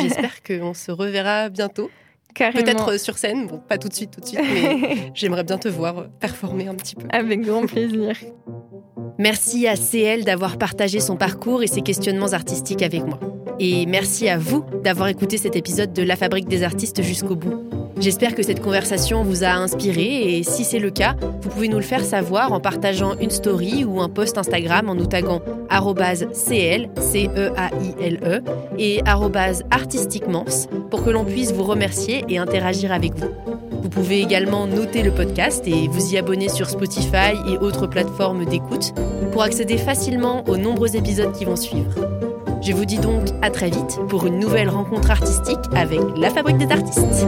j'espère 0.00 0.42
qu'on 0.44 0.72
se 0.74 0.90
reverra 0.90 1.50
bientôt. 1.50 1.90
Carrément. 2.34 2.64
Peut-être 2.64 2.92
euh, 2.92 2.98
sur 2.98 3.18
scène, 3.18 3.46
bon 3.46 3.58
pas 3.58 3.78
tout 3.78 3.88
de 3.88 3.94
suite, 3.94 4.10
tout 4.10 4.20
de 4.20 4.26
suite, 4.26 4.40
mais 4.40 5.10
j'aimerais 5.14 5.44
bien 5.44 5.58
te 5.58 5.68
voir 5.68 5.98
euh, 5.98 6.06
performer 6.20 6.68
un 6.68 6.74
petit 6.74 6.94
peu. 6.94 7.06
Avec 7.10 7.42
grand 7.42 7.66
plaisir. 7.66 8.16
Merci 9.18 9.66
à 9.66 9.76
CL 9.76 10.24
d'avoir 10.24 10.56
partagé 10.56 11.00
son 11.00 11.16
parcours 11.16 11.62
et 11.62 11.66
ses 11.66 11.82
questionnements 11.82 12.32
artistiques 12.32 12.82
avec 12.82 13.04
moi. 13.04 13.20
Et 13.58 13.84
merci 13.84 14.28
à 14.28 14.38
vous 14.38 14.64
d'avoir 14.82 15.08
écouté 15.08 15.36
cet 15.36 15.54
épisode 15.54 15.92
de 15.92 16.02
La 16.02 16.16
Fabrique 16.16 16.48
des 16.48 16.62
artistes 16.62 17.02
jusqu'au 17.02 17.36
bout. 17.36 17.70
J'espère 18.00 18.34
que 18.34 18.42
cette 18.42 18.60
conversation 18.60 19.22
vous 19.22 19.44
a 19.44 19.50
inspiré 19.50 20.38
et 20.38 20.42
si 20.42 20.64
c'est 20.64 20.78
le 20.78 20.90
cas, 20.90 21.16
vous 21.42 21.50
pouvez 21.50 21.68
nous 21.68 21.76
le 21.76 21.82
faire 21.82 22.02
savoir 22.02 22.52
en 22.52 22.60
partageant 22.60 23.18
une 23.18 23.28
story 23.28 23.84
ou 23.84 24.00
un 24.00 24.08
post 24.08 24.38
Instagram 24.38 24.88
en 24.88 24.94
nous 24.94 25.04
taguant 25.04 25.42
CL, 25.68 26.88
C-E-A-I-L-E, 26.98 28.40
et 28.78 29.02
arrobase 29.04 29.64
artistiquement 29.70 30.46
pour 30.90 31.04
que 31.04 31.10
l'on 31.10 31.26
puisse 31.26 31.52
vous 31.52 31.64
remercier 31.64 32.24
et 32.30 32.38
interagir 32.38 32.90
avec 32.92 33.14
vous. 33.16 33.28
Vous 33.82 33.88
pouvez 33.88 34.20
également 34.20 34.66
noter 34.66 35.02
le 35.02 35.10
podcast 35.10 35.66
et 35.66 35.88
vous 35.88 36.12
y 36.12 36.18
abonner 36.18 36.48
sur 36.48 36.68
Spotify 36.68 37.32
et 37.48 37.56
autres 37.58 37.86
plateformes 37.86 38.44
d'écoute 38.44 38.92
pour 39.32 39.42
accéder 39.42 39.78
facilement 39.78 40.44
aux 40.48 40.56
nombreux 40.56 40.96
épisodes 40.96 41.32
qui 41.32 41.44
vont 41.44 41.56
suivre. 41.56 41.94
Je 42.62 42.72
vous 42.72 42.84
dis 42.84 42.98
donc 42.98 43.22
à 43.40 43.50
très 43.50 43.70
vite 43.70 43.98
pour 44.08 44.26
une 44.26 44.38
nouvelle 44.38 44.68
rencontre 44.68 45.10
artistique 45.10 45.58
avec 45.74 46.00
la 46.16 46.30
Fabrique 46.30 46.58
des 46.58 46.70
artistes. 46.70 47.26